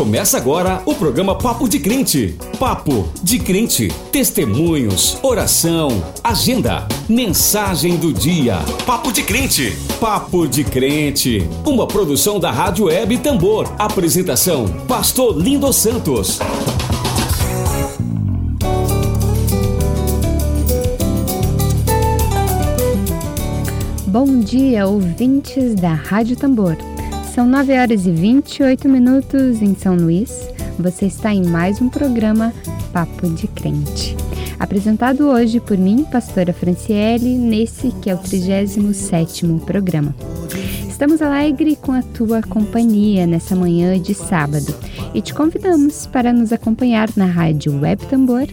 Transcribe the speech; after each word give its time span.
Começa 0.00 0.38
agora 0.38 0.80
o 0.86 0.94
programa 0.94 1.36
Papo 1.36 1.68
de 1.68 1.78
Crente. 1.78 2.34
Papo 2.58 3.06
de 3.22 3.38
Crente. 3.38 3.88
Testemunhos, 4.10 5.18
oração, 5.22 6.02
agenda, 6.24 6.88
mensagem 7.06 7.98
do 7.98 8.10
dia. 8.10 8.60
Papo 8.86 9.12
de 9.12 9.22
Crente. 9.22 9.76
Papo 10.00 10.48
de 10.48 10.64
Crente. 10.64 11.46
Uma 11.66 11.86
produção 11.86 12.40
da 12.40 12.50
Rádio 12.50 12.86
Web 12.86 13.18
Tambor. 13.18 13.70
Apresentação: 13.78 14.66
Pastor 14.88 15.36
Lindo 15.36 15.70
Santos. 15.70 16.38
Bom 24.06 24.40
dia, 24.40 24.86
ouvintes 24.86 25.74
da 25.74 25.92
Rádio 25.92 26.36
Tambor. 26.36 26.78
São 27.40 27.48
9 27.48 27.72
horas 27.72 28.04
e 28.04 28.10
28 28.10 28.86
minutos 28.86 29.62
em 29.62 29.74
São 29.74 29.96
Luís. 29.96 30.46
Você 30.78 31.06
está 31.06 31.32
em 31.32 31.42
mais 31.42 31.80
um 31.80 31.88
programa 31.88 32.52
Papo 32.92 33.26
de 33.30 33.48
Crente. 33.48 34.14
Apresentado 34.58 35.26
hoje 35.26 35.58
por 35.58 35.78
mim, 35.78 36.04
pastora 36.12 36.52
Franciele, 36.52 37.38
nesse 37.38 37.92
que 37.92 38.10
é 38.10 38.14
o 38.14 38.18
37º 38.18 39.58
programa. 39.60 40.14
Estamos 40.86 41.22
alegres 41.22 41.78
com 41.78 41.92
a 41.92 42.02
tua 42.02 42.42
companhia 42.42 43.26
nessa 43.26 43.56
manhã 43.56 43.98
de 43.98 44.12
sábado 44.12 44.74
e 45.14 45.22
te 45.22 45.32
convidamos 45.32 46.06
para 46.06 46.34
nos 46.34 46.52
acompanhar 46.52 47.08
na 47.16 47.24
rádio 47.24 47.80
Web 47.80 48.04
Tambor, 48.04 48.48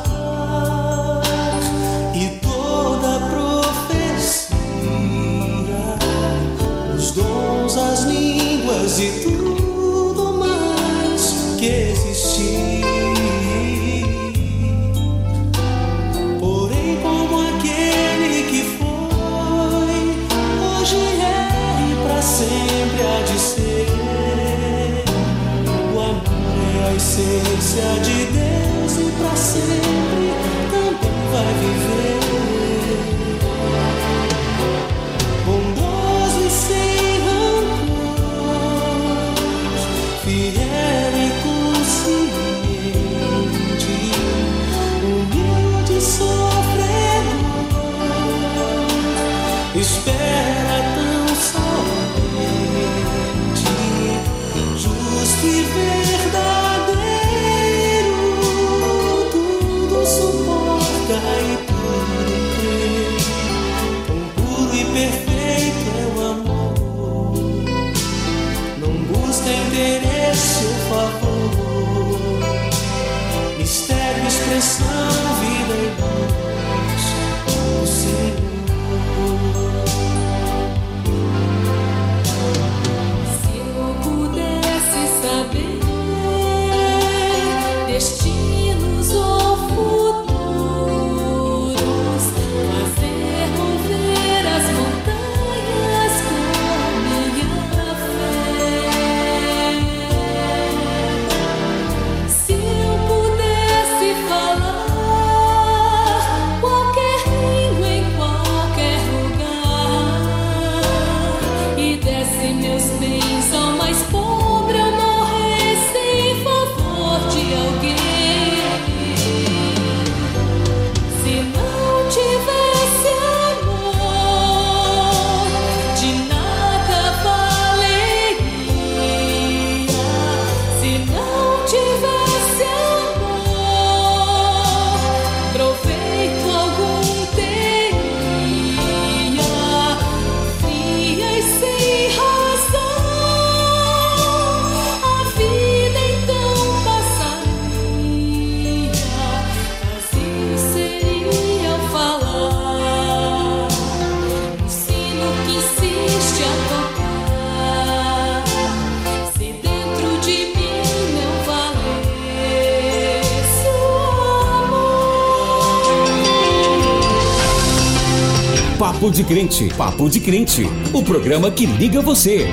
Papo 169.04 169.14
de 169.14 169.24
Crente. 169.26 169.74
Papo 169.76 170.10
de 170.10 170.20
Crente. 170.22 170.64
O 170.94 171.04
programa 171.04 171.52
que 171.52 171.66
liga 171.66 172.02
você. 172.02 172.48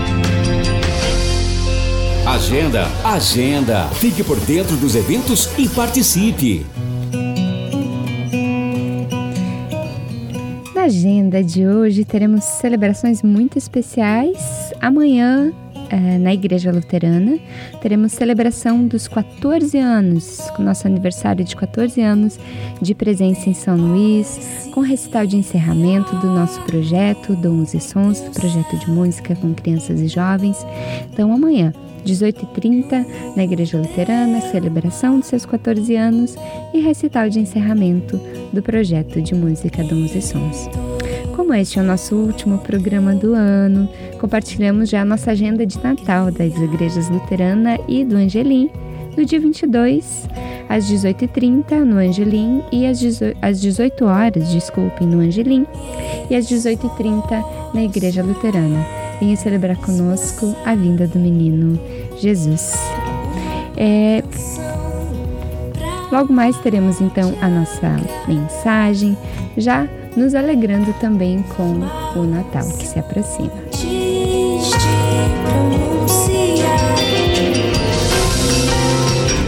Agenda, 2.26 2.88
agenda. 3.05 3.87
Fique 3.91 4.25
por 4.25 4.37
dentro 4.41 4.76
dos 4.76 4.97
eventos 4.97 5.49
e 5.56 5.69
participe. 5.69 6.67
Na 10.75 10.82
agenda 10.87 11.41
de 11.41 11.64
hoje 11.64 12.05
teremos 12.05 12.43
celebrações 12.43 13.23
muito 13.23 13.56
especiais. 13.56 14.73
Amanhã, 14.81 15.52
eh, 15.90 16.19
na 16.19 16.32
Igreja 16.32 16.70
Luterana, 16.70 17.38
teremos 17.82 18.12
celebração 18.12 18.87
dos 18.87 19.08
14 19.08 19.76
anos, 19.76 20.40
nosso 20.58 20.87
aniversário 20.87 21.44
de 21.44 21.56
14 21.56 22.00
anos 22.00 22.38
de 22.81 22.94
presença 22.94 23.50
em 23.50 23.54
São 23.54 23.76
Luís, 23.76 24.69
com 24.72 24.81
recital 24.81 25.26
de 25.26 25.37
encerramento 25.37 26.14
do 26.16 26.28
nosso 26.28 26.60
projeto 26.62 27.34
Dons 27.34 27.75
e 27.75 27.81
Sons, 27.81 28.20
projeto 28.20 28.78
de 28.78 28.90
música 28.90 29.34
com 29.34 29.52
crianças 29.52 30.00
e 30.00 30.06
jovens. 30.06 30.64
Então, 31.12 31.32
amanhã, 31.32 31.72
18h30, 32.06 33.34
na 33.37 33.44
Igreja 33.44 33.78
Luterana, 33.78 34.40
celebração 34.40 35.19
dos 35.19 35.28
seus 35.28 35.44
14 35.44 35.94
anos 35.96 36.37
e 36.72 36.81
recital 36.81 37.28
de 37.28 37.40
encerramento 37.40 38.19
do 38.52 38.62
projeto 38.62 39.20
de 39.20 39.34
música 39.34 39.82
Dons 39.84 40.14
e 40.14 40.22
Sons. 40.22 40.69
Como 41.34 41.54
este 41.54 41.78
é 41.78 41.82
o 41.82 41.84
nosso 41.84 42.14
último 42.14 42.58
programa 42.58 43.14
do 43.14 43.34
ano, 43.34 43.88
compartilhamos 44.18 44.88
já 44.88 45.02
a 45.02 45.04
nossa 45.04 45.30
agenda 45.30 45.64
de 45.64 45.82
Natal 45.82 46.30
das 46.30 46.54
igrejas 46.56 47.08
Luterana 47.08 47.78
e 47.88 48.04
do 48.04 48.16
Angelim, 48.16 48.70
no 49.16 49.24
dia 49.24 49.40
22, 49.40 50.28
às 50.68 50.84
18h30 50.84 51.84
no 51.84 51.98
Angelim 51.98 52.62
e 52.70 52.86
às 52.86 53.60
18 53.60 54.04
horas, 54.04 54.48
desculpem, 54.50 55.06
no 55.06 55.20
Angelim 55.20 55.66
e 56.28 56.36
às 56.36 56.46
18h30 56.46 57.44
na 57.74 57.82
Igreja 57.82 58.22
Luterana. 58.22 58.84
Venha 59.18 59.36
celebrar 59.36 59.76
conosco 59.76 60.54
a 60.64 60.74
vinda 60.74 61.06
do 61.06 61.18
menino 61.18 61.78
Jesus. 62.18 62.72
É, 63.76 64.22
logo 66.10 66.32
mais 66.32 66.56
teremos 66.58 67.00
então 67.00 67.34
a 67.40 67.48
nossa 67.48 67.96
mensagem, 68.28 69.16
já 69.56 69.88
nos 70.16 70.34
alegrando 70.34 70.92
também 70.94 71.42
com 71.42 71.80
o 72.18 72.24
Natal 72.24 72.68
que 72.78 72.86
se 72.86 72.98
aproxima. 72.98 73.50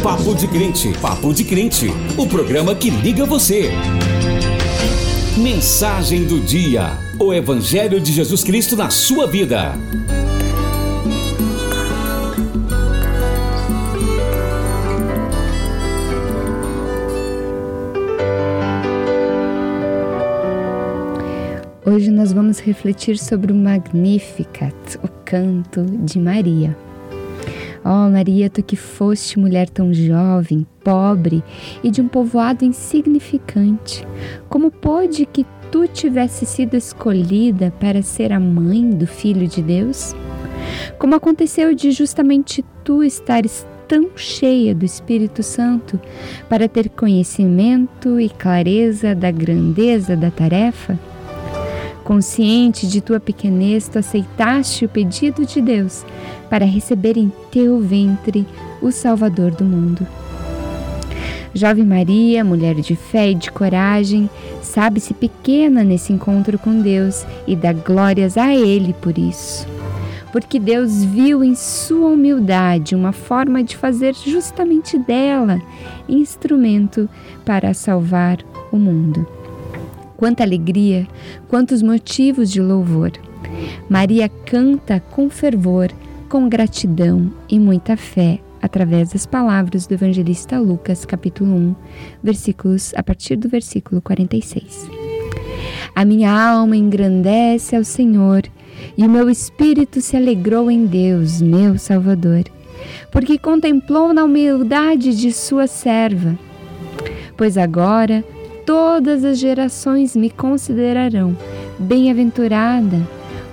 Papo 0.03 0.35
de 0.35 0.49
Crente, 0.49 0.93
Papo 1.01 1.33
de 1.33 1.45
Crente, 1.45 1.87
o 2.17 2.27
programa 2.27 2.75
que 2.75 2.91
liga 2.91 3.25
você. 3.25 3.71
Mensagem 5.37 6.25
do 6.25 6.41
dia, 6.41 6.99
o 7.19 7.33
Evangelho 7.33 8.01
de 8.01 8.13
Jesus 8.13 8.45
Cristo 8.45 8.77
na 8.77 8.91
sua 8.91 9.27
vida. 9.27 9.73
Hoje 21.85 22.13
nós 22.13 22.33
vamos 22.33 22.61
refletir 22.61 23.19
sobre 23.19 23.51
o 23.51 23.57
Magnificat, 23.57 24.73
o 25.03 25.09
canto 25.25 25.85
de 25.85 26.17
Maria. 26.17 26.77
Ó 27.85 28.07
oh, 28.07 28.09
Maria, 28.09 28.49
tu 28.49 28.63
que 28.63 28.77
foste 28.77 29.37
mulher 29.37 29.69
tão 29.69 29.93
jovem, 29.93 30.65
pobre 30.85 31.43
e 31.83 31.91
de 31.91 32.01
um 32.01 32.07
povoado 32.07 32.65
insignificante, 32.65 34.07
como 34.49 34.71
pôde 34.71 35.27
que 35.27 35.45
tu 35.73 35.89
tivesse 35.89 36.47
sido 36.47 36.77
escolhida 36.77 37.73
para 37.81 38.01
ser 38.01 38.33
a 38.33 38.39
mãe 38.39 38.89
do 38.89 39.07
Filho 39.09 39.49
de 39.49 39.61
Deus? 39.61 40.15
Como 41.01 41.17
aconteceu 41.17 41.75
de 41.75 41.91
justamente 41.91 42.65
tu 42.85 43.03
estares 43.03 43.67
tão 43.89 44.11
cheia 44.15 44.73
do 44.73 44.85
Espírito 44.85 45.43
Santo 45.43 46.01
para 46.49 46.69
ter 46.69 46.89
conhecimento 46.91 48.21
e 48.21 48.29
clareza 48.29 49.17
da 49.17 49.33
grandeza 49.33 50.15
da 50.15 50.31
tarefa? 50.31 50.97
Consciente 52.05 52.89
de 52.89 53.01
tua 53.01 53.21
pequenez, 53.21 53.89
tu 53.89 53.99
aceitaste 53.99 54.85
o 54.85 54.89
pedido 54.89 55.47
de 55.47 55.61
Deus 55.61 56.05
para 56.51 56.65
receber 56.65 57.17
em 57.17 57.33
teu 57.51 57.79
ventre 57.79 58.47
o 58.81 58.91
Salvador 58.91 59.53
do 59.53 59.65
mundo. 59.65 60.07
Jovem 61.55 61.85
Maria, 61.85 62.43
mulher 62.43 62.75
de 62.75 62.97
fé 62.97 63.31
e 63.31 63.35
de 63.35 63.53
coragem, 63.53 64.29
sabe-se 64.63 65.15
pequena 65.15 65.85
nesse 65.85 66.13
encontro 66.13 66.59
com 66.59 66.81
Deus 66.81 67.25
e 67.47 67.55
dá 67.55 67.73
glórias 67.73 68.37
a 68.37 68.53
Ele 68.55 68.95
por 68.95 69.17
isso. 69.17 69.67
Porque 70.33 70.59
Deus 70.59 71.05
viu 71.05 71.45
em 71.45 71.55
sua 71.55 72.09
humildade 72.09 72.97
uma 72.97 73.13
forma 73.13 73.63
de 73.63 73.77
fazer 73.77 74.15
justamente 74.15 74.99
dela 74.99 75.61
instrumento 76.09 77.09
para 77.45 77.75
salvar 77.75 78.39
o 78.73 78.79
mundo 78.79 79.27
quanta 80.23 80.45
alegria, 80.45 81.05
quantos 81.49 81.83
motivos 81.83 82.49
de 82.49 82.63
louvor. 82.63 83.11
Maria 83.91 84.29
canta 84.29 85.01
com 85.01 85.29
fervor, 85.29 85.89
com 86.29 86.49
gratidão 86.49 87.29
e 87.49 87.59
muita 87.59 87.97
fé 87.97 88.39
através 88.63 89.13
das 89.13 89.27
palavras 89.27 89.85
do 89.85 89.95
evangelista 89.95 90.61
Lucas, 90.61 91.05
capítulo 91.05 91.53
1, 91.53 91.75
versículos 92.23 92.95
a 92.95 93.03
partir 93.03 93.35
do 93.35 93.49
versículo 93.49 94.01
46. 94.01 94.89
A 95.93 96.05
minha 96.05 96.31
alma 96.31 96.77
engrandece 96.77 97.75
ao 97.75 97.83
Senhor, 97.83 98.45
e 98.97 99.05
o 99.05 99.11
meu 99.11 99.29
espírito 99.29 100.01
se 100.01 100.17
alegrou 100.17 100.71
em 100.71 100.87
Deus, 100.87 101.43
meu 101.43 101.77
Salvador, 101.77 102.45
porque 103.11 103.37
contemplou 103.39 104.15
na 104.15 104.23
humildade 104.23 105.17
de 105.17 105.33
sua 105.33 105.67
serva. 105.67 106.39
Pois 107.37 107.59
agora 107.59 108.25
todas 108.67 109.25
as 109.25 109.39
gerações 109.39 110.17
me 110.17 110.31
considerarão 110.31 111.37
bem-aventurada, 111.79 113.01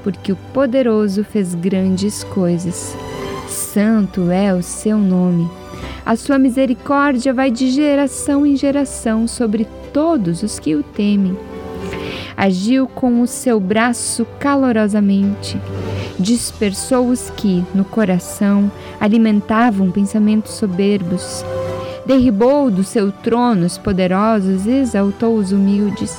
porque 0.03 0.31
o 0.31 0.37
poderoso 0.53 1.23
fez 1.23 1.55
grandes 1.55 2.23
coisas. 2.23 2.95
Santo 3.47 4.29
é 4.31 4.53
o 4.53 4.61
seu 4.61 4.97
nome. 4.97 5.49
A 6.05 6.15
sua 6.15 6.39
misericórdia 6.39 7.33
vai 7.33 7.51
de 7.51 7.69
geração 7.69 8.45
em 8.45 8.55
geração 8.55 9.27
sobre 9.27 9.67
todos 9.93 10.43
os 10.43 10.59
que 10.59 10.75
o 10.75 10.83
temem. 10.83 11.37
Agiu 12.35 12.87
com 12.87 13.21
o 13.21 13.27
seu 13.27 13.59
braço 13.59 14.25
calorosamente, 14.39 15.59
dispersou 16.17 17.09
os 17.09 17.29
que, 17.31 17.63
no 17.75 17.83
coração, 17.83 18.71
alimentavam 18.99 19.91
pensamentos 19.91 20.53
soberbos 20.53 21.43
derribou 22.09 22.71
do 22.71 22.83
seu 22.83 23.11
trono 23.11 23.67
os 23.67 23.77
poderosos 23.77 24.65
e 24.65 24.71
exaltou 24.71 25.35
os 25.35 25.51
humildes. 25.51 26.17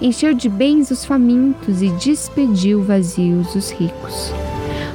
Encheu 0.00 0.34
de 0.34 0.48
bens 0.48 0.90
os 0.90 1.04
famintos 1.04 1.80
e 1.80 1.90
despediu 1.90 2.82
vazios 2.82 3.54
os 3.54 3.70
ricos. 3.70 4.32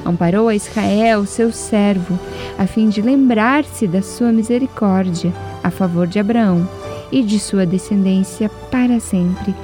Amparou 0.06 0.50
a 0.50 0.56
Israel, 0.56 1.26
seu 1.26 1.54
servo, 1.54 2.20
a 2.58 2.68
fim 2.68 2.90
de 2.90 3.02
lembrar-se 3.02 3.88
da 3.88 4.02
sua 4.02 4.34
misericórdia 4.34 5.34
a 5.64 5.72
favor 5.72 6.06
de 6.06 6.20
Abraão 6.20 6.68
e 7.10 7.24
de 7.24 7.40
sua 7.40 7.66
descendência 7.66 8.50
para 8.70 9.00
sempre, 9.00 9.56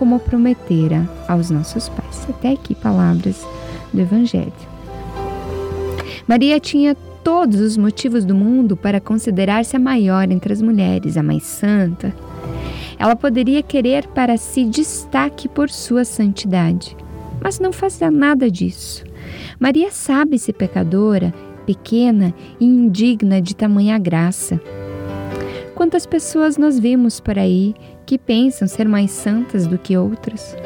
como 0.00 0.18
prometera 0.18 1.08
aos 1.28 1.48
nossos 1.48 1.88
pais. 1.88 2.26
Até 2.28 2.54
aqui, 2.54 2.74
palavras 2.74 3.46
do 3.92 4.00
Evangelho. 4.00 4.52
Maria 6.26 6.58
tinha 6.58 6.96
todos 7.22 7.60
os 7.60 7.76
motivos 7.76 8.24
do 8.24 8.34
mundo 8.34 8.76
para 8.76 9.00
considerar-se 9.00 9.76
a 9.76 9.80
maior 9.80 10.30
entre 10.30 10.52
as 10.52 10.62
mulheres, 10.62 11.16
a 11.16 11.22
mais 11.22 11.44
santa. 11.44 12.14
Ela 12.98 13.14
poderia 13.14 13.62
querer 13.62 14.06
para 14.08 14.36
si 14.36 14.64
destaque 14.64 15.48
por 15.48 15.70
sua 15.70 16.04
santidade, 16.04 16.96
mas 17.40 17.60
não 17.60 17.72
fazia 17.72 18.10
nada 18.10 18.50
disso. 18.50 19.04
Maria 19.58 19.90
sabe-se 19.90 20.52
pecadora, 20.52 21.32
pequena 21.64 22.34
e 22.58 22.64
indigna 22.64 23.40
de 23.40 23.54
tamanha 23.54 23.98
graça. 23.98 24.60
Quantas 25.74 26.06
pessoas 26.06 26.56
nós 26.56 26.78
vimos 26.78 27.20
por 27.20 27.38
aí 27.38 27.74
que 28.04 28.18
pensam 28.18 28.66
ser 28.66 28.88
mais 28.88 29.10
santas 29.10 29.66
do 29.66 29.78
que 29.78 29.96
outras? 29.96 30.56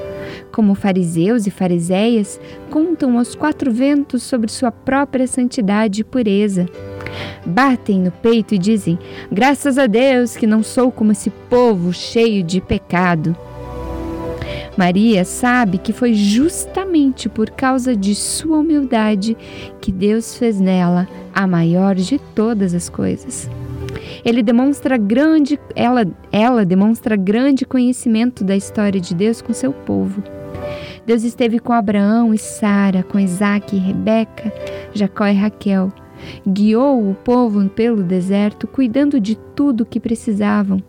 Como 0.52 0.74
fariseus 0.74 1.46
e 1.46 1.50
fariseias, 1.50 2.38
contam 2.70 3.18
aos 3.18 3.34
quatro 3.34 3.72
ventos 3.72 4.22
sobre 4.22 4.50
sua 4.50 4.70
própria 4.70 5.26
santidade 5.26 6.02
e 6.02 6.04
pureza. 6.04 6.68
Batem 7.44 8.00
no 8.00 8.10
peito 8.10 8.54
e 8.54 8.58
dizem: 8.58 8.98
Graças 9.30 9.78
a 9.78 9.86
Deus 9.86 10.36
que 10.36 10.46
não 10.46 10.62
sou 10.62 10.92
como 10.92 11.12
esse 11.12 11.30
povo 11.30 11.92
cheio 11.92 12.42
de 12.42 12.60
pecado. 12.60 13.36
Maria 14.76 15.24
sabe 15.24 15.76
que 15.76 15.92
foi 15.92 16.14
justamente 16.14 17.28
por 17.28 17.50
causa 17.50 17.94
de 17.94 18.14
sua 18.14 18.58
humildade 18.58 19.36
que 19.80 19.92
Deus 19.92 20.36
fez 20.36 20.58
nela 20.58 21.06
a 21.34 21.46
maior 21.46 21.94
de 21.94 22.18
todas 22.34 22.72
as 22.72 22.88
coisas. 22.88 23.50
Ele 24.24 24.42
demonstra 24.42 24.96
grande, 24.96 25.58
ela, 25.74 26.06
ela 26.30 26.64
demonstra 26.64 27.16
grande 27.16 27.66
conhecimento 27.66 28.44
da 28.44 28.56
história 28.56 29.00
de 29.00 29.14
Deus 29.14 29.42
com 29.42 29.52
seu 29.52 29.72
povo. 29.72 30.22
Deus 31.04 31.24
esteve 31.24 31.58
com 31.58 31.72
Abraão 31.72 32.32
e 32.32 32.38
Sara, 32.38 33.02
com 33.02 33.18
Isaac 33.18 33.74
e 33.74 33.78
Rebeca, 33.78 34.52
Jacó 34.94 35.26
e 35.26 35.32
Raquel. 35.32 35.92
Guiou 36.46 37.10
o 37.10 37.14
povo 37.14 37.68
pelo 37.68 38.02
deserto, 38.02 38.68
cuidando 38.68 39.18
de 39.18 39.36
tudo 39.56 39.80
o 39.80 39.86
que 39.86 39.98
precisavam, 39.98 40.80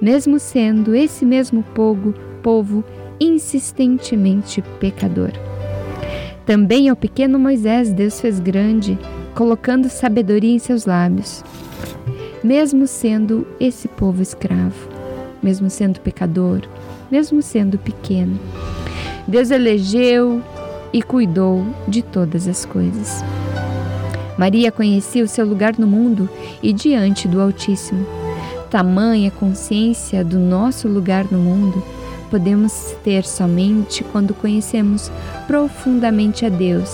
mesmo 0.00 0.40
sendo 0.40 0.94
esse 0.94 1.24
mesmo 1.24 1.62
povo, 1.74 2.12
povo 2.42 2.84
insistentemente 3.20 4.60
pecador. 4.80 5.30
Também 6.44 6.88
ao 6.88 6.96
pequeno 6.96 7.38
Moisés 7.38 7.92
Deus 7.92 8.20
fez 8.20 8.40
grande, 8.40 8.98
colocando 9.34 9.88
sabedoria 9.88 10.52
em 10.52 10.58
seus 10.58 10.86
lábios. 10.86 11.44
Mesmo 12.42 12.88
sendo 12.88 13.46
esse 13.60 13.86
povo 13.86 14.20
escravo, 14.20 14.88
mesmo 15.40 15.70
sendo 15.70 16.00
pecador, 16.00 16.62
mesmo 17.08 17.40
sendo 17.40 17.78
pequeno, 17.78 18.36
Deus 19.26 19.50
elegeu 19.50 20.42
e 20.92 21.02
cuidou 21.02 21.64
de 21.88 22.02
todas 22.02 22.46
as 22.48 22.64
coisas. 22.64 23.22
Maria 24.36 24.72
conhecia 24.72 25.22
o 25.22 25.28
seu 25.28 25.46
lugar 25.46 25.78
no 25.78 25.86
mundo 25.86 26.28
e 26.62 26.72
diante 26.72 27.28
do 27.28 27.40
Altíssimo. 27.40 28.06
Tamanha 28.70 29.30
consciência 29.30 30.24
do 30.24 30.38
nosso 30.38 30.88
lugar 30.88 31.26
no 31.30 31.38
mundo 31.38 31.82
podemos 32.30 32.96
ter 33.04 33.24
somente 33.24 34.02
quando 34.04 34.32
conhecemos 34.32 35.12
profundamente 35.46 36.46
a 36.46 36.48
Deus. 36.48 36.90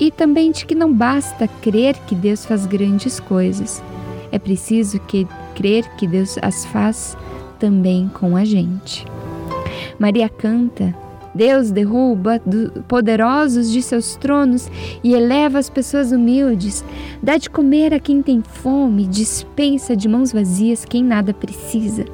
E 0.00 0.10
também 0.10 0.50
de 0.50 0.66
que 0.66 0.74
não 0.74 0.92
basta 0.92 1.46
crer 1.46 1.96
que 2.06 2.14
Deus 2.14 2.44
faz 2.44 2.66
grandes 2.66 3.20
coisas. 3.20 3.82
É 4.32 4.38
preciso 4.38 4.98
que 4.98 5.26
crer 5.54 5.88
que 5.96 6.06
Deus 6.06 6.36
as 6.42 6.66
faz 6.66 7.16
também 7.58 8.10
com 8.12 8.36
a 8.36 8.44
gente. 8.44 9.06
Maria 9.98 10.28
canta: 10.28 10.94
Deus 11.36 11.70
derruba 11.70 12.40
poderosos 12.88 13.70
de 13.70 13.82
seus 13.82 14.16
tronos 14.16 14.70
e 15.04 15.12
eleva 15.12 15.58
as 15.58 15.68
pessoas 15.68 16.10
humildes. 16.10 16.82
Dá 17.22 17.36
de 17.36 17.50
comer 17.50 17.92
a 17.92 18.00
quem 18.00 18.22
tem 18.22 18.42
fome, 18.42 19.06
dispensa 19.06 19.94
de 19.94 20.08
mãos 20.08 20.32
vazias 20.32 20.86
quem 20.86 21.04
nada 21.04 21.34
precisa. 21.34 22.06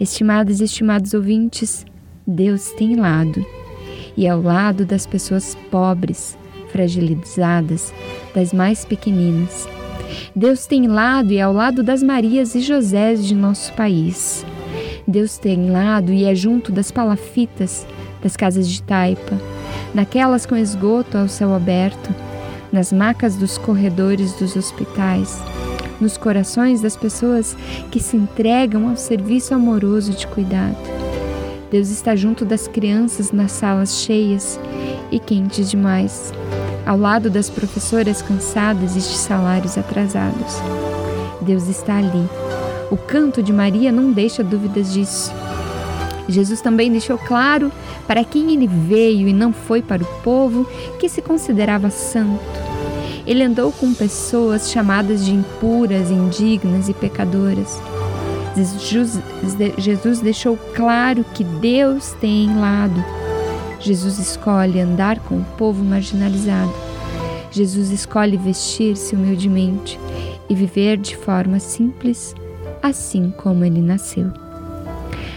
Estimados 0.00 0.60
e 0.60 0.64
estimados 0.64 1.12
ouvintes, 1.12 1.84
Deus 2.26 2.72
tem 2.72 2.96
lado, 2.96 3.44
e 4.16 4.26
ao 4.26 4.40
lado 4.40 4.86
das 4.86 5.06
pessoas 5.06 5.54
pobres, 5.70 6.38
fragilizadas, 6.72 7.92
das 8.34 8.52
mais 8.52 8.84
pequeninas. 8.84 9.68
Deus 10.34 10.66
tem 10.66 10.86
lado 10.86 11.32
e 11.32 11.40
ao 11.40 11.52
lado 11.52 11.82
das 11.82 12.02
Marias 12.02 12.54
e 12.54 12.60
Josés 12.60 13.26
de 13.26 13.34
nosso 13.34 13.72
país. 13.74 14.44
Deus 15.06 15.36
tem 15.36 15.70
lado 15.70 16.12
e 16.12 16.24
é 16.24 16.34
junto 16.34 16.72
das 16.72 16.90
palafitas, 16.90 17.86
das 18.26 18.36
casas 18.36 18.68
de 18.68 18.82
taipa, 18.82 19.38
naquelas 19.94 20.44
com 20.44 20.56
esgoto 20.56 21.16
ao 21.16 21.28
céu 21.28 21.54
aberto, 21.54 22.12
nas 22.72 22.92
macas 22.92 23.36
dos 23.36 23.56
corredores 23.56 24.32
dos 24.32 24.56
hospitais 24.56 25.40
nos 26.00 26.16
corações 26.18 26.80
das 26.80 26.96
pessoas 26.96 27.56
que 27.90 28.00
se 28.00 28.16
entregam 28.16 28.90
ao 28.90 28.96
serviço 28.96 29.54
amoroso 29.54 30.12
de 30.12 30.26
cuidado. 30.26 30.76
Deus 31.70 31.88
está 31.88 32.14
junto 32.14 32.44
das 32.44 32.68
crianças 32.68 33.32
nas 33.32 33.52
salas 33.52 34.00
cheias 34.02 34.60
e 35.10 35.18
quentes 35.18 35.70
demais, 35.70 36.32
ao 36.84 36.98
lado 36.98 37.30
das 37.30 37.48
professoras 37.48 38.20
cansadas 38.20 38.92
e 38.92 38.98
de 38.98 39.16
salários 39.16 39.78
atrasados. 39.78 40.56
Deus 41.40 41.66
está 41.68 41.96
ali. 41.96 42.28
O 42.90 42.96
canto 42.96 43.42
de 43.42 43.52
Maria 43.52 43.90
não 43.90 44.12
deixa 44.12 44.44
dúvidas 44.44 44.92
disso. 44.92 45.32
Jesus 46.28 46.60
também 46.60 46.90
deixou 46.90 47.18
claro 47.18 47.70
para 48.06 48.24
quem 48.24 48.52
ele 48.52 48.66
veio 48.66 49.28
e 49.28 49.32
não 49.32 49.52
foi 49.52 49.82
para 49.82 50.02
o 50.02 50.22
povo 50.22 50.66
que 50.98 51.08
se 51.08 51.22
considerava 51.22 51.90
santo 51.90 52.66
ele 53.26 53.42
andou 53.42 53.72
com 53.72 53.92
pessoas 53.92 54.70
chamadas 54.70 55.24
de 55.24 55.34
impuras, 55.34 56.10
indignas 56.10 56.88
e 56.88 56.94
pecadoras. 56.94 57.80
Jesus 59.78 60.20
deixou 60.20 60.56
claro 60.74 61.24
que 61.34 61.42
Deus 61.42 62.12
tem 62.20 62.56
lado. 62.56 63.04
Jesus 63.80 64.18
escolhe 64.18 64.80
andar 64.80 65.18
com 65.18 65.38
o 65.38 65.44
povo 65.58 65.84
marginalizado. 65.84 66.72
Jesus 67.50 67.90
escolhe 67.90 68.36
vestir-se 68.36 69.14
humildemente 69.14 69.98
e 70.48 70.54
viver 70.54 70.96
de 70.96 71.16
forma 71.16 71.58
simples, 71.58 72.34
assim 72.82 73.32
como 73.36 73.64
ele 73.64 73.80
nasceu. 73.80 74.45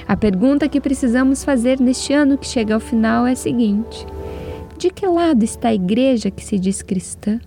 A 0.10 0.18
pergunta 0.18 0.68
que 0.68 0.82
precisamos 0.82 1.44
fazer 1.44 1.80
neste 1.80 2.14
ano 2.14 2.36
que 2.36 2.48
chega 2.48 2.74
ao 2.74 2.80
final 2.80 3.28
é 3.28 3.34
a 3.34 3.36
seguinte: 3.36 4.08
de 4.76 4.90
que 4.90 5.06
lado 5.06 5.44
está 5.44 5.68
a 5.68 5.74
igreja 5.76 6.32
que 6.32 6.44
se 6.44 6.58
diz 6.58 6.82
cristã? 6.82 7.40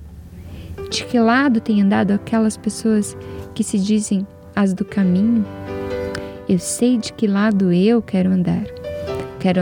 De 0.88 1.04
que 1.04 1.18
lado 1.18 1.60
tem 1.60 1.82
andado 1.82 2.12
aquelas 2.12 2.56
pessoas 2.56 3.16
que 3.52 3.64
se 3.64 3.80
dizem 3.80 4.24
as 4.54 4.72
do 4.72 4.84
caminho? 4.84 5.44
Eu 6.48 6.60
sei 6.60 6.98
de 6.98 7.12
que 7.12 7.26
lado 7.26 7.72
eu 7.72 8.00
quero 8.00 8.30
andar. 8.30 8.64
Quero 9.40 9.60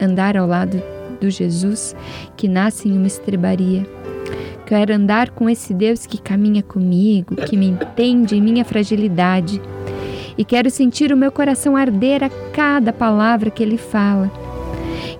andar 0.00 0.34
ao 0.34 0.46
lado 0.46 0.82
do 1.20 1.28
Jesus 1.28 1.94
que 2.38 2.48
nasce 2.48 2.88
em 2.88 2.96
uma 2.96 3.06
estrebaria. 3.06 3.86
Quero 4.64 4.94
andar 4.94 5.28
com 5.28 5.50
esse 5.50 5.74
Deus 5.74 6.06
que 6.06 6.18
caminha 6.18 6.62
comigo, 6.62 7.36
que 7.36 7.54
me 7.54 7.66
entende 7.66 8.34
em 8.34 8.40
minha 8.40 8.64
fragilidade. 8.64 9.60
E 10.36 10.44
quero 10.44 10.70
sentir 10.70 11.12
o 11.12 11.16
meu 11.16 11.32
coração 11.32 11.76
arder 11.76 12.22
a 12.24 12.30
cada 12.52 12.92
palavra 12.92 13.50
que 13.50 13.62
ele 13.62 13.76
fala. 13.76 14.30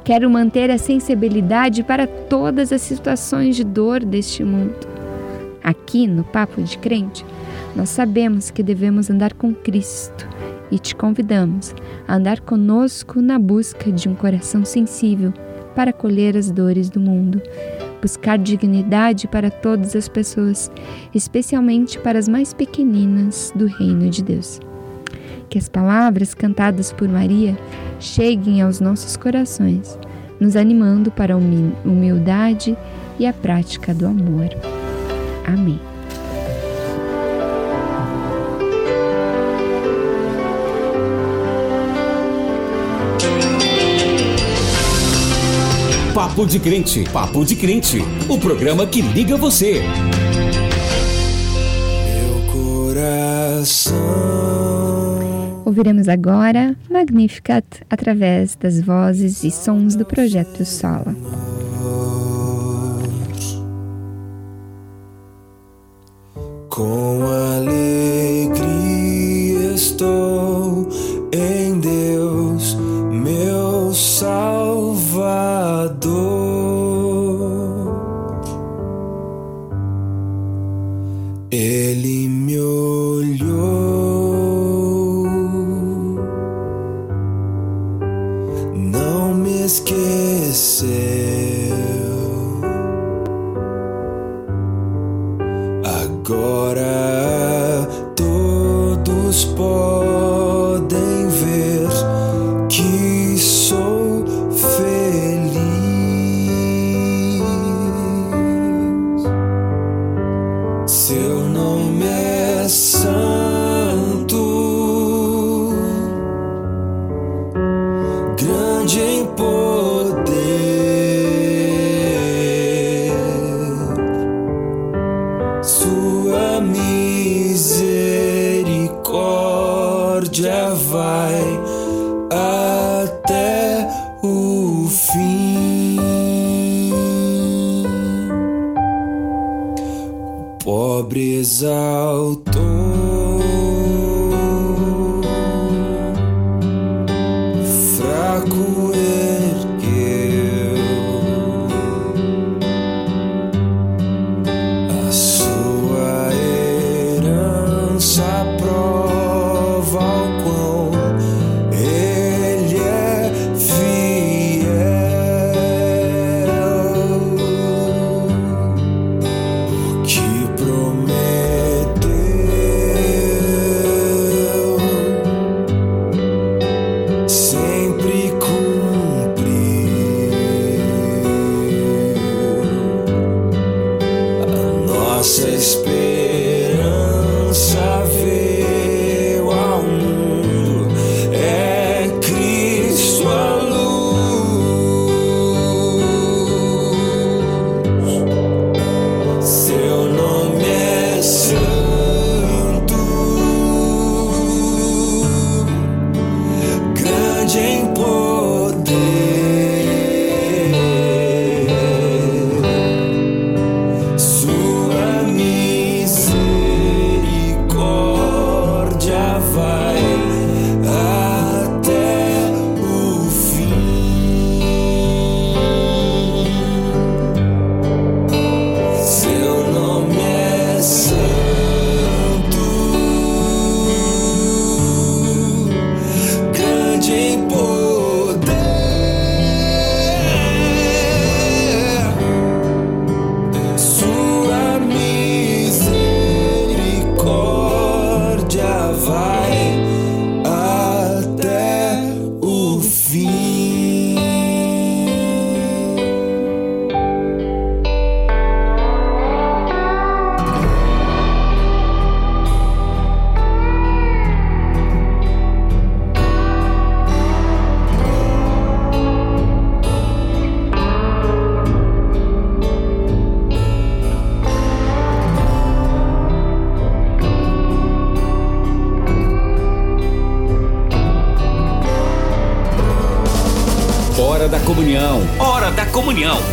Quero 0.05 0.31
manter 0.31 0.71
a 0.71 0.79
sensibilidade 0.79 1.83
para 1.83 2.07
todas 2.07 2.73
as 2.73 2.83
situações 2.83 3.57
de 3.57 3.64
dor 3.64 4.05
deste 4.05 4.43
mundo. 4.43 4.88
Aqui 5.62 6.07
no 6.07 6.25
Papo 6.25 6.62
de 6.62 6.79
Crente, 6.79 7.25
nós 7.76 7.90
sabemos 7.90 8.50
que 8.50 8.62
devemos 8.62 9.11
andar 9.11 9.35
com 9.35 9.55
Cristo 9.55 10.26
e 10.71 10.79
te 10.79 10.95
convidamos 10.95 11.75
a 12.09 12.17
andar 12.17 12.40
conosco 12.40 13.21
na 13.21 13.38
busca 13.38 13.90
de 13.93 14.09
um 14.09 14.14
coração 14.14 14.64
sensível 14.64 15.33
para 15.75 15.90
acolher 15.90 16.37
as 16.37 16.50
dores 16.50 16.88
do 16.88 16.99
mundo, 16.99 17.40
buscar 18.00 18.38
dignidade 18.38 19.29
para 19.29 19.50
todas 19.50 19.95
as 19.95 20.09
pessoas, 20.09 20.71
especialmente 21.14 21.99
para 21.99 22.19
as 22.19 22.29
mais 22.29 22.52
pequeninas 22.52 23.52
do 23.55 23.67
reino 23.67 24.09
de 24.09 24.23
Deus. 24.23 24.61
Que 25.50 25.59
as 25.59 25.69
palavras 25.69 26.33
cantadas 26.33 26.92
por 26.92 27.09
Maria 27.09 27.59
cheguem 27.99 28.62
aos 28.62 28.80
nossos 28.80 29.16
corações, 29.16 29.99
nos 30.38 30.54
animando 30.54 31.11
para 31.11 31.35
a 31.35 31.37
humildade 31.37 32.76
e 33.19 33.26
a 33.26 33.33
prática 33.33 33.92
do 33.92 34.07
amor. 34.07 34.49
Amém. 35.45 35.80
Papo 46.14 46.47
de 46.47 46.61
Crente, 46.61 47.04
Papo 47.12 47.45
de 47.45 47.57
Crente, 47.57 47.99
o 48.28 48.38
programa 48.38 48.87
que 48.87 49.02
liga 49.02 49.37
você. 49.37 49.83
Meu 52.07 52.52
coração. 52.52 54.50
Ouviremos 55.70 56.08
agora 56.08 56.74
Magnificat 56.90 57.64
através 57.88 58.56
das 58.56 58.80
vozes 58.80 59.44
e 59.44 59.52
sons 59.52 59.94
do 59.94 60.04
projeto 60.04 60.64
Sola. 60.64 61.14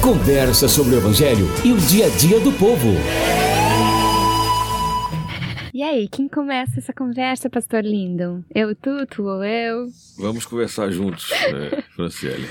Conversa 0.07 0.69
sobre 0.69 0.95
o 0.95 0.99
evangelho 0.99 1.47
e 1.65 1.73
o 1.73 1.75
dia 1.75 2.05
a 2.05 2.09
dia 2.09 2.39
do 2.39 2.53
povo. 2.53 2.87
E 5.73 5.83
aí, 5.83 6.07
quem 6.07 6.29
começa 6.29 6.79
essa 6.79 6.93
conversa, 6.93 7.49
pastor 7.49 7.83
Lindon? 7.83 8.41
Eu, 8.55 8.73
tu, 8.73 9.05
tu 9.07 9.23
ou 9.23 9.43
eu? 9.43 9.87
Vamos 10.17 10.45
conversar 10.45 10.89
juntos, 10.91 11.29
né, 11.51 11.83
Franciele? 11.93 12.47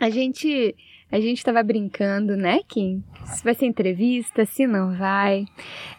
A 0.00 0.08
gente, 0.08 0.74
a 1.10 1.20
gente 1.20 1.44
tava 1.44 1.62
brincando, 1.62 2.38
né, 2.38 2.60
Kim? 2.66 3.04
Se 3.26 3.44
vai 3.44 3.52
ser 3.52 3.66
entrevista, 3.66 4.46
se 4.46 4.66
não 4.66 4.96
vai. 4.96 5.44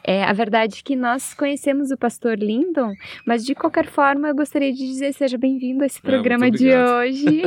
É, 0.06 0.24
a 0.24 0.34
verdade 0.34 0.80
é 0.80 0.84
que 0.84 0.96
nós 0.96 1.34
conhecemos 1.34 1.89
o 1.89 1.98
pastor 1.98 2.38
Lindon, 2.38 2.94
mas 3.26 3.46
de 3.46 3.56
qualquer 3.56 3.86
forma 3.86 4.28
eu 4.28 4.36
gostaria 4.36 4.72
de 4.74 4.80
dizer 4.80 5.13
seja 5.13 5.38
bem-vindo 5.38 5.82
a 5.82 5.86
esse 5.86 6.00
Ah, 6.00 6.06
programa 6.08 6.46
muito 6.48 6.58
de 6.58 6.76
hoje. 6.76 7.42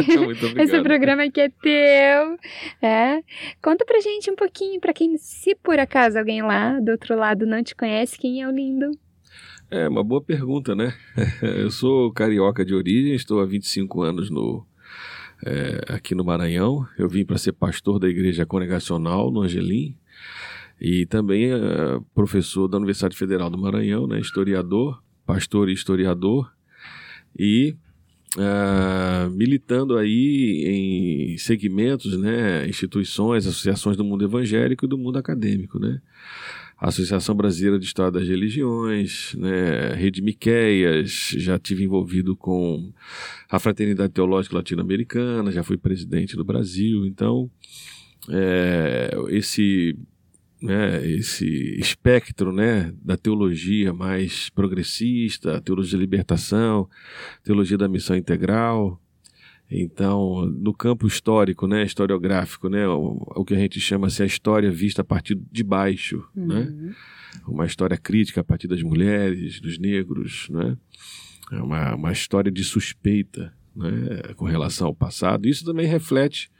Esse 0.59 0.81
programa 0.83 1.31
que 1.31 1.41
é 1.43 1.51
teu. 1.51 2.39
É. 2.81 3.21
Conta 3.63 3.85
pra 3.85 4.01
gente 4.01 4.31
um 4.31 4.35
pouquinho, 4.35 4.81
pra 4.81 4.95
quem, 4.95 5.19
se 5.19 5.55
por 5.55 5.79
acaso 5.79 6.19
alguém 6.19 6.41
lá 6.43 6.81
do 6.81 6.93
outro 6.93 7.15
lado 7.15 7.45
não 7.45 7.63
te 7.63 7.75
conhece, 7.75 8.19
quem 8.19 8.43
é 8.43 8.49
o 8.49 8.51
Lindon? 8.51 8.93
É 9.71 9.87
uma 9.89 10.03
boa 10.03 10.23
pergunta, 10.23 10.75
né? 10.75 10.95
Eu 11.43 11.71
sou 11.71 12.11
carioca 12.13 12.65
de 12.65 12.75
origem, 12.75 13.15
estou 13.15 13.41
há 13.41 13.45
25 13.45 14.01
anos 14.01 14.31
no, 14.31 14.65
é, 15.45 15.93
aqui 15.93 16.15
no 16.15 16.25
Maranhão. 16.25 16.87
Eu 16.99 17.09
vim 17.09 17.25
para 17.27 17.37
ser 17.37 17.53
pastor 17.53 17.99
da 17.99 18.09
Igreja 18.09 18.47
Congregacional 18.47 19.31
no 19.31 19.43
Angelim 19.43 19.95
e 20.81 21.07
também 21.07 21.53
é, 21.53 21.59
professor 22.15 22.69
da 22.69 22.77
Universidade 22.77 23.17
Federal 23.17 23.51
do 23.51 23.59
Maranhão, 23.59 24.07
né? 24.07 24.21
historiador, 24.21 25.03
pastor 25.25 25.69
e 25.69 25.73
historiador 25.73 26.51
e 27.39 27.77
ah, 28.39 29.29
militando 29.33 29.97
aí 29.97 30.65
em 30.67 31.39
segmentos, 31.39 32.19
né, 32.19 32.69
instituições, 32.69 33.47
associações 33.47 33.97
do 33.97 34.05
mundo 34.05 34.25
evangélico 34.25 34.85
e 34.85 34.89
do 34.89 34.99
mundo 34.99 35.19
acadêmico, 35.19 35.79
né? 35.79 36.01
Associação 36.79 37.35
Brasileira 37.35 37.79
de 37.79 37.87
História 37.87 38.13
das 38.13 38.29
Religiões, 38.29 39.35
né, 39.39 39.95
Rede 39.95 40.21
Miqueias, 40.21 41.31
já 41.39 41.59
tive 41.59 41.85
envolvido 41.85 42.37
com 42.37 42.93
a 43.49 43.59
Fraternidade 43.59 44.13
Teológica 44.13 44.57
Latino-Americana, 44.57 45.51
já 45.51 45.63
fui 45.63 45.79
presidente 45.79 46.37
do 46.37 46.45
Brasil, 46.45 47.07
então 47.07 47.51
é, 48.29 49.11
esse 49.31 49.97
né, 50.63 51.07
esse 51.07 51.47
espectro 51.79 52.53
né, 52.53 52.93
da 53.03 53.17
teologia 53.17 53.93
mais 53.93 54.49
progressista, 54.51 55.61
teologia 55.61 55.99
da 55.99 56.01
libertação, 56.01 56.89
teologia 57.45 57.77
da 57.77 57.89
missão 57.89 58.17
integral. 58.17 59.01
Então, 59.71 60.47
no 60.47 60.73
campo 60.73 61.07
histórico, 61.07 61.67
né, 61.67 61.85
historiográfico, 61.85 62.69
né, 62.69 62.87
o, 62.87 63.23
o 63.35 63.45
que 63.45 63.55
a 63.55 63.59
gente 63.59 63.81
chama 63.81 64.07
assim, 64.07 64.23
a 64.23 64.27
história 64.27 64.71
vista 64.71 65.03
a 65.03 65.05
partir 65.05 65.35
de 65.51 65.65
baixo, 65.65 66.25
né? 66.35 66.95
uma 67.47 67.67
história 67.67 67.97
crítica 67.97 68.41
a 68.41 68.45
partir 68.45 68.69
das 68.69 68.83
mulheres, 68.83 69.61
dos 69.61 69.79
negros, 69.79 70.49
né? 70.51 70.77
É 71.53 71.61
uma, 71.61 71.95
uma 71.95 72.13
história 72.13 72.51
de 72.51 72.65
suspeita 72.65 73.53
né? 73.75 74.35
com 74.37 74.45
relação 74.45 74.89
ao 74.89 74.95
passado. 74.95 75.47
Isso 75.49 75.65
também 75.65 75.87
reflete 75.87 76.51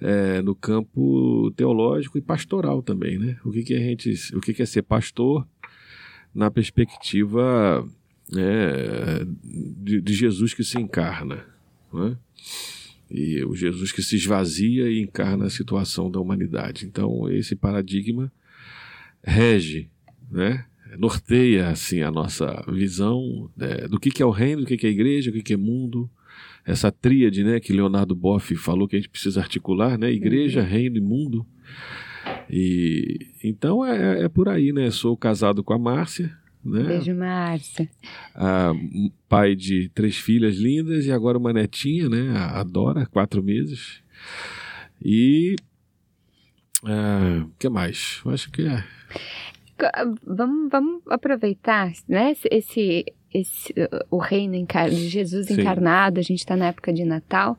é, 0.00 0.42
no 0.42 0.54
campo 0.54 1.50
teológico 1.56 2.18
e 2.18 2.22
pastoral 2.22 2.82
também, 2.82 3.18
né? 3.18 3.38
O 3.44 3.50
que, 3.50 3.62
que 3.62 3.74
a 3.74 3.78
gente, 3.78 4.14
o 4.34 4.40
que, 4.40 4.52
que 4.52 4.62
é 4.62 4.66
ser 4.66 4.82
pastor 4.82 5.46
na 6.34 6.50
perspectiva 6.50 7.86
né, 8.30 9.24
de, 9.42 10.00
de 10.00 10.14
Jesus 10.14 10.52
que 10.52 10.64
se 10.64 10.78
encarna, 10.78 11.44
né? 11.92 12.16
E 13.10 13.44
o 13.44 13.54
Jesus 13.54 13.92
que 13.92 14.02
se 14.02 14.16
esvazia 14.16 14.90
e 14.90 15.00
encarna 15.00 15.46
a 15.46 15.50
situação 15.50 16.10
da 16.10 16.20
humanidade. 16.20 16.84
Então 16.84 17.30
esse 17.30 17.54
paradigma 17.54 18.30
rege, 19.22 19.88
né? 20.30 20.66
Norteia 20.98 21.68
assim 21.68 22.02
a 22.02 22.10
nossa 22.10 22.64
visão 22.68 23.50
né, 23.56 23.88
do 23.88 23.98
que, 23.98 24.10
que 24.10 24.22
é 24.22 24.26
o 24.26 24.30
reino, 24.30 24.62
do 24.62 24.66
que, 24.66 24.76
que 24.76 24.86
é 24.86 24.88
a 24.88 24.92
igreja, 24.92 25.30
o 25.30 25.32
que, 25.32 25.42
que 25.42 25.54
é 25.54 25.56
mundo, 25.56 26.10
essa 26.66 26.90
tríade 26.90 27.44
né, 27.44 27.60
que 27.60 27.72
Leonardo 27.72 28.14
Boff 28.14 28.54
falou 28.56 28.88
que 28.88 28.96
a 28.96 28.98
gente 28.98 29.08
precisa 29.08 29.40
articular, 29.40 29.96
né, 29.96 30.10
igreja, 30.10 30.60
reino 30.62 30.96
e 30.96 31.00
mundo. 31.00 31.46
E 32.50 33.18
então 33.42 33.84
é, 33.84 34.24
é 34.24 34.28
por 34.28 34.48
aí, 34.48 34.72
né? 34.72 34.90
Sou 34.90 35.16
casado 35.16 35.62
com 35.62 35.72
a 35.72 35.78
Márcia, 35.78 36.36
né? 36.64 36.82
Beijo, 36.82 37.14
Márcia. 37.14 37.88
Ah, 38.34 38.72
pai 39.28 39.54
de 39.54 39.88
três 39.94 40.16
filhas 40.16 40.56
lindas 40.56 41.06
e 41.06 41.12
agora 41.12 41.38
uma 41.38 41.52
netinha, 41.52 42.08
né? 42.08 42.36
A 42.36 42.62
Dora, 42.64 43.06
quatro 43.06 43.42
meses. 43.42 44.02
E 45.00 45.54
ah, 46.84 47.44
o 47.46 47.52
que 47.58 47.68
mais? 47.68 48.20
Eu 48.24 48.32
acho 48.32 48.50
que 48.50 48.62
é. 48.62 48.84
Vamos, 50.26 50.70
vamos 50.70 51.02
aproveitar, 51.08 51.92
né? 52.08 52.34
esse- 52.50 53.04
Esse, 53.34 53.74
o 54.10 54.18
reino 54.18 54.54
de 54.88 55.08
Jesus 55.08 55.46
Sim. 55.46 55.60
encarnado, 55.60 56.20
a 56.20 56.22
gente 56.22 56.38
está 56.38 56.56
na 56.56 56.68
época 56.68 56.92
de 56.92 57.04
Natal, 57.04 57.58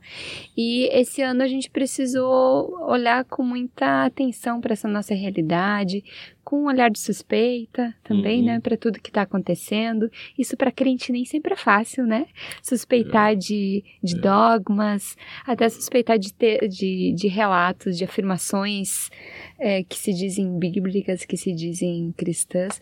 e 0.56 0.88
esse 0.92 1.22
ano 1.22 1.44
a 1.44 1.48
gente 1.48 1.70
precisou 1.70 2.76
olhar 2.90 3.26
com 3.26 3.44
muita 3.44 4.06
atenção 4.06 4.60
para 4.60 4.74
essa 4.74 4.88
nossa 4.88 5.14
realidade, 5.14 6.04
com 6.48 6.62
um 6.64 6.68
olhar 6.68 6.90
de 6.90 6.98
suspeita 6.98 7.94
também, 8.06 8.40
Uhum. 8.40 8.46
né, 8.46 8.60
para 8.62 8.78
tudo 8.78 9.02
que 9.02 9.10
está 9.10 9.24
acontecendo. 9.24 10.10
Isso 10.40 10.56
para 10.56 10.72
crente 10.72 11.12
nem 11.12 11.26
sempre 11.26 11.52
é 11.54 11.58
fácil, 11.58 12.06
né? 12.06 12.26
Suspeitar 12.64 13.36
de, 13.36 13.84
de 14.02 14.16
É. 14.16 14.20
dogmas, 14.22 15.18
até 15.46 15.68
suspeitar 15.68 16.18
de, 16.18 16.32
ter, 16.34 16.70
de, 16.70 17.12
de 17.14 17.28
relatos, 17.28 17.98
de 17.98 18.06
afirmações 18.06 19.10
é, 19.60 19.84
que 19.84 19.98
se 19.98 20.14
dizem 20.14 20.58
bíblicas, 20.58 21.26
que 21.26 21.36
se 21.36 21.52
dizem 21.54 22.14
cristãs. 22.16 22.80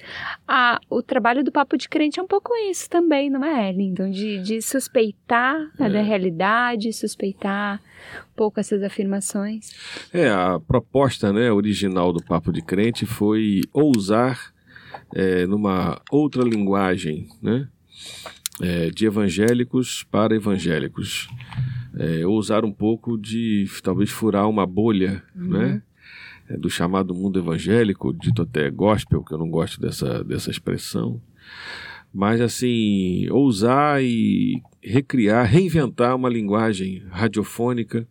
Ah, 0.47 0.79
o 0.87 1.01
trabalho 1.01 1.43
do 1.43 1.51
Papo 1.51 1.75
de 1.75 1.89
Crente 1.89 2.19
é 2.19 2.23
um 2.23 2.27
pouco 2.27 2.53
isso 2.69 2.87
também, 2.87 3.31
não 3.31 3.43
é, 3.43 3.71
Lindon? 3.71 4.11
De, 4.11 4.43
de 4.43 4.61
suspeitar 4.61 5.55
É. 5.79 5.89
da 5.89 6.01
realidade, 6.03 6.93
suspeitar 6.93 7.81
pouco 8.35 8.59
essas 8.59 8.83
afirmações. 8.83 9.71
É, 10.13 10.29
a 10.29 10.59
proposta 10.59 11.31
né, 11.31 11.51
original 11.51 12.11
do 12.11 12.23
Papo 12.23 12.51
de 12.51 12.61
Crente 12.61 13.05
foi 13.05 13.61
ousar 13.73 14.53
é, 15.13 15.45
numa 15.45 16.01
outra 16.11 16.43
linguagem, 16.43 17.27
né? 17.41 17.67
é, 18.61 18.89
de 18.89 19.05
evangélicos 19.05 20.03
para 20.03 20.35
evangélicos. 20.35 21.27
É, 21.97 22.25
ousar 22.25 22.65
um 22.65 22.73
pouco 22.73 23.17
de 23.17 23.65
talvez 23.81 24.09
furar 24.09 24.49
uma 24.49 24.65
bolha, 24.65 25.23
né? 25.33 25.81
é, 26.49 26.57
do 26.57 26.69
chamado 26.69 27.13
mundo 27.13 27.39
evangélico, 27.39 28.13
dito 28.13 28.41
até 28.41 28.69
gospel, 28.69 29.23
que 29.23 29.33
eu 29.33 29.37
não 29.37 29.49
gosto 29.49 29.79
dessa, 29.79 30.23
dessa 30.23 30.51
expressão. 30.51 31.21
Mas, 32.13 32.39
assim, 32.39 33.29
ousar 33.29 34.01
e 34.03 34.61
recriar, 34.85 35.45
reinventar 35.45 36.15
uma 36.15 36.29
linguagem 36.29 37.03
radiofônica, 37.09 38.07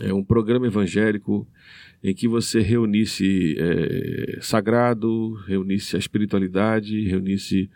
é, 0.00 0.12
um 0.12 0.24
programa 0.24 0.66
evangélico 0.66 1.46
em 2.02 2.14
que 2.14 2.28
você 2.28 2.60
reunisse 2.60 3.56
é, 3.58 4.38
sagrado, 4.40 5.34
reunisse 5.46 5.96
a 5.96 5.98
espiritualidade, 5.98 7.08
reunisse 7.08 7.68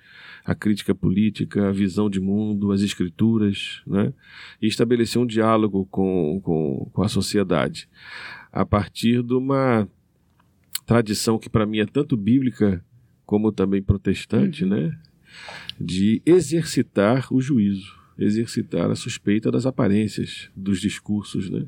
a 0.44 0.54
crítica 0.54 0.94
política, 0.94 1.68
a 1.68 1.72
visão 1.72 2.08
de 2.08 2.20
mundo, 2.20 2.72
as 2.72 2.82
escrituras, 2.82 3.82
né? 3.86 4.12
e 4.60 4.66
estabelecer 4.66 5.20
um 5.20 5.26
diálogo 5.26 5.86
com, 5.86 6.40
com, 6.42 6.90
com 6.92 7.02
a 7.02 7.08
sociedade 7.08 7.88
a 8.52 8.66
partir 8.66 9.22
de 9.22 9.32
uma 9.32 9.88
tradição 10.84 11.38
que 11.38 11.48
para 11.48 11.64
mim 11.64 11.78
é 11.78 11.86
tanto 11.86 12.16
bíblica 12.16 12.84
como 13.24 13.50
também 13.50 13.82
protestante, 13.82 14.66
né? 14.66 14.94
De 15.80 16.20
exercitar 16.26 17.32
o 17.32 17.40
juízo, 17.40 17.98
exercitar 18.24 18.90
a 18.90 18.96
suspeita 18.96 19.50
das 19.50 19.66
aparências, 19.66 20.50
dos 20.54 20.80
discursos, 20.80 21.50
né? 21.50 21.64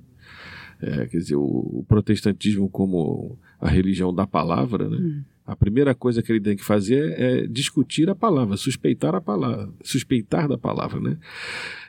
É, 0.81 1.07
quer 1.07 1.19
dizer, 1.19 1.37
o, 1.37 1.43
o 1.43 1.85
protestantismo 1.88 2.69
como 2.69 3.38
a 3.61 3.69
religião 3.69 4.12
da 4.12 4.27
palavra, 4.27 4.88
né? 4.88 5.23
A 5.47 5.55
primeira 5.55 5.95
coisa 5.95 6.23
que 6.23 6.33
ele 6.33 6.40
tem 6.40 6.57
que 6.57 6.64
fazer 6.64 7.19
é 7.21 7.47
discutir 7.47 8.09
a 8.09 8.14
palavra, 8.14 8.57
suspeitar 8.57 9.14
a 9.14 9.21
palavra, 9.21 9.71
suspeitar 9.83 10.49
da 10.49 10.57
palavra, 10.57 11.01
né? 11.01 11.19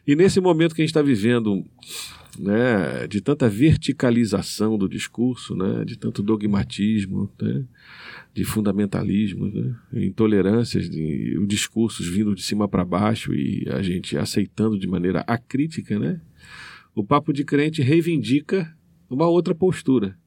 E 0.06 0.16
nesse 0.16 0.42
momento 0.42 0.76
que 0.76 0.82
a 0.82 0.84
gente 0.84 0.92
está 0.92 1.02
vivendo, 1.02 1.66
né, 2.40 3.08
de 3.08 3.22
tanta 3.22 3.50
verticalização 3.50 4.78
do 4.78 4.88
discurso, 4.88 5.56
né, 5.56 5.84
de 5.86 5.98
tanto 5.98 6.22
dogmatismo, 6.24 7.32
né, 7.42 7.64
de 8.34 8.44
fundamentalismo, 8.44 9.48
né, 9.48 9.76
intolerâncias, 9.94 10.90
de 10.90 11.38
os 11.40 11.48
discursos 11.48 12.08
vindo 12.08 12.36
de 12.36 12.42
cima 12.42 12.68
para 12.68 12.84
baixo 12.86 13.34
e 13.34 13.66
a 13.70 13.82
gente 13.82 14.18
aceitando 14.18 14.78
de 14.78 14.88
maneira 14.88 15.22
acrítica, 15.22 15.98
né? 15.98 16.20
O 16.94 17.04
papo 17.04 17.34
de 17.34 17.44
crente 17.44 17.82
reivindica 17.82 18.74
uma 19.10 19.28
outra 19.28 19.54
postura, 19.54 20.18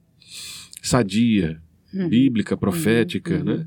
sadia, 0.82 1.60
bíblica, 2.08 2.56
profética, 2.56 3.42
né? 3.42 3.66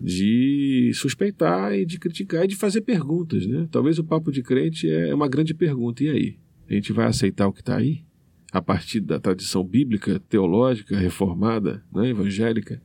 De 0.00 0.92
suspeitar 0.94 1.74
e 1.74 1.84
de 1.84 1.98
criticar 1.98 2.44
e 2.44 2.48
de 2.48 2.56
fazer 2.56 2.82
perguntas, 2.82 3.46
né? 3.46 3.66
Talvez 3.70 3.98
o 3.98 4.04
papo 4.04 4.30
de 4.30 4.42
crente 4.42 4.88
é 4.88 5.14
uma 5.14 5.28
grande 5.28 5.54
pergunta. 5.54 6.04
E 6.04 6.08
aí? 6.08 6.36
A 6.68 6.74
gente 6.74 6.92
vai 6.92 7.06
aceitar 7.06 7.46
o 7.46 7.52
que 7.52 7.60
está 7.60 7.76
aí? 7.76 8.04
A 8.52 8.62
partir 8.62 9.00
da 9.00 9.18
tradição 9.18 9.64
bíblica, 9.64 10.20
teológica, 10.28 10.96
reformada, 10.96 11.82
né? 11.92 12.08
evangélica? 12.08 12.80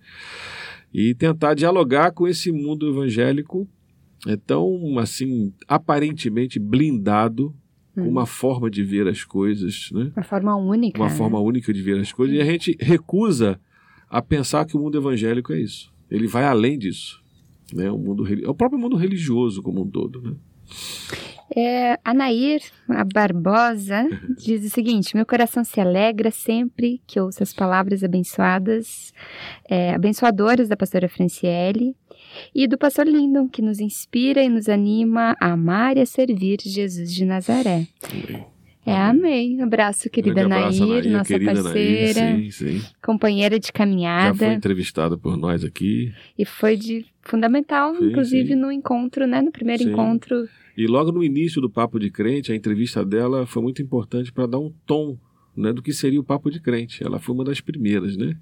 E 0.93 1.15
tentar 1.15 1.53
dialogar 1.53 2.11
com 2.11 2.27
esse 2.27 2.51
mundo 2.51 2.89
evangélico 2.89 3.67
é 4.27 4.35
tão, 4.37 4.97
assim, 4.99 5.53
aparentemente 5.67 6.59
blindado 6.59 7.53
com 7.93 8.07
uma 8.07 8.25
forma 8.25 8.69
de 8.69 8.83
ver 8.83 9.07
as 9.07 9.23
coisas, 9.23 9.89
né? 9.91 10.11
Uma 10.15 10.23
forma 10.23 10.55
única. 10.55 10.99
uma 10.99 11.09
né? 11.09 11.15
forma 11.15 11.39
única 11.39 11.71
de 11.71 11.81
ver 11.81 11.99
as 11.99 12.11
coisas, 12.11 12.35
e 12.35 12.41
a 12.41 12.45
gente 12.45 12.75
recusa 12.79 13.59
a 14.09 14.21
pensar 14.21 14.65
que 14.65 14.75
o 14.75 14.79
mundo 14.79 14.97
evangélico 14.97 15.53
é 15.53 15.61
isso. 15.61 15.93
Ele 16.09 16.27
vai 16.27 16.45
além 16.45 16.77
disso. 16.77 17.23
Né? 17.73 17.89
O, 17.91 17.97
mundo, 17.97 18.25
é 18.27 18.49
o 18.49 18.53
próprio 18.53 18.79
mundo 18.79 18.95
religioso 18.95 19.61
como 19.61 19.83
um 19.83 19.89
todo. 19.89 20.21
Né? 20.21 20.35
É, 21.55 21.99
a 22.03 22.13
Nair, 22.13 22.61
a 22.89 23.03
Barbosa, 23.03 24.07
diz 24.37 24.65
o 24.65 24.69
seguinte: 24.69 25.15
Meu 25.15 25.25
coração 25.25 25.63
se 25.63 25.79
alegra 25.79 26.31
sempre 26.31 26.99
que 27.05 27.19
ouço 27.19 27.43
as 27.43 27.53
palavras 27.53 28.03
abençoadas, 28.03 29.13
é, 29.69 29.93
abençoadoras 29.93 30.67
da 30.67 30.75
pastora 30.75 31.07
Franciele 31.07 31.95
e 32.55 32.67
do 32.67 32.77
pastor 32.77 33.07
Lindon, 33.07 33.47
que 33.47 33.61
nos 33.61 33.79
inspira 33.79 34.41
e 34.41 34.49
nos 34.49 34.67
anima 34.67 35.35
a 35.39 35.51
amar 35.51 35.97
e 35.97 36.01
a 36.01 36.05
servir 36.05 36.57
Jesus 36.59 37.13
de 37.13 37.23
Nazaré. 37.23 37.87
É, 38.85 38.97
amém. 38.97 39.61
Abraço, 39.61 40.09
querida 40.09 40.41
abraço, 40.41 40.85
Nair, 40.85 41.09
nossa 41.09 41.33
querida 41.33 41.53
parceira, 41.53 42.21
Nair, 42.21 42.51
sim, 42.51 42.79
sim. 42.79 42.85
companheira 43.01 43.57
de 43.57 43.67
Já 43.67 43.71
foi 43.71 43.77
caminhada. 43.77 44.53
entrevistada 44.53 45.17
por 45.17 45.37
nós 45.37 45.63
aqui. 45.63 46.11
E 46.37 46.43
foi 46.45 46.75
de 46.75 47.05
fundamental, 47.21 47.95
Sim, 47.95 48.09
inclusive, 48.09 48.55
no 48.55 48.71
encontro, 48.71 49.25
né? 49.25 49.41
No 49.41 49.51
primeiro 49.51 49.83
encontro. 49.83 50.49
E 50.75 50.87
logo 50.87 51.11
no 51.11 51.23
início 51.23 51.61
do 51.61 51.69
Papo 51.69 51.99
de 51.99 52.09
Crente, 52.09 52.51
a 52.51 52.55
entrevista 52.55 53.05
dela 53.05 53.45
foi 53.45 53.61
muito 53.61 53.81
importante 53.81 54.31
para 54.31 54.47
dar 54.47 54.59
um 54.59 54.71
tom 54.85 55.17
né, 55.55 55.71
do 55.71 55.81
que 55.83 55.93
seria 55.93 56.19
o 56.19 56.23
Papo 56.23 56.49
de 56.49 56.59
Crente. 56.59 57.03
Ela 57.03 57.19
foi 57.19 57.35
uma 57.35 57.43
das 57.43 57.61
primeiras, 57.61 58.17
né? 58.17 58.35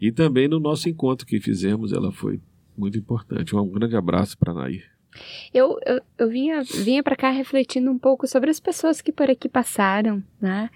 E 0.00 0.10
também 0.10 0.48
no 0.48 0.58
nosso 0.58 0.88
encontro 0.88 1.26
que 1.26 1.38
fizemos, 1.40 1.92
ela 1.92 2.10
foi 2.10 2.40
muito 2.76 2.96
importante. 2.98 3.54
Um 3.54 3.68
grande 3.68 3.94
abraço 3.96 4.36
para 4.38 4.50
a 4.52 4.54
Nair. 4.54 4.90
Eu, 5.52 5.76
eu, 5.84 6.00
eu 6.16 6.30
vinha, 6.30 6.62
vinha 6.62 7.02
para 7.02 7.14
cá 7.14 7.28
refletindo 7.28 7.90
um 7.90 7.98
pouco 7.98 8.26
sobre 8.26 8.48
as 8.50 8.58
pessoas 8.58 9.02
que 9.02 9.12
por 9.12 9.28
aqui 9.28 9.46
passaram, 9.46 10.24
né? 10.40 10.70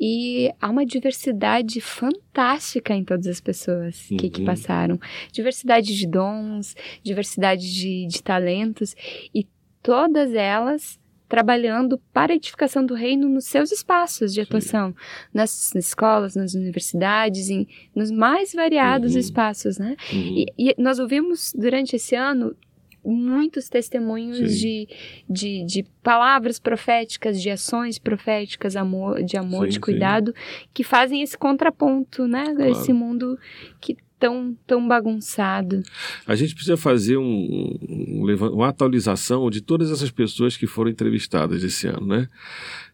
E 0.00 0.50
há 0.58 0.70
uma 0.70 0.86
diversidade 0.86 1.82
fantástica 1.82 2.94
em 2.94 3.04
todas 3.04 3.26
as 3.26 3.42
pessoas 3.42 4.06
que 4.06 4.26
aqui 4.28 4.40
Uhum. 4.40 4.46
passaram. 4.46 4.98
Diversidade 5.30 5.94
de 5.94 6.06
dons, 6.06 6.74
diversidade 7.02 7.70
de, 7.74 8.06
de 8.06 8.22
talentos 8.22 8.96
e 9.34 9.46
todas 9.84 10.32
elas 10.34 10.98
trabalhando 11.28 11.98
para 12.12 12.32
a 12.32 12.36
edificação 12.36 12.84
do 12.86 12.94
reino 12.94 13.28
nos 13.28 13.44
seus 13.44 13.70
espaços 13.70 14.32
de 14.32 14.40
atuação, 14.40 14.94
nas 15.32 15.74
escolas, 15.74 16.34
nas 16.34 16.54
universidades, 16.54 17.50
em, 17.50 17.66
nos 17.94 18.10
mais 18.10 18.52
variados 18.54 19.12
Uhum. 19.12 19.20
espaços, 19.20 19.78
né? 19.78 19.96
Uhum. 20.12 20.18
E, 20.38 20.46
e 20.56 20.74
nós 20.78 20.98
ouvimos 20.98 21.52
durante 21.54 21.96
esse 21.96 22.14
ano 22.14 22.56
muitos 23.04 23.68
testemunhos 23.68 24.38
Sim. 24.38 24.44
de, 24.46 24.88
de, 25.28 25.64
de 25.66 25.82
palavras 26.02 26.58
proféticas, 26.58 27.40
de 27.42 27.50
ações 27.50 27.98
proféticas, 27.98 28.76
amor, 28.76 29.22
de 29.22 29.36
amor, 29.36 29.64
Sim, 29.64 29.68
de 29.68 29.74
sim. 29.74 29.80
cuidado, 29.80 30.34
que 30.72 30.82
fazem 30.82 31.20
esse 31.20 31.36
contraponto, 31.36 32.26
né? 32.26 32.44
Claro. 32.54 32.70
Esse 32.70 32.92
mundo 32.92 33.38
que 33.80 33.96
tão, 34.24 34.56
tão 34.66 34.88
bagunçado. 34.88 35.82
A 36.26 36.34
gente 36.34 36.54
precisa 36.54 36.78
fazer 36.78 37.18
um, 37.18 37.76
um 37.86 38.24
uma 38.54 38.68
atualização 38.68 39.50
de 39.50 39.60
todas 39.60 39.90
essas 39.90 40.10
pessoas 40.10 40.56
que 40.56 40.66
foram 40.66 40.90
entrevistadas 40.90 41.62
esse 41.62 41.86
ano, 41.86 42.06
né? 42.06 42.26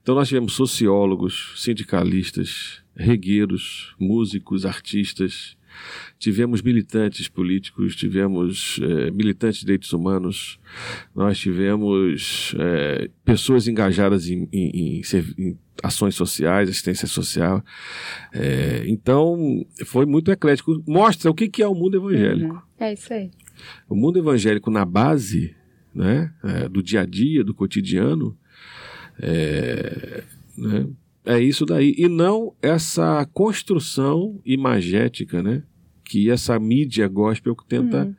Então 0.03 0.17
nós 0.17 0.27
tivemos 0.27 0.55
sociólogos, 0.55 1.53
sindicalistas, 1.57 2.83
regueiros, 2.97 3.95
músicos, 3.97 4.67
artistas. 4.67 5.57
Tivemos 6.21 6.61
militantes 6.61 7.29
políticos, 7.29 7.97
tivemos 7.97 8.79
é, 8.83 9.11
militantes 9.11 9.61
de 9.61 9.65
direitos 9.65 9.91
humanos, 9.95 10.61
nós 11.17 11.39
tivemos 11.39 12.55
é, 12.59 13.09
pessoas 13.25 13.67
engajadas 13.67 14.29
em, 14.29 14.47
em, 14.53 15.01
em, 15.01 15.03
em, 15.39 15.59
ações 15.83 16.15
sociais, 16.15 16.69
assistência 16.69 17.09
social. 17.09 17.65
É, 18.35 18.85
então, 18.87 19.65
foi 19.87 20.05
muito 20.05 20.31
eclético. 20.31 20.85
Mostra 20.87 21.31
o 21.31 21.35
que, 21.35 21.49
que 21.49 21.63
é 21.63 21.67
o 21.67 21.75
mundo 21.75 21.97
evangélico. 21.97 22.53
Uhum. 22.53 22.61
É 22.79 22.93
isso 22.93 23.13
aí. 23.15 23.31
O 23.89 23.97
mundo 23.97 24.19
evangélico 24.19 24.71
na 24.71 24.85
base 24.85 25.57
né, 25.95 26.31
é, 26.45 26.69
do 26.69 26.83
dia 26.83 27.01
a 27.01 27.07
dia, 27.07 27.43
do 27.43 27.55
cotidiano, 27.55 28.37
é, 29.19 30.23
né, 30.57 30.87
é 31.25 31.41
isso 31.41 31.65
daí. 31.65 31.95
E 31.97 32.09
não 32.09 32.55
essa 32.61 33.27
construção 33.33 34.39
imagética, 34.45 35.43
né? 35.43 35.63
Que 36.11 36.29
essa 36.29 36.59
mídia 36.59 37.07
gospel 37.07 37.55
tenta 37.69 38.05
uhum. 38.05 38.15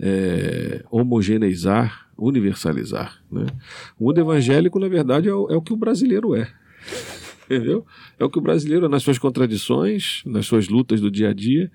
é, 0.00 0.84
homogeneizar, 0.90 2.10
universalizar. 2.18 3.22
Né? 3.30 3.46
O 3.96 4.06
mundo 4.06 4.20
evangélico, 4.20 4.80
na 4.80 4.88
verdade, 4.88 5.28
é 5.28 5.32
o, 5.32 5.48
é 5.48 5.56
o 5.56 5.62
que 5.62 5.72
o 5.72 5.76
brasileiro 5.76 6.34
é. 6.34 6.52
Entendeu? 7.46 7.86
É 8.18 8.24
o 8.24 8.28
que 8.28 8.38
o 8.38 8.42
brasileiro, 8.42 8.88
nas 8.88 9.04
suas 9.04 9.16
contradições, 9.16 10.24
nas 10.26 10.44
suas 10.44 10.68
lutas 10.68 11.00
do 11.00 11.08
dia 11.08 11.30
a 11.30 11.32
dia, 11.32 11.70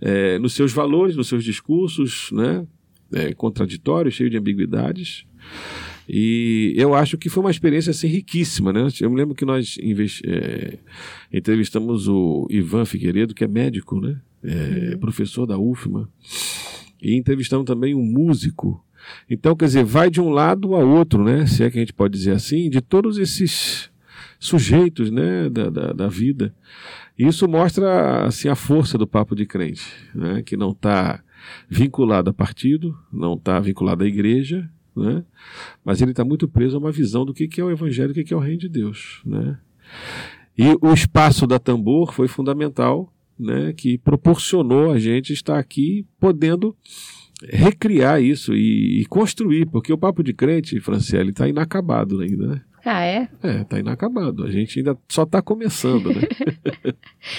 é, 0.00 0.38
nos 0.38 0.52
seus 0.52 0.72
valores, 0.72 1.16
nos 1.16 1.26
seus 1.26 1.42
discursos, 1.42 2.30
né? 2.30 2.64
É, 3.12 3.34
contraditórios, 3.34 4.14
cheio 4.14 4.30
de 4.30 4.36
ambiguidades. 4.36 5.26
E 6.08 6.72
eu 6.76 6.94
acho 6.94 7.18
que 7.18 7.28
foi 7.28 7.42
uma 7.42 7.50
experiência 7.50 7.90
assim, 7.90 8.06
riquíssima. 8.06 8.72
Né? 8.72 8.88
Eu 9.00 9.10
me 9.10 9.16
lembro 9.16 9.34
que 9.34 9.44
nós 9.44 9.76
é, 10.26 10.78
entrevistamos 11.32 12.08
o 12.08 12.46
Ivan 12.48 12.86
Figueiredo, 12.86 13.34
que 13.34 13.44
é 13.44 13.48
médico, 13.48 14.00
né? 14.00 14.20
É, 14.42 14.92
uhum. 14.92 15.00
professor 15.00 15.46
da 15.46 15.58
UFMA, 15.58 16.08
e 17.02 17.16
entrevistamos 17.16 17.66
também 17.66 17.92
um 17.92 18.04
músico. 18.04 18.84
Então, 19.28 19.56
quer 19.56 19.66
dizer, 19.66 19.84
vai 19.84 20.08
de 20.10 20.20
um 20.20 20.30
lado 20.30 20.74
a 20.76 20.78
outro, 20.78 21.24
né? 21.24 21.44
se 21.46 21.64
é 21.64 21.70
que 21.70 21.78
a 21.78 21.80
gente 21.80 21.92
pode 21.92 22.16
dizer 22.16 22.32
assim, 22.32 22.70
de 22.70 22.80
todos 22.80 23.18
esses 23.18 23.90
sujeitos 24.38 25.10
né? 25.10 25.48
da, 25.50 25.70
da, 25.70 25.92
da 25.92 26.08
vida. 26.08 26.54
E 27.18 27.26
isso 27.26 27.48
mostra 27.48 28.26
assim, 28.26 28.48
a 28.48 28.54
força 28.54 28.96
do 28.96 29.06
papo 29.06 29.34
de 29.34 29.44
crente, 29.44 29.84
né? 30.14 30.42
que 30.42 30.56
não 30.56 30.70
está 30.70 31.22
vinculado 31.68 32.30
a 32.30 32.34
partido, 32.34 32.96
não 33.12 33.34
está 33.34 33.58
vinculado 33.58 34.04
à 34.04 34.06
igreja, 34.06 34.70
né? 34.98 35.24
mas 35.84 36.02
ele 36.02 36.10
está 36.10 36.24
muito 36.24 36.48
preso 36.48 36.76
a 36.76 36.80
uma 36.80 36.92
visão 36.92 37.24
do 37.24 37.32
que, 37.32 37.48
que 37.48 37.60
é 37.60 37.64
o 37.64 37.70
evangelho, 37.70 38.08
do 38.08 38.14
que, 38.14 38.24
que 38.24 38.34
é 38.34 38.36
o 38.36 38.40
reino 38.40 38.60
de 38.60 38.68
Deus. 38.68 39.20
Né? 39.24 39.58
E 40.56 40.64
o 40.80 40.92
espaço 40.92 41.46
da 41.46 41.58
tambor 41.58 42.12
foi 42.12 42.28
fundamental, 42.28 43.12
né, 43.38 43.72
que 43.72 43.96
proporcionou 43.96 44.90
a 44.90 44.98
gente 44.98 45.32
estar 45.32 45.58
aqui 45.58 46.04
podendo 46.18 46.76
recriar 47.44 48.20
isso 48.20 48.52
e, 48.54 49.00
e 49.00 49.06
construir, 49.06 49.66
porque 49.66 49.92
o 49.92 49.98
papo 49.98 50.22
de 50.22 50.32
crente, 50.32 50.80
Franciele, 50.80 51.30
está 51.30 51.46
inacabado 51.48 52.20
ainda, 52.20 52.46
né? 52.48 52.60
Ah, 52.84 53.04
é? 53.04 53.28
É, 53.42 53.60
está 53.62 53.78
inacabado. 53.78 54.44
A 54.44 54.50
gente 54.50 54.78
ainda 54.78 54.96
só 55.08 55.24
está 55.24 55.42
começando, 55.42 56.12
né? 56.12 56.22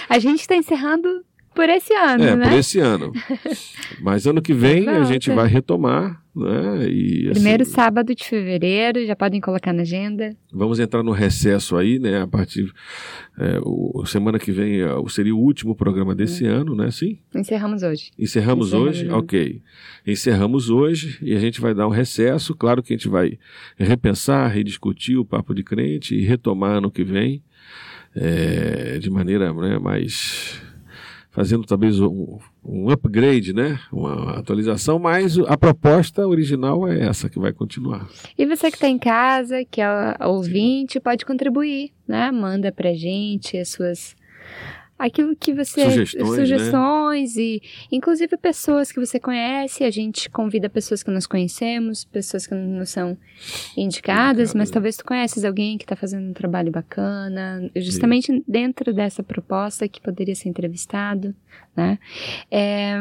a 0.07 0.19
gente 0.19 0.41
está 0.41 0.55
encerrando 0.55 1.25
por 1.55 1.67
esse 1.67 1.93
ano, 1.93 2.23
é, 2.23 2.35
né? 2.35 2.49
por 2.49 2.57
esse 2.57 2.79
ano. 2.79 3.11
Mas 4.01 4.27
ano 4.27 4.41
que 4.41 4.53
vem 4.53 4.87
a 4.87 5.03
gente 5.03 5.31
vai 5.31 5.47
retomar, 5.47 6.23
né? 6.39 6.89
E, 6.89 7.25
assim, 7.25 7.33
Primeiro 7.33 7.65
sábado 7.65 8.15
de 8.15 8.23
fevereiro, 8.23 9.05
já 9.05 9.15
podem 9.15 9.41
colocar 9.41 9.73
na 9.73 9.81
agenda. 9.81 10.35
Vamos 10.51 10.79
entrar 10.79 11.03
no 11.03 11.11
recesso 11.11 11.75
aí, 11.75 11.99
né? 11.99 12.21
A 12.21 12.27
partir 12.27 12.71
é, 13.37 13.59
o, 13.63 14.03
semana 14.05 14.39
que 14.39 14.51
vem 14.51 14.81
é, 14.81 14.87
seria 15.09 15.35
o 15.35 15.39
último 15.39 15.75
programa 15.75 16.15
desse 16.15 16.45
hum. 16.45 16.51
ano, 16.51 16.75
né? 16.75 16.89
Sim. 16.91 17.19
Encerramos 17.35 17.83
hoje. 17.83 18.11
Encerramos, 18.17 18.67
Encerramos 18.67 18.73
hoje, 18.73 19.09
ok. 19.09 19.61
Encerramos 20.07 20.69
hoje 20.69 21.19
e 21.21 21.35
a 21.35 21.39
gente 21.39 21.61
vai 21.61 21.73
dar 21.73 21.87
um 21.87 21.91
recesso. 21.91 22.55
Claro 22.55 22.81
que 22.81 22.93
a 22.93 22.97
gente 22.97 23.09
vai 23.09 23.37
repensar, 23.77 24.47
rediscutir 24.47 25.17
o 25.17 25.25
papo 25.25 25.53
de 25.53 25.63
crente 25.63 26.15
e 26.15 26.25
retomar 26.25 26.77
ano 26.77 26.89
que 26.89 27.03
vem 27.03 27.43
é, 28.15 28.97
de 28.99 29.09
maneira 29.09 29.53
né, 29.53 29.77
mais 29.77 30.61
fazendo 31.39 31.63
talvez 31.63 31.97
um, 32.01 32.37
um, 32.65 32.89
upgrade, 32.89 33.53
né? 33.53 33.79
uma 33.93 34.39
atualização, 34.39 34.99
mas 34.99 35.39
a 35.39 35.57
proposta 35.57 36.27
original 36.27 36.85
é 36.85 37.07
essa 37.07 37.29
que 37.29 37.39
vai 37.39 37.53
continuar. 37.53 38.09
E 38.37 38.45
você 38.45 38.69
que 38.69 38.75
está 38.75 38.89
em 38.89 38.99
casa, 38.99 39.63
que 39.63 39.79
é 39.79 39.87
ouvinte, 40.25 40.99
pode 40.99 41.25
contribuir, 41.25 41.93
né? 42.05 42.29
Manda 42.29 42.73
para 42.73 42.93
gente 42.93 43.57
as 43.57 43.69
suas 43.69 44.17
aquilo 44.99 45.33
que 45.35 45.53
você 45.53 45.89
sugestões, 45.89 46.35
sugestões 46.35 47.35
né? 47.37 47.41
e 47.41 47.61
inclusive 47.91 48.35
pessoas 48.37 48.91
que 48.91 48.99
você 48.99 49.19
conhece 49.19 49.83
a 49.85 49.89
gente 49.89 50.29
convida 50.29 50.69
pessoas 50.69 51.01
que 51.01 51.09
nós 51.09 51.25
conhecemos 51.25 52.03
pessoas 52.03 52.45
que 52.45 52.53
não 52.53 52.85
são 52.85 53.17
indicadas 53.77 54.53
mas 54.53 54.69
talvez 54.69 54.97
tu 54.97 55.05
conheces 55.05 55.45
alguém 55.45 55.77
que 55.77 55.85
está 55.85 55.95
fazendo 55.95 56.29
um 56.29 56.33
trabalho 56.33 56.71
bacana 56.71 57.71
justamente 57.77 58.31
Isso. 58.31 58.43
dentro 58.45 58.93
dessa 58.93 59.23
proposta 59.23 59.87
que 59.87 60.01
poderia 60.01 60.35
ser 60.35 60.49
entrevistado 60.49 61.33
né 61.75 61.97
é, 62.51 62.99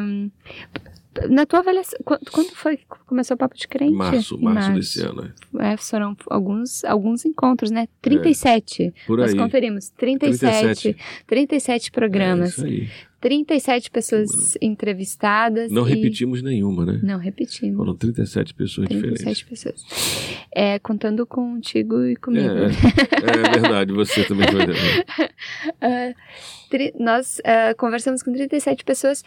na 1.29 1.47
tua 1.47 1.61
avaliação, 1.61 1.99
quando 2.05 2.51
foi 2.55 2.77
que 2.77 2.85
começou 3.07 3.35
o 3.35 3.39
Papo 3.39 3.57
de 3.57 3.67
Crente? 3.67 3.95
Março, 3.95 4.39
março, 4.39 4.71
março. 4.71 4.73
desse 4.73 5.03
ano. 5.03 5.33
É. 5.59 5.73
é, 5.73 5.77
foram 5.77 6.17
alguns, 6.29 6.85
alguns 6.85 7.25
encontros, 7.25 7.71
né? 7.71 7.89
37. 8.03 8.83
É, 8.83 8.93
por 9.07 9.21
aí. 9.21 9.27
Nós 9.27 9.35
conferimos 9.35 9.91
37, 9.91 10.95
37, 10.95 10.97
37 11.27 11.91
programas. 11.91 12.51
É 12.51 12.51
isso 12.51 12.65
aí. 12.65 12.89
37 13.21 13.91
pessoas 13.91 14.57
entrevistadas. 14.63 15.71
Não 15.71 15.87
e... 15.89 15.95
repetimos 15.95 16.41
nenhuma, 16.41 16.85
né? 16.85 17.01
Não 17.03 17.19
repetimos. 17.19 17.77
Foram 17.77 17.97
37 17.97 18.55
pessoas 18.55 18.89
37 18.89 19.17
diferentes. 19.17 19.45
37 19.45 19.85
pessoas. 19.85 20.47
É, 20.53 20.79
contando 20.79 21.27
contigo 21.27 22.05
e 22.05 22.15
comigo. 22.17 22.49
É, 22.49 22.67
é 22.67 23.61
verdade, 23.61 23.93
você 23.93 24.25
também 24.25 24.47
foi. 24.47 24.63
uh, 24.63 26.15
tri... 26.71 26.95
Nós 26.99 27.41
uh, 27.41 27.77
conversamos 27.77 28.23
com 28.23 28.33
37 28.33 28.85
pessoas 28.85 29.25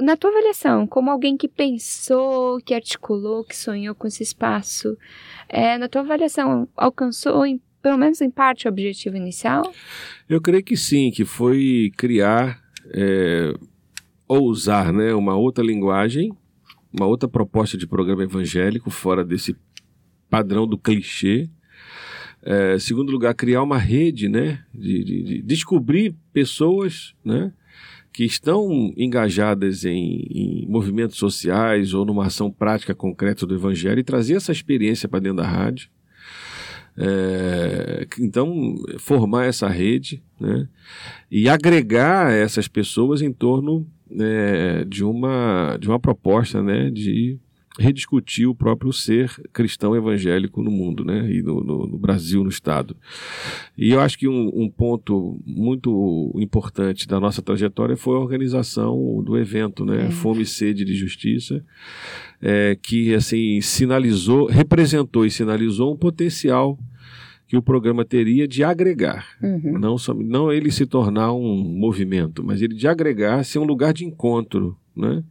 na 0.00 0.16
tua 0.16 0.30
avaliação, 0.30 0.86
como 0.86 1.10
alguém 1.10 1.36
que 1.36 1.48
pensou, 1.48 2.60
que 2.60 2.74
articulou, 2.74 3.44
que 3.44 3.56
sonhou 3.56 3.94
com 3.94 4.06
esse 4.06 4.22
espaço, 4.22 4.96
é, 5.48 5.78
na 5.78 5.88
tua 5.88 6.02
avaliação, 6.02 6.68
alcançou, 6.76 7.44
em, 7.46 7.60
pelo 7.82 7.98
menos 7.98 8.20
em 8.20 8.30
parte, 8.30 8.66
o 8.66 8.70
objetivo 8.70 9.16
inicial? 9.16 9.72
Eu 10.28 10.40
creio 10.40 10.62
que 10.62 10.76
sim, 10.76 11.10
que 11.10 11.24
foi 11.24 11.92
criar, 11.96 12.62
é, 12.92 13.54
ousar 14.26 14.92
né, 14.92 15.14
uma 15.14 15.36
outra 15.36 15.64
linguagem, 15.64 16.32
uma 16.92 17.06
outra 17.06 17.28
proposta 17.28 17.76
de 17.76 17.86
programa 17.86 18.22
evangélico, 18.22 18.90
fora 18.90 19.24
desse 19.24 19.56
padrão 20.30 20.66
do 20.66 20.78
clichê. 20.78 21.48
É, 22.42 22.78
segundo 22.78 23.10
lugar, 23.10 23.34
criar 23.34 23.62
uma 23.62 23.78
rede, 23.78 24.28
né, 24.28 24.64
de, 24.72 25.02
de, 25.04 25.22
de 25.22 25.42
descobrir 25.42 26.14
pessoas, 26.32 27.14
né, 27.24 27.52
que 28.14 28.24
estão 28.24 28.94
engajadas 28.96 29.84
em, 29.84 30.24
em, 30.30 30.66
movimentos 30.68 31.16
sociais 31.16 31.92
ou 31.92 32.04
numa 32.04 32.26
ação 32.26 32.48
prática 32.48 32.94
concreta 32.94 33.44
do 33.44 33.56
Evangelho 33.56 33.98
e 33.98 34.04
trazer 34.04 34.36
essa 34.36 34.52
experiência 34.52 35.08
para 35.08 35.18
dentro 35.18 35.38
da 35.38 35.46
rádio. 35.46 35.90
É, 36.96 38.06
então, 38.20 38.76
formar 39.00 39.46
essa 39.46 39.66
rede 39.66 40.22
né, 40.38 40.68
e 41.28 41.48
agregar 41.48 42.32
essas 42.32 42.68
pessoas 42.68 43.20
em 43.20 43.32
torno 43.32 43.84
é, 44.16 44.84
de, 44.84 45.02
uma, 45.02 45.76
de 45.80 45.88
uma 45.88 45.98
proposta 45.98 46.62
né, 46.62 46.90
de 46.90 47.36
rediscutir 47.78 48.46
o 48.48 48.54
próprio 48.54 48.92
ser 48.92 49.30
cristão 49.52 49.96
evangélico 49.96 50.62
no 50.62 50.70
mundo, 50.70 51.04
né? 51.04 51.28
E 51.30 51.42
no, 51.42 51.62
no, 51.62 51.86
no 51.86 51.98
Brasil, 51.98 52.44
no 52.44 52.48
Estado. 52.48 52.96
E 53.76 53.90
eu 53.90 54.00
acho 54.00 54.16
que 54.16 54.28
um, 54.28 54.50
um, 54.54 54.68
ponto 54.68 55.40
muito 55.44 56.32
importante 56.36 57.08
da 57.08 57.18
nossa 57.18 57.42
trajetória 57.42 57.96
foi 57.96 58.16
a 58.16 58.20
organização 58.20 59.20
do 59.24 59.36
evento, 59.36 59.84
né? 59.84 60.06
É. 60.06 60.10
Fome 60.10 60.42
e 60.42 60.46
Sede 60.46 60.84
de 60.84 60.94
Justiça, 60.94 61.64
é, 62.40 62.78
que 62.80 63.12
assim 63.12 63.60
sinalizou, 63.60 64.46
representou 64.46 65.26
e 65.26 65.30
sinalizou 65.30 65.92
um 65.92 65.96
potencial 65.96 66.78
que 67.46 67.56
o 67.56 67.62
programa 67.62 68.04
teria 68.04 68.48
de 68.48 68.64
agregar, 68.64 69.26
uhum. 69.42 69.78
não, 69.78 69.98
só, 69.98 70.14
não 70.14 70.50
ele 70.50 70.70
se 70.70 70.86
tornar 70.86 71.32
um 71.34 71.56
movimento, 71.56 72.42
mas 72.42 72.62
ele 72.62 72.74
de 72.74 72.88
agregar, 72.88 73.44
ser 73.44 73.58
um 73.58 73.64
lugar 73.64 73.92
de 73.92 74.04
encontro, 74.04 74.76
né? 74.96 75.22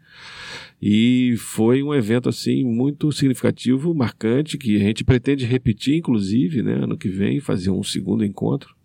E 0.85 1.37
foi 1.37 1.81
um 1.81 1.93
evento 1.93 2.27
assim 2.27 2.65
muito 2.65 3.09
significativo, 3.13 3.95
marcante, 3.95 4.57
que 4.57 4.75
a 4.75 4.79
gente 4.79 5.01
pretende 5.05 5.45
repetir, 5.45 5.95
inclusive, 5.95 6.61
né, 6.61 6.73
ano 6.73 6.97
que 6.97 7.07
vem, 7.07 7.39
fazer 7.39 7.69
um 7.69 7.81
segundo 7.81 8.25
encontro. 8.25 8.75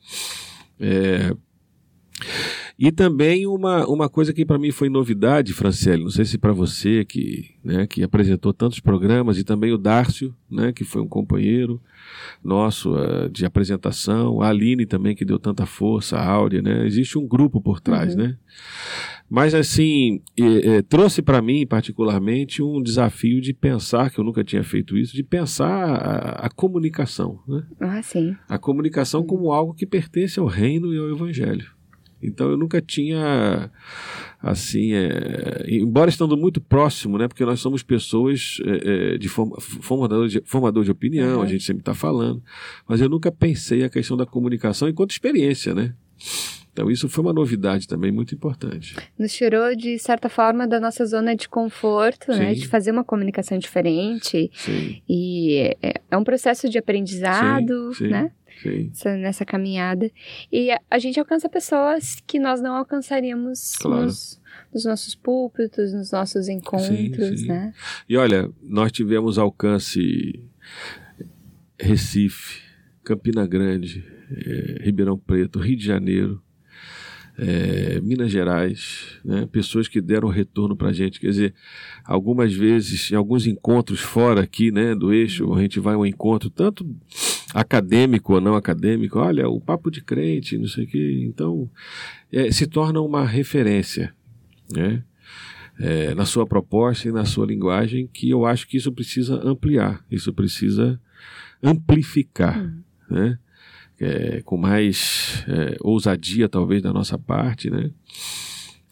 É... 0.78 1.34
E 2.78 2.92
também 2.92 3.48
uma, 3.48 3.84
uma 3.88 4.08
coisa 4.08 4.32
que 4.32 4.46
para 4.46 4.60
mim 4.60 4.70
foi 4.70 4.88
novidade, 4.88 5.52
Franciele, 5.52 6.04
não 6.04 6.10
sei 6.10 6.24
se 6.24 6.38
para 6.38 6.52
você 6.52 7.04
que, 7.04 7.50
né, 7.64 7.84
que 7.84 8.04
apresentou 8.04 8.52
tantos 8.52 8.78
programas, 8.78 9.36
e 9.36 9.42
também 9.42 9.72
o 9.72 9.78
Dárcio, 9.78 10.32
né, 10.48 10.72
que 10.72 10.84
foi 10.84 11.02
um 11.02 11.08
companheiro 11.08 11.82
nosso 12.44 12.94
uh, 12.94 13.28
de 13.28 13.44
apresentação, 13.44 14.40
a 14.40 14.50
Aline 14.50 14.86
também 14.86 15.16
que 15.16 15.24
deu 15.24 15.40
tanta 15.40 15.66
força, 15.66 16.16
a 16.16 16.24
Áurea, 16.24 16.62
né, 16.62 16.86
existe 16.86 17.18
um 17.18 17.26
grupo 17.26 17.60
por 17.60 17.80
trás, 17.80 18.14
uhum. 18.14 18.22
né? 18.22 18.38
Mas, 19.30 19.54
assim, 19.54 20.22
eh, 20.38 20.76
eh, 20.78 20.82
trouxe 20.82 21.20
para 21.20 21.42
mim, 21.42 21.66
particularmente, 21.66 22.62
um 22.62 22.82
desafio 22.82 23.40
de 23.42 23.52
pensar, 23.52 24.10
que 24.10 24.18
eu 24.18 24.24
nunca 24.24 24.42
tinha 24.42 24.64
feito 24.64 24.96
isso, 24.96 25.14
de 25.14 25.22
pensar 25.22 25.68
a, 25.68 26.46
a 26.46 26.50
comunicação. 26.50 27.38
Né? 27.46 27.62
Ah, 27.78 28.02
sim. 28.02 28.34
A 28.48 28.58
comunicação 28.58 29.22
como 29.24 29.52
algo 29.52 29.74
que 29.74 29.84
pertence 29.86 30.40
ao 30.40 30.46
reino 30.46 30.94
e 30.94 30.98
ao 30.98 31.10
evangelho. 31.10 31.66
Então 32.22 32.50
eu 32.50 32.56
nunca 32.56 32.80
tinha, 32.82 33.70
assim, 34.42 34.92
é, 34.92 35.64
embora 35.68 36.08
estando 36.10 36.36
muito 36.36 36.60
próximo, 36.60 37.16
né, 37.16 37.28
porque 37.28 37.44
nós 37.44 37.60
somos 37.60 37.82
pessoas 37.84 38.58
é, 38.64 39.14
é, 39.14 39.18
de 39.18 39.28
form, 39.28 39.52
formador, 39.60 40.26
de 40.26 40.42
formador 40.44 40.82
de 40.84 40.90
opinião, 40.90 41.36
Uhum. 41.36 41.42
a 41.42 41.46
gente 41.46 41.62
sempre 41.62 41.82
está 41.82 41.94
falando, 41.94 42.42
mas 42.88 43.00
eu 43.00 43.08
nunca 43.08 43.30
pensei 43.30 43.84
a 43.84 43.88
questão 43.88 44.16
da 44.16 44.26
comunicação 44.26 44.88
enquanto 44.88 45.12
experiência, 45.12 45.72
né? 45.74 45.94
Então 46.78 46.88
isso 46.88 47.08
foi 47.08 47.24
uma 47.24 47.32
novidade 47.32 47.88
também 47.88 48.12
muito 48.12 48.32
importante. 48.36 48.94
Nos 49.18 49.32
tirou, 49.34 49.74
de 49.74 49.98
certa 49.98 50.28
forma, 50.28 50.64
da 50.64 50.78
nossa 50.78 51.04
zona 51.04 51.34
de 51.34 51.48
conforto, 51.48 52.30
né? 52.30 52.54
Sim. 52.54 52.60
De 52.60 52.68
fazer 52.68 52.92
uma 52.92 53.02
comunicação 53.02 53.58
diferente. 53.58 54.48
Sim, 54.54 55.02
E 55.08 55.74
é, 55.82 55.94
é 56.08 56.16
um 56.16 56.22
processo 56.22 56.68
de 56.68 56.78
aprendizado, 56.78 57.92
Sim, 57.94 58.06
né? 58.06 58.30
sim. 58.62 58.90
Essa- 58.92 59.16
Nessa 59.16 59.44
caminhada. 59.44 60.08
E 60.52 60.68
a, 60.88 60.98
gente 61.00 61.18
alcança 61.18 61.48
pessoas 61.48 62.22
que 62.24 62.38
nós 62.38 62.60
não 62.62 62.76
alcançaríamos 62.76 63.74
Claro. 63.80 64.04
nos, 64.04 64.40
nos 64.72 64.84
nossos 64.84 65.16
púlpitos, 65.16 65.92
nos 65.92 66.12
nossos 66.12 66.48
encontros, 66.48 67.42
né? 67.44 67.72
E 68.08 68.16
olha, 68.16 68.48
nós 68.62 68.92
tivemos 68.92 69.36
alcance 69.36 70.40
Recife, 71.76 72.60
Campina 73.02 73.44
Grande, 73.48 74.04
eh, 74.30 74.76
Ribeirão 74.84 75.18
Preto, 75.18 75.58
Rio 75.58 75.76
de 75.76 75.84
Janeiro, 75.84 76.40
eh, 77.38 78.00
Minas 78.02 78.30
Gerais, 78.30 79.18
né? 79.24 79.46
pessoas 79.50 79.88
que 79.88 80.00
deram 80.00 80.28
retorno 80.28 80.76
para 80.76 80.88
a 80.88 80.92
gente. 80.92 81.20
Quer 81.20 81.28
dizer, 81.28 81.54
algumas 82.04 82.52
vezes, 82.52 83.10
em 83.10 83.14
alguns 83.14 83.46
encontros 83.46 84.00
fora 84.00 84.42
aqui 84.42 84.70
né, 84.70 84.94
do 84.94 85.12
eixo, 85.12 85.52
a 85.54 85.60
gente 85.60 85.80
vai 85.80 85.94
a 85.94 85.98
um 85.98 86.06
encontro, 86.06 86.50
tanto 86.50 86.84
acadêmico 87.54 88.34
ou 88.34 88.40
não 88.40 88.54
acadêmico, 88.54 89.18
olha, 89.18 89.48
o 89.48 89.60
papo 89.60 89.90
de 89.90 90.02
crente, 90.02 90.58
não 90.58 90.66
sei 90.68 90.84
o 90.84 90.86
quê. 90.86 91.24
Então, 91.26 91.70
eh, 92.32 92.50
se 92.50 92.66
torna 92.66 93.00
uma 93.00 93.24
referência. 93.24 94.12
Né? 94.70 95.02
é, 95.78 96.14
na 96.14 96.24
sua 96.24 96.46
proposta 96.46 97.08
e 97.08 97.12
na 97.12 97.24
sua 97.24 97.46
linguagem, 97.46 98.08
que 98.08 98.28
eu 98.28 98.44
acho 98.44 98.66
que 98.66 98.76
isso 98.76 98.92
precisa 98.92 99.34
ampliar, 99.46 100.04
isso 100.10 100.32
precisa 100.32 101.00
amplificar, 101.62 102.74
né? 103.08 103.38
É, 104.00 104.42
com 104.42 104.56
mais 104.56 105.44
é, 105.48 105.76
ousadia, 105.80 106.48
talvez, 106.48 106.82
da 106.82 106.92
nossa 106.92 107.18
parte, 107.18 107.68
né? 107.68 107.90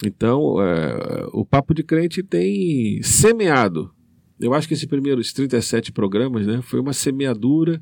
Então, 0.05 0.61
é, 0.61 1.29
o 1.33 1.45
Papo 1.45 1.73
de 1.73 1.83
Crente 1.83 2.23
tem 2.23 3.01
semeado. 3.03 3.95
Eu 4.39 4.53
acho 4.53 4.69
que 4.69 4.75
esses 4.75 5.33
37 5.33 5.93
programas, 5.93 6.47
né, 6.47 6.61
foi 6.61 6.81
uma 6.81 6.93
semeadura, 6.93 7.81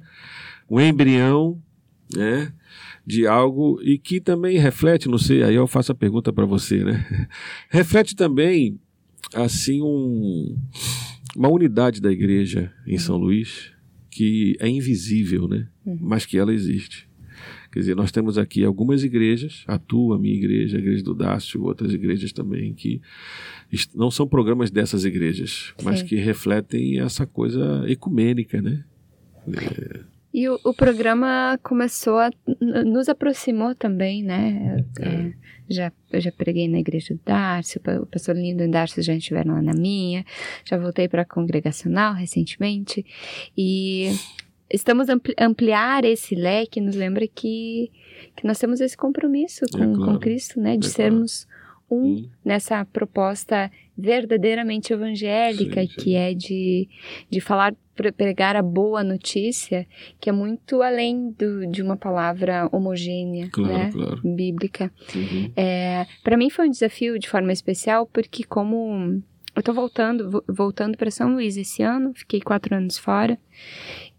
um 0.71 0.81
embrião, 0.81 1.61
né, 2.15 2.53
de 3.07 3.27
algo 3.27 3.81
e 3.83 3.99
que 3.99 4.21
também 4.21 4.59
reflete, 4.59 5.09
não 5.09 5.19
sei, 5.19 5.43
aí 5.43 5.55
eu 5.55 5.67
faço 5.67 5.93
a 5.93 5.95
pergunta 5.95 6.33
para 6.33 6.47
você, 6.47 6.85
né? 6.85 7.29
reflete 7.69 8.15
também 8.15 8.79
assim 9.35 9.83
um, 9.83 10.57
uma 11.37 11.49
unidade 11.49 12.01
da 12.01 12.11
igreja 12.11 12.73
em 12.87 12.99
São 12.99 13.17
Luís 13.17 13.73
que 14.11 14.57
é 14.61 14.69
invisível, 14.69 15.49
né? 15.49 15.67
Mas 15.85 16.25
que 16.25 16.39
ela 16.39 16.55
existe. 16.55 17.09
Quer 17.75 17.81
dizer, 17.81 17.97
nós 17.97 18.13
temos 18.13 18.39
aqui 18.39 18.65
algumas 18.65 19.03
igrejas, 19.03 19.65
a 19.67 19.77
tua, 19.77 20.15
a 20.15 20.19
minha 20.19 20.37
igreja, 20.37 20.77
a 20.77 20.81
igreja 20.81 21.03
do 21.03 21.13
Dácio, 21.13 21.61
outras 21.65 21.93
igrejas 21.93 22.33
também, 22.33 22.73
que 22.73 23.03
não 23.93 24.13
são 24.13 24.29
programas 24.29 24.71
dessas 24.71 25.05
igrejas, 25.05 25.75
mas 25.83 25.99
Sim. 25.99 26.07
que 26.07 26.15
refletem 26.15 27.01
essa 27.01 27.27
coisa 27.27 27.85
ecumênica, 27.89 28.63
né? 28.63 28.85
E 30.33 30.49
o, 30.49 30.59
o 30.65 30.73
programa 30.73 31.59
começou 31.65 32.19
a 32.19 32.31
nos 32.85 33.09
aproximou 33.09 33.75
também, 33.75 34.23
né? 34.23 34.85
É, 35.01 35.33
já, 35.69 35.93
eu 36.13 36.21
já 36.21 36.31
preguei 36.33 36.69
na 36.69 36.79
igreja 36.79 37.15
do 37.15 37.21
Darcy, 37.25 37.79
o 37.79 37.81
pa- 37.81 37.99
o 38.01 38.07
pastor 38.07 38.37
Lindo 38.37 38.63
e 38.63 38.69
o 38.69 38.71
Darcy 38.71 39.03
já 39.03 39.15
estiveram 39.15 39.55
lá 39.55 39.63
na 39.63 39.73
minha, 39.75 40.25
já 40.65 40.77
voltei 40.79 41.09
para 41.09 41.23
a 41.23 41.25
congregacional 41.25 42.15
recentemente 42.15 43.05
e 43.57 44.13
estamos 44.71 45.09
ampli 45.09 45.35
ampliar 45.39 46.05
esse 46.05 46.35
leque 46.35 46.81
nos 46.81 46.97
lembra 46.97 47.27
que, 47.27 47.91
que 48.37 48.47
nós 48.47 48.59
temos 48.59 48.81
esse 48.81 48.97
compromisso 48.97 49.65
com, 49.73 49.79
É 49.83 49.87
claro. 49.95 50.05
com 50.13 50.19
Cristo, 50.19 50.61
né? 50.61 50.77
De 50.77 50.87
É 50.89 50.91
claro. 50.91 50.93
sermos 50.93 51.47
um 51.47 51.55
Hum, 51.97 52.29
nessa 52.45 52.85
proposta 52.87 53.71
verdadeiramente 53.97 54.93
evangélica, 54.93 55.83
Sim, 55.83 55.87
sim. 55.89 55.95
que 55.97 56.15
é 56.17 56.33
de, 56.35 56.89
de 57.31 57.41
falar, 57.41 57.75
pre- 57.95 58.11
pregar 58.11 58.57
a 58.57 58.63
boa 58.63 59.05
notícia, 59.05 59.87
que 60.19 60.29
é 60.31 60.33
muito 60.33 60.83
além 60.83 61.31
do, 61.39 61.67
de 61.67 61.83
uma 61.83 61.97
palavra 61.97 62.69
homogênea, 62.73 63.49
Claro, 63.53 63.73
né? 63.75 63.91
claro. 63.93 64.21
Bíblica. 64.25 64.91
uhum. 65.15 65.53
É, 65.55 66.07
para 66.25 66.37
mim 66.39 66.49
foi 66.51 66.67
um 66.67 66.71
desafio 66.71 67.19
de 67.19 67.29
forma 67.29 67.53
especial, 67.53 68.07
porque 68.07 68.43
como 68.45 69.23
eu 69.55 69.63
tô 69.63 69.73
voltando, 69.73 70.31
vo- 70.31 70.45
voltando 70.49 70.97
para 70.97 71.11
São 71.11 71.35
Luís 71.35 71.57
esse 71.57 71.83
ano, 71.83 72.13
fiquei 72.15 72.41
quatro 72.41 72.75
anos 72.75 72.99
fora, 72.99 73.39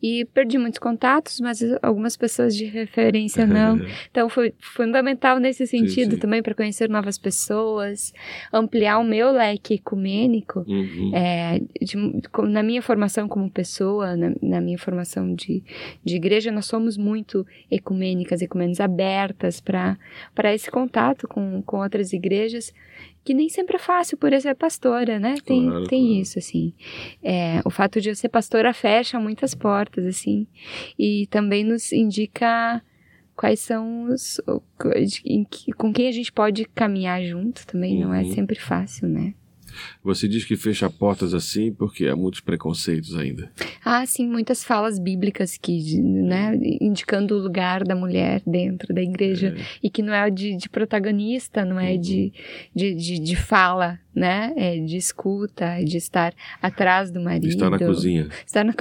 e 0.05 0.23
perdi 0.23 0.59
muitos 0.59 0.77
contatos, 0.77 1.39
mas 1.39 1.63
algumas 1.81 2.15
pessoas 2.15 2.55
de 2.55 2.65
referência 2.65 3.43
não. 3.47 3.75
Então 4.11 4.29
foi 4.29 4.53
fundamental 4.59 5.39
nesse 5.39 5.65
sentido 5.65 6.11
sim. 6.11 6.19
também 6.19 6.43
para 6.43 6.53
conhecer 6.53 6.87
novas 6.87 7.17
pessoas, 7.17 8.13
ampliar 8.53 8.99
o 8.99 9.03
meu 9.03 9.31
leque 9.31 9.73
ecumênico. 9.73 10.63
Uhum. 10.67 11.11
É, 11.13 11.59
de- 11.81 11.97
na 12.47 12.61
minha 12.61 12.83
formação 12.83 13.27
como 13.27 13.49
pessoa, 13.49 14.15
na, 14.15 14.31
na 14.41 14.61
minha 14.61 14.77
formação 14.77 15.33
de, 15.33 15.63
de 16.03 16.15
igreja, 16.15 16.51
nós 16.51 16.67
somos 16.67 16.97
muito 16.97 17.45
ecumênicas, 17.71 18.43
ecumênicas 18.43 18.79
abertas 18.79 19.59
para 19.59 19.97
esse 20.53 20.69
contato 20.69 21.27
com, 21.27 21.63
com 21.63 21.77
outras 21.77 22.13
igrejas, 22.13 22.71
que 23.25 23.33
nem 23.33 23.49
sempre 23.49 23.75
é 23.75 23.79
fácil 23.79 24.17
por 24.17 24.31
eu 24.31 24.39
ser 24.39 24.55
pastora, 24.55 25.19
né? 25.19 25.35
Tem, 25.43 25.65
Claro, 25.67 25.87
tem 25.87 26.03
claro. 26.05 26.21
isso, 26.21 26.39
assim. 26.39 26.71
É, 27.21 27.59
o 27.65 27.69
fato 27.69 27.99
de 27.99 28.09
eu 28.09 28.15
ser 28.15 28.29
pastora 28.29 28.71
fecha 28.73 29.19
muitas 29.19 29.53
portas, 29.55 30.05
assim, 30.05 30.47
e 30.97 31.27
também 31.29 31.63
nos 31.63 31.91
indica 31.91 32.81
quais 33.35 33.59
são 33.59 34.03
os. 34.05 34.39
com 35.75 35.91
quem 35.91 36.07
a 36.07 36.11
gente 36.11 36.31
pode 36.31 36.65
caminhar 36.65 37.21
junto 37.23 37.65
também, 37.67 37.99
não 37.99 38.13
é 38.13 38.21
Uhum. 38.21 38.31
sempre 38.33 38.59
fácil, 38.59 39.07
né? 39.09 39.33
Você 40.03 40.27
diz 40.27 40.45
que 40.45 40.55
fecha 40.55 40.89
portas 40.89 41.33
assim 41.33 41.71
porque 41.71 42.07
há 42.07 42.15
muitos 42.15 42.41
preconceitos 42.41 43.15
ainda. 43.15 43.51
Ah, 43.83 44.05
sim, 44.05 44.27
muitas 44.27 44.63
falas 44.63 44.99
bíblicas 44.99 45.57
que, 45.57 46.01
né, 46.01 46.57
indicando 46.81 47.35
o 47.35 47.39
lugar 47.41 47.83
da 47.83 47.95
mulher 47.95 48.41
dentro 48.45 48.93
da 48.93 49.01
igreja 49.01 49.55
e 49.81 49.89
que 49.89 50.01
não 50.01 50.13
é 50.13 50.29
de, 50.29 50.55
de 50.55 50.69
protagonista, 50.69 51.65
não 51.65 51.79
é 51.79 51.97
de, 51.97 52.33
de, 52.73 52.93
de, 52.95 53.19
de 53.19 53.35
fala, 53.35 53.99
né, 54.15 54.53
é 54.55 54.77
de 54.79 54.95
escuta, 54.97 55.65
é 55.65 55.83
de 55.83 55.97
estar 55.97 56.33
atrás 56.61 57.11
do 57.11 57.19
marido. 57.19 57.47
Está 57.47 57.69
na 57.69 57.77
cozinha. 57.77 58.29
Estar 58.45 58.63
na, 58.63 58.73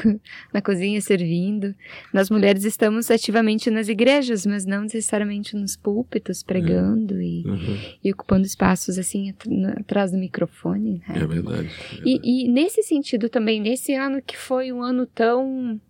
na 0.53 0.63
cozinha 0.63 1.01
servindo. 1.01 1.75
Nós 2.13 2.31
mulheres 2.31 2.65
estamos 2.65 3.11
ativamente 3.11 3.71
nas 3.71 3.89
igrejas, 3.89 4.47
mas 4.47 4.65
não 4.65 4.83
necessariamente 4.83 5.57
nos 5.57 5.77
púlpitos, 5.77 6.43
pregando 6.43 7.21
e, 7.21 7.45
Uhum. 7.45 7.79
e 8.03 8.13
ocupando 8.13 8.47
espaços 8.47 8.99
assim 8.99 9.35
atrás 9.77 10.13
do 10.13 10.19
microfone, 10.19 11.03
né? 11.09 11.15
É 11.17 11.27
verdade. 11.27 11.69
E, 12.05 12.45
e 12.45 12.49
nesse 12.49 12.83
sentido 12.83 13.29
também, 13.29 13.61
nesse 13.61 13.93
ano 13.95 14.23
que 14.25 14.37
foi 14.37 14.73
um 14.73 14.83
ano 14.83 15.07
tão 15.07 15.81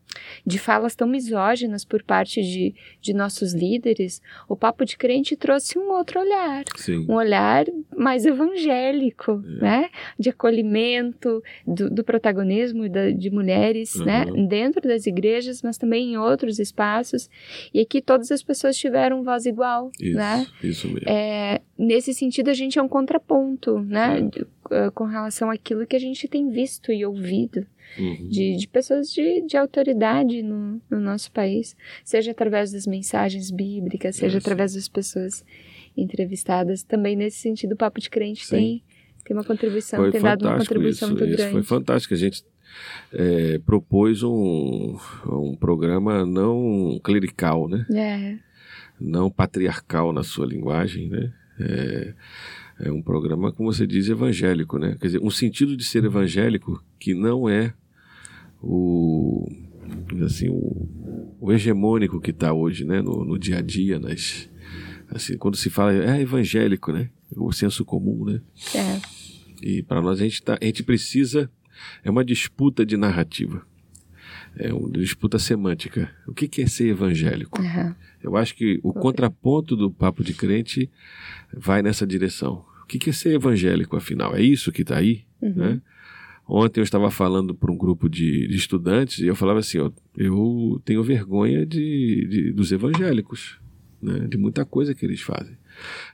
de 0.46 0.58
falas 0.58 0.94
tão 0.94 1.06
misóginas 1.08 1.84
por 1.84 2.02
parte 2.02 2.42
de, 2.42 2.74
de 3.00 3.12
nossos 3.14 3.52
líderes, 3.54 4.20
o 4.48 4.56
Papo 4.56 4.84
de 4.84 4.96
Crente 4.96 5.36
trouxe 5.36 5.78
um 5.78 5.90
outro 5.92 6.20
olhar, 6.20 6.64
Sim. 6.76 7.06
um 7.08 7.14
olhar 7.14 7.64
mais 7.96 8.24
evangélico, 8.26 9.36
né? 9.60 9.88
De 10.18 10.30
acolhimento, 10.30 11.42
do, 11.66 11.90
do 11.90 12.04
protagonismo 12.04 12.88
da- 12.88 13.10
de 13.10 13.30
mulheres, 13.30 13.94
né? 13.96 14.24
Uhum. 14.26 14.46
Dentro 14.46 14.80
das 14.86 15.06
igrejas, 15.06 15.62
mas 15.62 15.78
também 15.78 16.12
em 16.12 16.16
outros 16.16 16.58
espaços. 16.58 17.28
E 17.72 17.80
aqui 17.80 18.00
todas 18.00 18.30
as 18.30 18.42
pessoas 18.42 18.76
tiveram 18.76 19.22
voz 19.22 19.46
igual, 19.46 19.90
Isso, 20.00 20.16
né? 20.16 20.46
isso 20.62 20.86
mesmo. 20.88 21.08
É, 21.08 21.60
nesse 21.78 22.12
sentido, 22.14 22.48
a 22.50 22.54
gente 22.54 22.78
é 22.78 22.82
um 22.82 22.88
contraponto, 22.88 23.78
né? 23.80 24.18
É. 24.36 24.44
eh, 24.70 24.90
com 24.90 25.04
relação 25.04 25.50
àquilo 25.50 25.86
que 25.86 25.96
a 25.96 26.00
gente 26.00 26.26
tem 26.28 26.50
visto 26.50 26.92
e 26.92 27.04
ouvido 27.04 27.66
Uhum. 27.98 28.28
de, 28.28 28.56
de 28.56 28.66
pessoas 28.66 29.12
de, 29.12 29.42
de 29.46 29.56
autoridade 29.56 30.42
no, 30.42 30.80
no 30.90 30.98
nosso 30.98 31.30
país, 31.30 31.76
seja 32.02 32.32
através 32.32 32.72
das 32.72 32.86
mensagens 32.86 33.50
bíblicas, 33.50 34.16
seja 34.16 34.32
sim. 34.32 34.44
através 34.44 34.74
das 34.74 34.88
pessoas 34.88 35.44
entrevistadas. 35.96 36.82
Também 36.82 37.14
nesse 37.14 37.38
sentido, 37.38 37.72
o 37.72 37.76
Papo 37.76 38.00
de 38.00 38.10
Crente 38.10 38.44
Sim. 38.46 38.56
tem, 38.56 38.84
tem 39.24 39.36
uma 39.36 39.44
contribuição, 39.44 40.00
Foi 40.00 40.10
tem 40.10 40.20
dado 40.20 40.46
uma 40.46 40.58
contribuição 40.58 41.08
isso. 41.08 41.16
muito 41.18 41.28
Isso 41.28 41.36
grande. 41.36 41.52
foi 41.52 41.62
fantástico. 41.62 42.14
A 42.14 42.16
gente 42.16 42.42
é, 43.12 43.58
propôs 43.64 44.22
um, 44.22 44.96
um 45.26 45.54
programa 45.54 46.24
não 46.26 46.98
clerical, 47.04 47.68
né? 47.68 47.86
É, 47.94 48.38
não 49.00 49.30
patriarcal 49.30 50.12
na 50.12 50.22
sua 50.22 50.46
linguagem, 50.46 51.08
né? 51.08 51.32
É, 51.60 52.14
é 52.78 52.90
um 52.90 53.02
programa, 53.02 53.52
como 53.52 53.72
você 53.72 53.86
diz, 53.86 54.08
evangélico, 54.08 54.78
né? 54.78 54.96
Quer 55.00 55.06
dizer, 55.06 55.20
um 55.22 55.30
sentido 55.30 55.76
de 55.76 55.84
ser 55.84 56.04
evangélico 56.04 56.82
que 56.98 57.14
não 57.14 57.48
é 57.48 57.74
o 58.60 59.48
assim 60.24 60.48
o, 60.48 61.36
o 61.40 61.52
hegemônico 61.52 62.20
que 62.20 62.30
está 62.30 62.52
hoje, 62.52 62.84
né? 62.84 63.00
No, 63.00 63.24
no, 63.24 63.38
dia 63.38 63.58
a 63.58 63.60
dia, 63.60 63.98
nas 63.98 64.48
assim, 65.08 65.36
quando 65.36 65.56
se 65.56 65.70
fala 65.70 65.92
é 65.92 66.20
evangélico, 66.20 66.92
né? 66.92 67.10
O 67.36 67.52
senso 67.52 67.84
comum, 67.84 68.24
né? 68.24 68.40
É. 68.74 69.00
E 69.62 69.82
para 69.82 70.02
nós 70.02 70.20
a 70.20 70.24
gente 70.24 70.42
tá, 70.42 70.58
a 70.60 70.64
gente 70.64 70.82
precisa 70.82 71.50
é 72.02 72.10
uma 72.10 72.24
disputa 72.24 72.84
de 72.84 72.96
narrativa. 72.96 73.64
É 74.56 74.72
uma 74.72 74.90
disputa 74.90 75.38
semântica. 75.38 76.10
O 76.26 76.32
que, 76.32 76.46
que 76.46 76.62
é 76.62 76.66
ser 76.66 76.88
evangélico? 76.88 77.60
Uhum. 77.60 77.94
Eu 78.22 78.36
acho 78.36 78.54
que 78.54 78.78
o 78.82 78.92
contraponto 78.92 79.76
do 79.76 79.90
papo 79.90 80.22
de 80.22 80.32
crente 80.32 80.90
vai 81.52 81.82
nessa 81.82 82.06
direção. 82.06 82.64
O 82.82 82.86
que, 82.86 82.98
que 82.98 83.10
é 83.10 83.12
ser 83.12 83.34
evangélico, 83.34 83.96
afinal? 83.96 84.34
É 84.34 84.42
isso 84.42 84.70
que 84.70 84.82
está 84.82 84.98
aí? 84.98 85.24
Uhum. 85.40 85.54
Né? 85.54 85.80
Ontem 86.46 86.80
eu 86.80 86.84
estava 86.84 87.10
falando 87.10 87.54
para 87.54 87.72
um 87.72 87.76
grupo 87.76 88.08
de, 88.08 88.46
de, 88.46 88.56
estudantes 88.56 89.18
e 89.18 89.26
eu 89.26 89.34
falava 89.34 89.60
assim: 89.60 89.78
ó, 89.78 89.90
eu 90.16 90.80
tenho 90.84 91.02
vergonha 91.02 91.64
de, 91.64 92.26
de, 92.28 92.52
dos 92.52 92.70
evangélicos, 92.70 93.58
né? 94.00 94.26
de 94.28 94.36
muita 94.36 94.64
coisa 94.64 94.94
que 94.94 95.04
eles 95.04 95.22
fazem. 95.22 95.56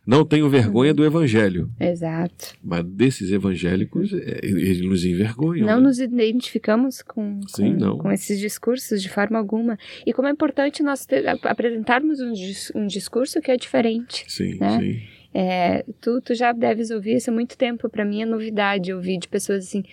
Não 0.06 0.24
tenho 0.24 0.48
vergonha 0.48 0.92
do 0.94 1.04
evangelho. 1.04 1.70
Exato. 1.78 2.54
Mas 2.62 2.84
desses 2.84 3.30
evangélicos, 3.30 4.12
é, 4.12 4.40
eles 4.42 4.80
nos 4.80 5.04
envergonham. 5.04 5.66
Não 5.66 5.76
né? 5.76 5.86
nos 5.86 6.00
identificamos 6.00 7.02
com, 7.02 7.40
Sim, 7.46 7.74
com, 7.74 7.80
não. 7.80 7.98
com 7.98 8.11
esses 8.11 8.38
discursos 8.38 9.02
de 9.02 9.08
forma 9.08 9.38
alguma. 9.38 9.78
E 10.06 10.12
como 10.12 10.28
é 10.28 10.30
importante 10.30 10.82
nós 10.82 11.06
ter, 11.06 11.24
apresentarmos 11.28 12.20
um, 12.20 12.32
um, 12.74 12.86
discurso 12.86 13.40
que 13.40 13.50
é 13.50 13.56
diferente. 13.56 14.24
Sim, 14.26 14.58
né? 14.58 14.78
sim. 14.78 15.19
É, 15.32 15.84
tu, 16.00 16.20
tu 16.20 16.34
já 16.34 16.50
deves 16.52 16.90
ouvir 16.90 17.14
isso 17.16 17.30
há 17.30 17.32
muito 17.32 17.56
tempo. 17.56 17.88
Para 17.88 18.04
mim 18.04 18.22
é 18.22 18.26
novidade 18.26 18.92
ouvir 18.92 19.16
de 19.18 19.28
pessoas 19.28 19.64
assim. 19.66 19.84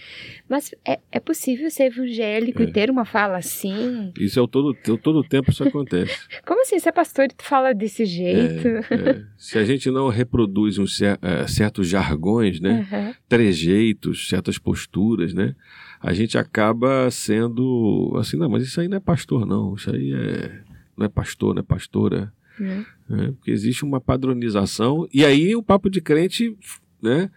Mas 0.49 0.73
é, 0.83 0.99
é 1.11 1.19
possível 1.19 1.69
ser 1.69 1.83
evangélico 1.85 2.61
É. 2.61 2.65
e 2.65 2.71
ter 2.71 2.89
uma 2.89 3.05
fala 3.05 3.37
assim? 3.37 4.11
Isso 4.19 4.39
é 4.39 4.41
o 4.41 4.47
todo, 4.47 4.75
o 4.89 4.97
todo 4.97 5.23
tempo 5.23 5.51
isso 5.51 5.63
acontece. 5.63 6.17
Como 6.45 6.61
assim? 6.61 6.79
Você 6.79 6.89
é 6.89 6.91
pastor 6.91 7.25
e 7.25 7.27
tu 7.29 7.43
fala 7.43 7.73
desse 7.73 8.03
jeito? 8.05 8.67
É, 8.67 9.23
se 9.37 9.59
a 9.59 9.63
gente 9.63 9.91
não 9.91 10.09
reproduz 10.09 10.77
uns 10.79 10.97
cer- 10.97 11.19
eh, 11.21 11.45
certos 11.47 11.87
jargões, 11.87 12.59
né? 12.59 12.85
Aham. 12.91 13.13
trejeitos, 13.29 14.27
certas 14.27 14.57
posturas, 14.57 15.33
né? 15.33 15.55
A 16.01 16.13
gente 16.13 16.37
acaba 16.37 17.09
sendo 17.11 18.13
assim, 18.19 18.37
não, 18.37 18.49
mas 18.49 18.63
isso 18.63 18.79
aí 18.81 18.87
não 18.87 18.97
é 18.97 18.99
pastor, 18.99 19.45
não. 19.45 19.75
Isso 19.75 19.89
aí 19.93 20.13
é, 20.13 20.61
não 20.97 21.05
é 21.05 21.09
pastor, 21.09 21.53
não 21.55 21.61
é 21.61 21.63
pastora. 21.63 22.31
Né? 22.59 22.85
Né? 23.09 23.31
Porque 23.37 23.51
existe 23.51 23.83
uma 23.85 23.99
padronização. 24.01 25.07
E 25.13 25.23
aí 25.25 25.55
o 25.55 25.63
papo 25.63 25.89
de 25.89 26.01
crente, 26.01 26.55
né? 27.01 27.29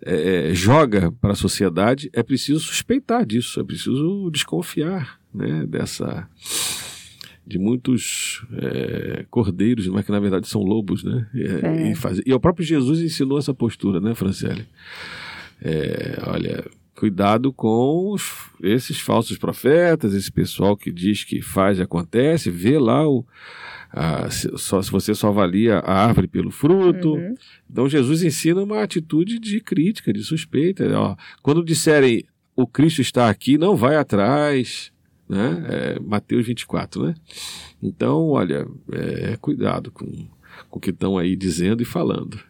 é, 0.00 0.50
joga 0.54 1.10
para 1.10 1.32
a 1.32 1.36
sociedade, 1.36 2.08
é 2.12 2.22
preciso 2.22 2.60
suspeitar 2.60 3.26
disso, 3.26 3.58
é 3.60 3.64
preciso 3.64 4.30
desconfiar 4.30 5.18
né, 5.34 5.66
dessa 5.66 6.28
de 7.44 7.58
muitos 7.58 8.44
é, 8.52 9.24
cordeiros, 9.30 9.88
mas 9.88 10.04
que 10.04 10.12
na 10.12 10.20
verdade 10.20 10.46
são 10.46 10.60
lobos, 10.62 11.02
né? 11.02 11.26
E, 11.34 11.42
É. 11.42 11.90
e, 11.90 11.94
faz- 11.94 12.20
e 12.24 12.32
o 12.32 12.38
próprio 12.38 12.64
Jesus 12.64 13.00
ensinou 13.00 13.38
essa 13.38 13.54
postura, 13.54 14.00
né, 14.00 14.14
Franciele? 14.14 14.66
É, 15.60 16.18
olha, 16.26 16.64
cuidado 16.98 17.52
com 17.52 18.12
os- 18.12 18.32
esses 18.62 18.98
falsos 19.00 19.38
profetas, 19.38 20.14
esse 20.14 20.30
pessoal 20.32 20.76
que 20.76 20.90
diz 20.90 21.22
que 21.24 21.40
faz 21.40 21.78
e 21.78 21.82
acontece, 21.82 22.50
vê 22.50 22.78
lá 22.78 23.06
o 23.08 23.24
a- 23.90 24.28
se, 24.30 24.50
só, 24.58 24.82
se 24.82 24.90
você 24.90 25.14
só 25.14 25.28
avalia 25.28 25.78
a 25.78 26.04
árvore 26.06 26.26
pelo 26.28 26.50
fruto. 26.50 27.14
Uhum. 27.14 27.34
Então 27.70 27.88
Jesus 27.88 28.22
ensina 28.22 28.62
uma 28.62 28.82
atitude 28.82 29.38
de 29.38 29.60
crítica, 29.60 30.12
de 30.12 30.22
suspeita. 30.22 30.84
Ó, 30.98 31.16
quando 31.42 31.64
disserem 31.64 32.24
o 32.54 32.66
Cristo 32.66 33.00
está 33.00 33.30
aqui, 33.30 33.56
não 33.56 33.76
vai 33.76 33.96
atrás. 33.96 34.92
Né? 35.28 35.64
É, 35.68 36.00
Mateus 36.00 36.46
24, 36.46 37.06
né? 37.06 37.14
Então, 37.82 38.28
olha, 38.30 38.66
é, 38.92 39.36
cuidado 39.40 39.90
com, 39.90 40.06
com 40.70 40.78
o 40.78 40.80
que 40.80 40.90
estão 40.90 41.16
aí 41.18 41.36
dizendo 41.36 41.82
e 41.82 41.86
falando. 41.86 42.40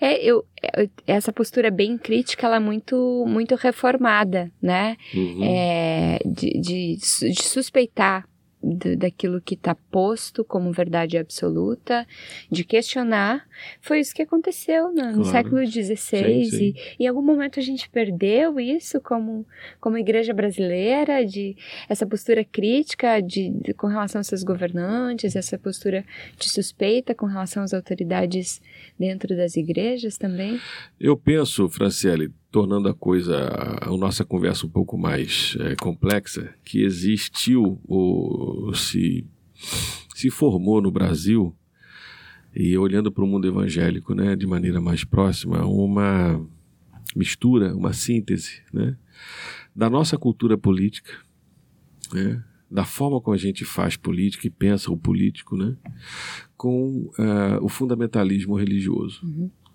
É, 0.00 0.22
eu, 0.22 0.44
é, 0.62 0.88
essa 1.06 1.32
postura 1.32 1.70
bem 1.70 1.96
crítica, 1.98 2.46
ela 2.46 2.56
é 2.56 2.60
muito, 2.60 3.24
muito 3.26 3.54
reformada, 3.54 4.50
né? 4.60 4.96
Uhum. 5.14 5.44
É, 5.44 6.18
de, 6.24 6.60
de, 6.60 6.96
de 6.96 7.42
suspeitar 7.42 8.29
do- 8.62 8.96
daquilo 8.96 9.40
que 9.40 9.54
está 9.54 9.74
posto 9.74 10.44
como 10.44 10.70
verdade 10.72 11.16
absoluta, 11.18 12.06
de 12.50 12.62
questionar. 12.64 13.46
Foi 13.80 14.00
isso 14.00 14.14
que 14.14 14.22
aconteceu 14.22 14.88
no, 14.92 15.06
no 15.12 15.22
Claro. 15.22 15.24
século 15.24 15.66
XVI 15.66 15.96
Sim, 15.96 16.44
sim. 16.44 16.74
e 16.98 17.04
em 17.04 17.06
algum 17.06 17.22
momento 17.22 17.58
a 17.58 17.62
gente 17.62 17.88
perdeu 17.88 18.58
isso 18.60 19.00
como, 19.00 19.46
como 19.80 19.96
igreja 19.98 20.32
brasileira, 20.34 21.24
de 21.24 21.56
essa 21.88 22.06
postura 22.06 22.44
crítica 22.44 23.20
de, 23.20 23.50
de- 23.50 23.74
com 23.74 23.86
relação 23.86 24.20
aos 24.20 24.26
seus 24.26 24.42
governantes, 24.42 25.34
essa 25.36 25.58
postura 25.58 26.04
de 26.38 26.48
suspeita 26.48 27.14
com 27.14 27.26
relação 27.26 27.62
às 27.62 27.72
autoridades 27.74 28.60
dentro 28.98 29.36
das 29.36 29.56
igrejas 29.56 30.18
também. 30.18 30.60
Eu 30.98 31.16
penso, 31.16 31.68
Franciele, 31.68 32.30
tornando 32.50 32.88
a 32.88 32.94
coisa, 32.94 33.48
a 33.80 33.90
nossa 33.96 34.24
conversa 34.24 34.66
um 34.66 34.70
pouco 34.70 34.98
mais 34.98 35.56
eh, 35.60 35.76
complexa, 35.76 36.52
que 36.64 36.82
existiu, 36.82 37.80
ou 37.86 38.74
se, 38.74 39.24
se 40.14 40.30
formou 40.30 40.82
no 40.82 40.90
Brasil, 40.90 41.54
e 42.54 42.76
olhando 42.76 43.12
para 43.12 43.22
o 43.22 43.26
mundo 43.26 43.46
evangélico 43.46 44.14
né, 44.14 44.34
de 44.34 44.46
maneira 44.46 44.80
mais 44.80 45.04
próxima, 45.04 45.64
uma 45.64 46.44
mistura, 47.14 47.74
uma 47.74 47.92
síntese 47.92 48.62
né, 48.72 48.96
da 49.74 49.88
nossa 49.88 50.18
cultura 50.18 50.58
política, 50.58 51.12
né, 52.12 52.42
da 52.68 52.84
forma 52.84 53.20
como 53.20 53.34
a 53.34 53.38
gente 53.38 53.64
faz 53.64 53.96
política 53.96 54.46
e 54.46 54.50
pensa 54.50 54.90
o 54.90 54.96
político, 54.96 55.56
né, 55.56 55.76
com 56.56 57.10
ah, 57.18 57.58
o 57.62 57.68
fundamentalismo 57.68 58.56
religioso. 58.56 59.22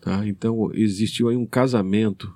Tá? 0.01 0.27
Então 0.27 0.69
existiu 0.73 1.29
aí 1.29 1.35
um 1.35 1.45
casamento 1.45 2.33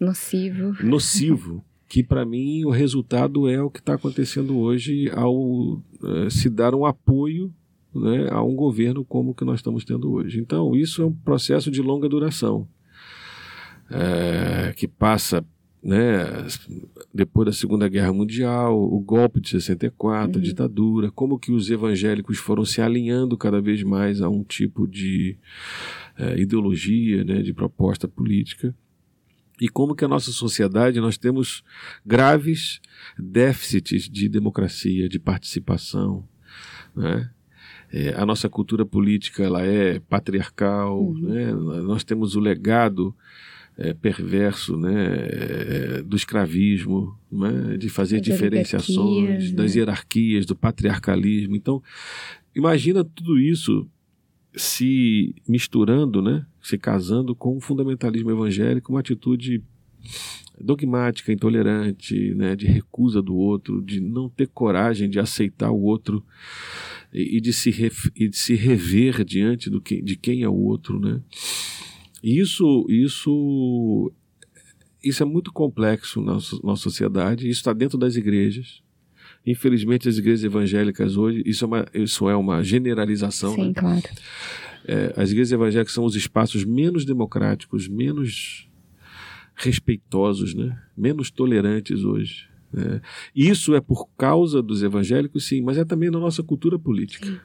nocivo. 0.00 0.76
nocivo 0.82 1.64
que 1.88 2.02
para 2.02 2.24
mim 2.24 2.64
o 2.64 2.70
resultado 2.70 3.48
é 3.48 3.62
o 3.62 3.70
que 3.70 3.78
está 3.78 3.94
acontecendo 3.94 4.58
hoje 4.58 5.10
ao 5.10 5.80
eh, 6.02 6.30
se 6.30 6.50
dar 6.50 6.74
um 6.74 6.84
apoio 6.84 7.52
né, 7.94 8.28
a 8.30 8.42
um 8.42 8.56
governo 8.56 9.04
como 9.04 9.30
o 9.30 9.34
que 9.34 9.44
nós 9.44 9.60
estamos 9.60 9.84
tendo 9.84 10.10
hoje. 10.10 10.40
Então 10.40 10.74
isso 10.74 11.02
é 11.02 11.04
um 11.04 11.12
processo 11.12 11.70
de 11.70 11.80
longa 11.80 12.08
duração 12.08 12.66
eh, 13.90 14.74
que 14.76 14.88
passa 14.88 15.44
né, 15.82 16.46
depois 17.12 17.46
da 17.46 17.52
Segunda 17.52 17.86
Guerra 17.88 18.12
Mundial, 18.12 18.76
o 18.76 18.98
golpe 18.98 19.38
de 19.38 19.50
64, 19.50 20.38
a 20.38 20.42
ditadura, 20.42 21.10
como 21.10 21.38
que 21.38 21.52
os 21.52 21.70
evangélicos 21.70 22.38
foram 22.38 22.64
se 22.64 22.80
alinhando 22.80 23.36
cada 23.36 23.60
vez 23.60 23.82
mais 23.82 24.22
a 24.22 24.28
um 24.28 24.42
tipo 24.42 24.88
de 24.88 25.36
eh, 26.18 26.40
ideologia, 26.40 27.22
né, 27.22 27.42
de 27.42 27.52
proposta 27.52 28.08
política 28.08 28.74
e 29.64 29.68
como 29.70 29.94
que 29.94 30.04
a 30.04 30.08
nossa 30.08 30.30
sociedade 30.30 31.00
nós 31.00 31.16
temos 31.16 31.64
graves 32.04 32.82
déficits 33.18 34.10
de 34.10 34.28
democracia, 34.28 35.08
de 35.08 35.18
participação, 35.18 36.28
né? 36.94 37.30
É, 37.90 38.10
a 38.14 38.26
nossa 38.26 38.46
cultura 38.46 38.84
política 38.84 39.42
ela 39.42 39.64
é 39.64 40.00
patriarcal, 40.00 41.14
né? 41.14 41.50
Nós 41.54 42.04
temos 42.04 42.36
o 42.36 42.40
legado 42.40 43.16
é, 43.78 43.94
perverso, 43.94 44.76
né, 44.76 44.92
é, 45.30 46.02
do 46.02 46.14
escravismo, 46.14 47.18
né, 47.32 47.78
de 47.78 47.88
fazer 47.88 48.18
Das 48.18 48.26
diferenciações, 48.26 48.98
hierarquias, 48.98 49.50
né? 49.50 49.56
das 49.56 49.74
hierarquias, 49.74 50.46
do 50.46 50.54
patriarcalismo. 50.54 51.56
Então, 51.56 51.82
imagina 52.54 53.02
tudo 53.02 53.38
isso 53.38 53.88
se 54.56 55.34
misturando, 55.48 56.22
né, 56.22 56.46
se 56.62 56.78
casando 56.78 57.34
com 57.34 57.56
o 57.56 57.60
fundamentalismo 57.60 58.30
evangélico, 58.30 58.92
uma 58.92 59.00
atitude 59.00 59.62
dogmática, 60.60 61.32
intolerante, 61.32 62.34
né, 62.34 62.54
de 62.54 62.66
recusa 62.66 63.20
do 63.20 63.34
outro, 63.34 63.82
de 63.82 64.00
não 64.00 64.28
ter 64.28 64.46
coragem 64.48 65.08
de 65.10 65.18
aceitar 65.18 65.70
o 65.70 65.82
outro 65.82 66.24
e, 67.12 67.38
e 67.38 67.40
de, 67.40 67.52
se 67.52 67.70
e 68.14 68.28
de 68.28 68.36
se 68.36 68.54
rever 68.54 69.24
diante 69.24 69.68
do 69.68 69.80
que, 69.80 70.00
de 70.00 70.16
quem 70.16 70.42
é 70.42 70.48
o 70.48 70.54
outro, 70.54 71.00
né? 71.00 71.20
Isso, 72.22 72.86
isso, 72.88 74.10
isso 75.02 75.22
é 75.22 75.26
muito 75.26 75.52
complexo 75.52 76.22
na 76.22 76.38
nossa 76.62 76.82
sociedade. 76.82 77.46
Isso 77.46 77.60
está 77.60 77.74
dentro 77.74 77.98
das 77.98 78.16
igrejas. 78.16 78.82
Infelizmente, 79.46 80.08
as 80.08 80.16
igrejas 80.16 80.44
evangélicas 80.44 81.16
hoje, 81.16 81.42
isso 81.44 81.64
é 81.64 81.66
uma, 81.66 81.86
isso 81.94 82.28
é 82.30 82.36
uma 82.36 82.62
generalização. 82.62 83.54
Sim, 83.54 83.68
né? 83.68 83.72
claro. 83.74 84.02
É, 84.86 85.14
as 85.16 85.30
igrejas 85.30 85.52
evangélicas 85.52 85.92
são 85.92 86.04
os 86.04 86.16
espaços 86.16 86.64
menos 86.64 87.04
democráticos, 87.04 87.88
menos 87.88 88.68
respeitosos, 89.54 90.54
né? 90.54 90.78
menos 90.96 91.30
tolerantes 91.30 92.04
hoje. 92.04 92.48
né? 92.72 93.00
Isso 93.34 93.74
é 93.74 93.80
por 93.80 94.08
causa 94.16 94.62
dos 94.62 94.82
evangélicos, 94.82 95.46
sim, 95.46 95.62
mas 95.62 95.78
é 95.78 95.84
também 95.84 96.10
na 96.10 96.18
nossa 96.18 96.42
cultura 96.42 96.78
política. 96.78 97.40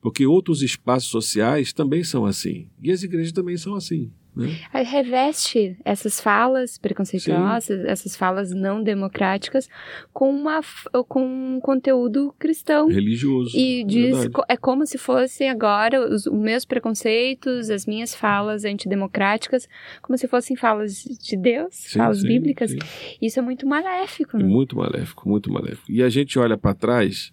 Porque 0.00 0.26
outros 0.26 0.62
espaços 0.62 1.08
sociais 1.08 1.72
também 1.72 2.02
são 2.02 2.24
assim. 2.24 2.68
E 2.82 2.90
as 2.90 3.02
igrejas 3.02 3.32
também 3.32 3.56
são 3.56 3.74
assim. 3.74 4.10
Né? 4.36 4.48
Reveste 4.82 5.78
essas 5.84 6.20
falas 6.20 6.76
preconceituosas, 6.76 7.84
essas 7.86 8.14
falas 8.14 8.50
não 8.52 8.82
democráticas, 8.82 9.66
com, 10.12 10.30
uma, 10.30 10.60
com 11.08 11.24
um 11.56 11.58
conteúdo 11.60 12.34
cristão. 12.38 12.88
Religioso. 12.88 13.56
E 13.56 13.82
diz, 13.84 14.10
verdade. 14.10 14.30
co- 14.30 14.44
é 14.48 14.56
como 14.56 14.84
se 14.86 14.98
fossem 14.98 15.48
agora 15.48 16.06
os, 16.06 16.26
os 16.26 16.38
meus 16.38 16.64
preconceitos, 16.66 17.70
as 17.70 17.86
minhas 17.86 18.14
falas 18.14 18.64
antidemocráticas, 18.64 19.66
como 20.02 20.18
se 20.18 20.28
fossem 20.28 20.54
falas 20.56 21.02
de 21.02 21.36
Deus, 21.36 21.74
Sim, 21.74 21.98
falas 21.98 22.20
sim, 22.20 22.28
bíblicas. 22.28 22.70
sim. 22.72 22.78
Isso 23.22 23.38
é 23.38 23.42
muito 23.42 23.66
maléfico, 23.66 24.36
É 24.36 24.42
né? 24.42 24.46
Muito 24.46 24.76
maléfico, 24.76 25.28
muito 25.28 25.50
maléfico. 25.50 25.90
E 25.90 26.02
a 26.02 26.08
gente 26.10 26.38
olha 26.38 26.58
para 26.58 26.74
trás, 26.74 27.32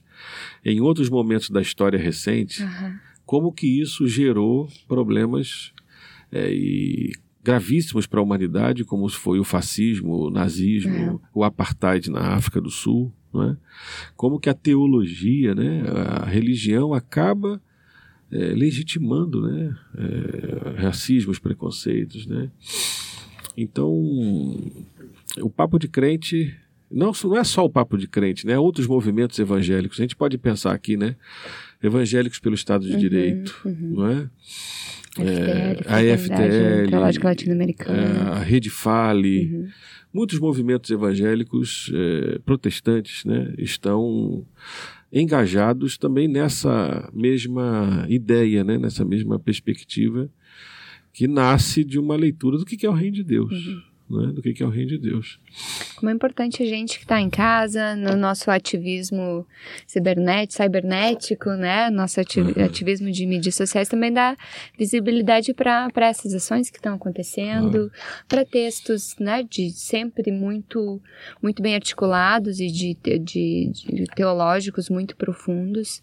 em 0.63 0.79
outros 0.79 1.09
momentos 1.09 1.49
da 1.49 1.61
história 1.61 1.99
recente, 1.99 2.63
Aham. 2.63 2.97
como 3.25 3.51
que 3.51 3.67
isso 3.81 4.07
gerou 4.07 4.69
problemas 4.87 5.73
é, 6.33 6.51
e 6.51 7.11
gravíssimos 7.43 8.07
para 8.07 8.19
a 8.19 8.23
humanidade, 8.23 8.83
como 8.83 9.07
foi 9.09 9.39
o 9.39 9.43
fascismo, 9.43 10.27
o 10.27 10.29
nazismo, 10.29 11.21
o 11.33 11.43
apartheid 11.43 12.09
na 12.09 12.33
África 12.33 12.59
do 12.59 12.71
Sul, 12.71 13.13
não 13.31 13.43
é? 13.43 13.57
Como 14.15 14.39
que 14.39 14.49
a 14.49 14.53
teologia, 14.53 15.53
né, 15.53 15.83
a 15.87 16.25
religião 16.25 16.93
acaba 16.93 17.61
é, 18.31 18.37
legitimando, 18.37 19.41
né, 19.41 19.77
é, 19.97 20.81
racismos, 20.81 21.37
preconceitos, 21.37 22.25
né? 22.25 22.49
Então, 23.55 23.91
o 25.41 25.49
papo 25.49 25.77
de 25.77 25.87
crente 25.87 26.55
não, 26.89 27.11
não 27.23 27.37
é 27.37 27.43
só 27.43 27.65
o 27.65 27.69
papo 27.69 27.97
de 27.97 28.07
crente, 28.07 28.45
né? 28.45 28.57
Outros 28.57 28.87
movimentos 28.87 29.37
evangélicos. 29.39 29.99
A 29.99 30.03
gente 30.03 30.15
pode 30.15 30.37
pensar 30.37 30.73
aqui, 30.73 30.95
né? 30.95 31.15
Evangélicos 31.81 32.39
pelo 32.39 32.55
Estado 32.55 32.85
de 32.85 32.93
Uhum, 32.93 32.99
Direito, 32.99 33.61
uhum. 33.65 33.93
não 33.95 34.07
é? 34.07 34.29
FTL, 35.21 35.79
a 35.79 35.83
Fraternidade 35.83 36.17
FTL, 36.23 36.89
Teológica 36.89 37.27
É, 37.27 37.29
Latino-Americana. 37.29 38.29
a 38.31 38.39
Rede 38.39 38.69
Fale, 38.69 39.45
Uhum. 39.53 39.67
muitos 40.13 40.39
movimentos 40.39 40.89
evangélicos 40.89 41.91
eh, 41.93 42.39
protestantes 42.45 43.23
né, 43.25 43.53
estão 43.57 44.45
engajados 45.11 45.97
também 45.97 46.27
nessa 46.27 47.09
mesma 47.13 48.05
ideia, 48.09 48.63
né, 48.63 48.77
nessa 48.77 49.05
mesma 49.05 49.37
perspectiva 49.39 50.29
que 51.13 51.27
nasce 51.27 51.83
de 51.83 51.99
uma 51.99 52.15
leitura 52.15 52.57
do 52.57 52.65
que 52.65 52.75
que 52.75 52.85
é 52.85 52.89
o 52.89 52.93
reino 52.93 53.15
de 53.17 53.23
Deus. 53.23 53.53
Né, 54.09 54.27
do 54.33 54.41
que 54.41 54.61
é 54.61 54.65
o 54.65 54.69
reino 54.69 54.89
de 54.89 54.97
Deus. 54.97 55.39
Como 55.95 56.09
é 56.09 56.13
importante 56.13 56.61
a 56.61 56.65
gente 56.65 56.97
que 56.97 57.05
está 57.05 57.19
em 57.21 57.29
casa, 57.29 57.95
no 57.95 58.15
nosso 58.17 58.51
ativismo 58.51 59.47
cibernético, 59.87 60.61
cibernético, 60.61 61.49
né? 61.51 61.89
Nosso 61.89 62.19
ati- 62.19 62.41
Uhum. 62.41 62.53
ativismo 62.65 63.09
de 63.09 63.25
mídias 63.25 63.55
sociais 63.55 63.87
também 63.87 64.11
dá 64.11 64.35
visibilidade 64.77 65.53
para 65.53 65.89
essas 66.01 66.33
ações 66.33 66.69
que 66.69 66.77
estão 66.77 66.95
acontecendo, 66.95 67.89
para 68.27 68.43
textos, 68.45 69.15
né? 69.19 69.43
De 69.49 69.71
sempre 69.71 70.31
muito, 70.31 71.01
muito 71.41 71.63
bem 71.63 71.73
articulados 71.73 72.59
e 72.59 72.67
de, 72.67 72.97
de, 73.19 73.19
de 73.19 74.05
teológicos 74.15 74.89
muito 74.89 75.15
profundos. 75.15 76.01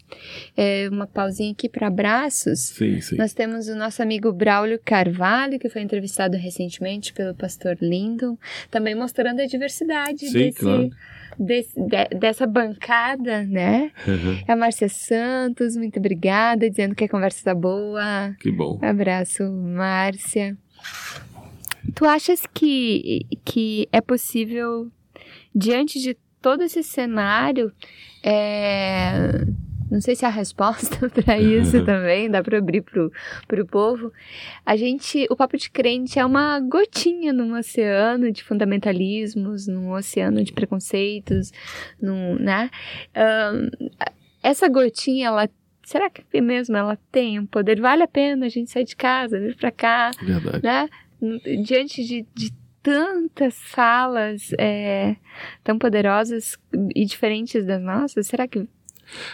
É, 0.57 0.89
uma 0.91 1.05
pausinha 1.05 1.51
aqui 1.51 1.69
para 1.69 1.87
abraços. 1.87 2.59
Sim, 2.59 2.99
sim. 2.99 3.15
Nós 3.17 3.33
temos 3.33 3.67
o 3.67 3.75
nosso 3.75 4.01
amigo 4.01 4.33
Braulio 4.33 4.79
Carvalho, 4.83 5.59
que 5.59 5.69
foi 5.69 5.81
entrevistado 5.83 6.35
recentemente 6.35 7.13
pelo 7.13 7.35
pastor 7.35 7.77
Lindon, 7.91 8.37
também 8.71 8.95
mostrando 8.95 9.41
a 9.41 9.45
diversidade 9.45 10.27
Sim, 10.27 10.33
desse, 10.33 10.59
claro. 10.59 10.89
desse- 11.37 11.79
de- 11.79 12.17
dessa 12.19 12.47
bancada, 12.47 13.43
né? 13.43 13.91
Uhum. 14.07 14.43
A 14.47 14.55
Márcia 14.55 14.89
Santos, 14.89 15.75
muito 15.77 15.99
obrigada, 15.99 16.69
dizendo 16.69 16.95
que 16.95 17.03
a 17.03 17.09
conversa 17.09 17.43
tá 17.43 17.53
boa. 17.55 18.35
Que 18.39 18.51
bom. 18.51 18.79
Abraço, 18.81 19.43
Márcia. 19.51 20.57
Tu 21.95 22.05
achas 22.05 22.43
que, 22.53 23.25
que 23.43 23.87
é 23.91 23.99
possível, 24.01 24.89
diante 25.53 25.99
de 25.99 26.15
todo 26.41 26.63
esse 26.63 26.81
cenário, 26.83 27.71
é, 28.23 29.11
não 29.91 29.99
sei 29.99 30.15
se 30.15 30.25
há 30.25 30.29
resposta 30.29 31.09
para 31.11 31.37
isso 31.37 31.83
também, 31.83 32.31
dá 32.31 32.41
para 32.41 32.57
abrir 32.57 32.81
pro, 32.81 33.11
pro 33.45 33.65
povo. 33.65 34.11
A 34.65 34.77
gente, 34.77 35.27
o 35.29 35.35
papo 35.35 35.57
de 35.57 35.69
crente 35.69 36.17
é 36.17 36.25
uma 36.25 36.61
gotinha 36.61 37.33
num 37.33 37.57
oceano 37.57 38.31
de 38.31 38.41
fundamentalismos, 38.41 39.67
num 39.67 39.91
oceano 39.91 40.43
de 40.45 40.53
preconceitos, 40.53 41.51
num, 42.01 42.35
né? 42.35 42.71
Ahn, 43.13 43.69
essa 44.41 44.69
gotinha, 44.69 45.27
ela 45.27 45.49
será 45.83 46.09
que 46.09 46.39
mesmo 46.39 46.77
ela 46.77 46.97
tem 47.11 47.37
um 47.37 47.45
poder? 47.45 47.81
Vale 47.81 48.03
a 48.03 48.07
pena 48.07 48.45
a 48.45 48.49
gente 48.49 48.71
sair 48.71 48.85
de 48.85 48.95
casa, 48.95 49.37
vir 49.39 49.57
para 49.57 49.71
cá, 49.71 50.11
Verdade. 50.21 50.63
né? 50.63 50.89
Diante 51.63 52.03
de, 52.05 52.25
de 52.33 52.53
tantas 52.81 53.55
falas 53.55 54.51
é, 54.57 55.17
tão 55.63 55.77
poderosas 55.77 56.57
e 56.95 57.03
diferentes 57.05 57.65
das 57.65 57.81
nossas, 57.81 58.25
será 58.27 58.47
que 58.47 58.67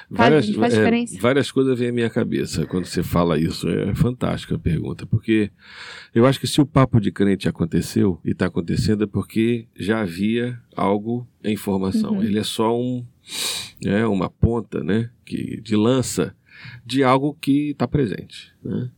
Várias, 0.09 0.49
faz 0.49 0.73
é, 0.73 1.05
várias 1.19 1.51
coisas 1.51 1.77
vêm 1.77 1.89
à 1.89 1.91
minha 1.91 2.09
cabeça 2.09 2.65
quando 2.65 2.85
você 2.85 3.03
fala 3.03 3.39
isso. 3.39 3.67
É 3.69 3.93
fantástica 3.93 4.55
a 4.55 4.59
pergunta, 4.59 5.05
porque 5.05 5.51
eu 6.13 6.25
acho 6.25 6.39
que 6.39 6.47
se 6.47 6.59
o 6.61 6.65
papo 6.65 6.99
de 6.99 7.11
crente 7.11 7.47
aconteceu 7.47 8.19
e 8.23 8.31
está 8.31 8.47
acontecendo 8.47 9.03
é 9.03 9.07
porque 9.07 9.67
já 9.75 10.01
havia 10.01 10.59
algo 10.75 11.27
em 11.43 11.55
formação. 11.55 12.13
Uhum. 12.13 12.23
Ele 12.23 12.39
é 12.39 12.43
só 12.43 12.77
um, 12.77 13.05
é, 13.85 14.05
uma 14.05 14.29
ponta 14.29 14.83
né, 14.83 15.09
que, 15.25 15.61
de 15.61 15.75
lança 15.75 16.35
de 16.85 17.03
algo 17.03 17.37
que 17.39 17.71
está 17.71 17.87
presente. 17.87 18.53
Né? 18.63 18.89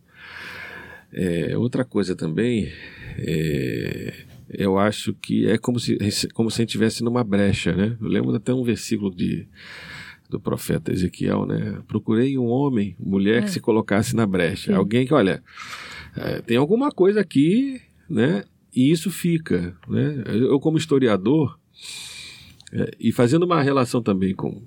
É, 1.12 1.58
outra 1.58 1.84
coisa 1.84 2.16
também, 2.16 2.72
é, 3.18 4.14
eu 4.50 4.78
acho 4.78 5.14
que 5.14 5.48
é 5.48 5.58
como 5.58 5.80
se, 5.80 5.98
como 6.34 6.50
se 6.50 6.62
a 6.62 6.64
gente 6.64 6.70
estivesse 6.70 7.04
numa 7.04 7.24
brecha. 7.24 7.76
Né? 7.76 7.98
Eu 8.00 8.08
lembro 8.08 8.34
até 8.36 8.54
um 8.54 8.64
versículo 8.64 9.14
de 9.14 9.48
do 10.30 10.40
profeta 10.40 10.92
Ezequiel, 10.92 11.46
né? 11.46 11.82
Procurei 11.88 12.38
um 12.38 12.46
homem, 12.46 12.96
mulher 13.00 13.44
que 13.44 13.52
se 13.52 13.60
colocasse 13.60 14.16
na 14.16 14.26
brecha. 14.26 14.72
Sim. 14.72 14.78
Alguém 14.78 15.06
que, 15.08 15.14
olha, 15.14 15.44
é, 16.16 16.42
tem 16.42 16.58
alguma 16.58 16.92
coisa 16.92 17.20
aqui, 17.20 17.82
né? 18.10 18.44
E 18.76 18.92
isso 18.92 19.10
fica, 19.10 19.76
né? 19.88 20.24
Eu 20.28 20.60
como 20.60 20.78
historiador 20.78 21.60
é, 22.72 22.92
e 23.00 23.12
fazendo 23.12 23.44
uma 23.44 23.62
relação 23.62 24.02
também 24.02 24.36
com 24.36 24.62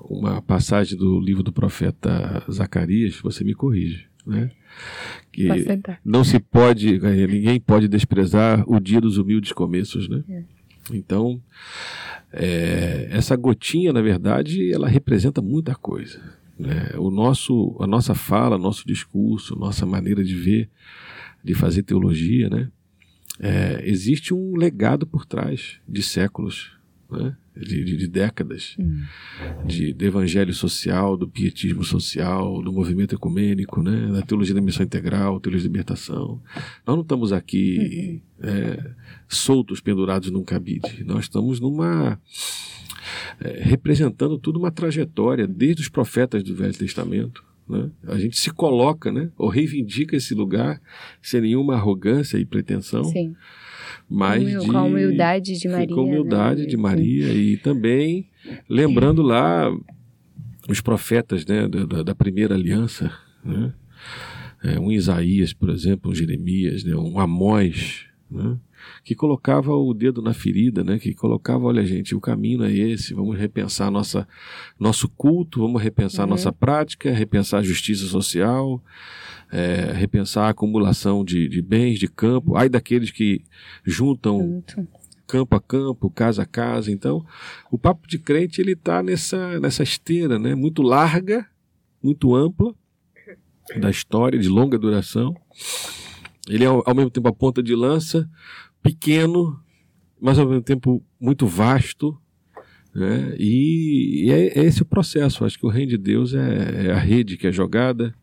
uma 0.00 0.42
passagem 0.42 0.98
do 0.98 1.20
livro 1.20 1.42
do 1.42 1.52
profeta 1.52 2.44
Zacarias, 2.50 3.20
você 3.20 3.44
me 3.44 3.54
corrige, 3.54 4.06
né? 4.26 4.50
Que 5.30 5.48
não 6.04 6.24
se 6.24 6.40
pode, 6.40 6.96
eh, 6.96 7.26
ninguém 7.26 7.60
pode 7.60 7.86
desprezar 7.86 8.64
o 8.66 8.80
dia 8.80 9.00
dos 9.00 9.18
humildes 9.18 9.52
começos, 9.52 10.08
né? 10.08 10.24
Então, 10.90 11.40
é, 12.32 13.08
essa 13.10 13.36
gotinha, 13.36 13.92
na 13.92 14.00
verdade, 14.00 14.72
ela 14.72 14.88
representa 14.88 15.42
muita 15.42 15.74
coisa. 15.74 16.20
né? 16.58 16.90
O 16.96 17.10
nosso, 17.10 17.76
a 17.80 17.86
nossa 17.86 18.14
fala, 18.14 18.58
nosso 18.58 18.86
discurso, 18.86 19.56
nossa 19.56 19.84
maneira 19.84 20.24
de 20.24 20.34
ver, 20.34 20.70
de 21.44 21.54
fazer 21.54 21.82
teologia, 21.82 22.48
né? 22.48 22.70
É, 23.40 23.80
existe 23.84 24.32
um 24.32 24.56
legado 24.56 25.06
por 25.06 25.24
trás 25.24 25.80
de 25.88 26.02
séculos, 26.02 26.76
né? 27.12 27.36
de, 27.56 27.84
de- 27.84 27.96
de 27.98 28.06
décadas, 28.08 28.76
de, 29.66 29.92
do 29.92 30.04
evangelho 30.04 30.54
social, 30.54 31.16
do 31.16 31.28
pietismo 31.28 31.84
social, 31.84 32.62
do 32.62 32.72
movimento 32.72 33.14
ecumênico, 33.14 33.82
né? 33.82 34.08
da 34.12 34.22
teologia 34.22 34.54
da 34.54 34.60
missão 34.60 34.84
integral, 34.84 35.38
teologia 35.38 35.68
da 35.68 35.72
libertação. 35.72 36.40
Nós 36.86 36.96
não 36.96 37.02
estamos 37.02 37.32
aqui 37.32 38.22
é, 38.40 38.90
soltos, 39.28 39.80
pendurados 39.80 40.30
num 40.30 40.42
cabide. 40.44 41.04
Nós 41.04 41.24
estamos 41.24 41.60
numa. 41.60 42.18
é, 43.40 43.60
representando 43.62 44.38
tudo 44.38 44.58
uma 44.58 44.70
trajetória, 44.70 45.46
desde 45.46 45.82
os 45.82 45.88
profetas 45.88 46.42
do 46.42 46.54
Velho 46.54 46.72
Testamento. 46.74 47.44
Né? 47.68 47.90
A 48.08 48.18
gente 48.18 48.38
se 48.38 48.50
coloca, 48.50 49.12
né? 49.12 49.30
ou 49.36 49.48
reivindica 49.48 50.16
esse 50.16 50.34
lugar 50.34 50.80
sem 51.20 51.40
nenhuma 51.42 51.74
arrogância 51.74 52.36
e 52.38 52.44
pretensão, 52.44 53.04
Sim. 53.04 53.34
Mas 54.08 54.42
Humil- 54.42 54.60
de, 54.60 54.66
com 54.68 54.76
a 54.78 54.82
humildade 54.84 55.58
de 55.58 55.68
Maria. 55.68 55.94
com 55.94 56.00
a 56.00 56.04
humildade 56.04 56.60
né? 56.62 56.66
de 56.66 56.76
Maria 56.76 57.32
e 57.32 57.56
também 57.56 58.28
lembrando 58.68 59.22
lá 59.22 59.70
os 60.68 60.80
profetas 60.80 61.44
né, 61.46 61.66
da, 61.68 62.02
da- 62.02 62.14
primeira 62.14 62.54
aliança, 62.54 63.10
né? 63.44 63.72
É, 64.64 64.78
um 64.78 64.92
Isaías, 64.92 65.52
por 65.52 65.70
exemplo, 65.70 66.10
um 66.10 66.14
Jeremias, 66.14 66.84
né, 66.84 66.94
um 66.94 67.18
Amós, 67.18 68.04
né, 68.30 68.56
que 69.02 69.12
colocava 69.12 69.74
o 69.74 69.92
dedo 69.92 70.22
na 70.22 70.32
ferida, 70.32 70.84
né, 70.84 71.00
que 71.00 71.12
colocava, 71.14 71.64
olha 71.64 71.84
gente, 71.84 72.14
o 72.14 72.20
caminho 72.20 72.62
é 72.62 72.72
esse, 72.72 73.12
vamos 73.12 73.36
repensar 73.36 73.90
nossa, 73.90 74.26
nosso 74.78 75.08
culto, 75.08 75.58
vamos 75.60 75.82
repensar 75.82 76.28
nossa 76.28 76.52
prática, 76.52 77.10
repensar 77.12 77.58
a 77.58 77.62
justiça 77.62 78.06
social, 78.06 78.80
é, 79.52 79.92
repensar 79.92 80.46
a 80.46 80.48
acumulação 80.48 81.22
de, 81.22 81.46
de 81.46 81.60
bens, 81.60 81.98
de 81.98 82.08
campo, 82.08 82.56
ai 82.56 82.70
daqueles 82.70 83.10
que 83.10 83.44
juntam 83.84 84.38
Junto. 84.38 84.88
campo 85.26 85.54
a 85.54 85.60
campo, 85.60 86.10
casa 86.10 86.42
a 86.42 86.46
casa. 86.46 86.90
Então, 86.90 87.24
o 87.70 87.76
papo 87.76 88.08
de 88.08 88.18
crente 88.18 88.62
ele 88.62 88.72
está 88.72 89.02
nessa 89.02 89.60
nessa 89.60 89.82
esteira, 89.82 90.38
né, 90.38 90.54
muito 90.54 90.80
larga, 90.80 91.46
muito 92.02 92.34
ampla 92.34 92.74
da 93.78 93.90
história 93.90 94.38
de 94.38 94.48
longa 94.48 94.76
duração 94.76 95.36
Ele 96.48 96.64
é 96.64 96.66
ao 96.66 96.82
ao 96.86 96.94
mesmo 96.94 97.10
tempo 97.10 97.28
a 97.28 97.32
ponta 97.32 97.62
de 97.62 97.74
lança, 97.74 98.28
pequeno, 98.82 99.60
mas 100.20 100.38
ao 100.38 100.48
mesmo 100.48 100.62
tempo 100.62 101.04
muito 101.20 101.46
vasto. 101.46 102.18
Né? 102.94 103.34
E, 103.38 104.26
e 104.26 104.30
é, 104.30 104.58
é 104.58 104.64
esse 104.64 104.82
o 104.82 104.86
processo. 104.86 105.44
Acho 105.44 105.58
que 105.58 105.66
o 105.66 105.70
reino 105.70 105.90
de 105.90 105.98
Deus 105.98 106.34
é, 106.34 106.86
é 106.86 106.92
a 106.92 106.98
rede 106.98 107.36
que 107.36 107.46
é 107.46 107.52
jogada, 107.52 108.14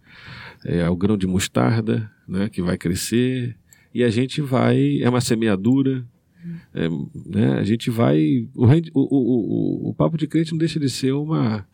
é 0.66 0.89
o 0.89 0.95
grão 0.95 1.18
de 1.18 1.28
mostarda 1.28 2.10
né? 2.28 2.49
que 2.49 2.62
vai 2.62 2.78
crescer, 2.78 3.57
e 3.93 4.03
a 4.03 4.10
gente 4.10 4.41
vai. 4.41 4.99
É 5.01 5.10
uma 5.10 5.22
semeadura. 5.22 6.05
é, 6.74 6.88
né? 7.26 7.53
A 7.60 7.64
gente 7.64 7.89
vai. 7.89 8.47
O, 8.55 8.66
reino- 8.66 8.88
o, 8.93 9.01
o, 9.01 9.88
o, 9.88 9.89
o 9.89 9.93
papo 9.93 10.18
de 10.18 10.28
crente 10.28 10.51
não 10.51 10.57
deixa 10.60 10.80
de 10.80 10.89
ser 10.89 11.12
uma, 11.12 11.66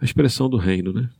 uma 0.00 0.04
expressão 0.04 0.48
do 0.48 0.56
reino, 0.56 0.92
né? 0.92 1.10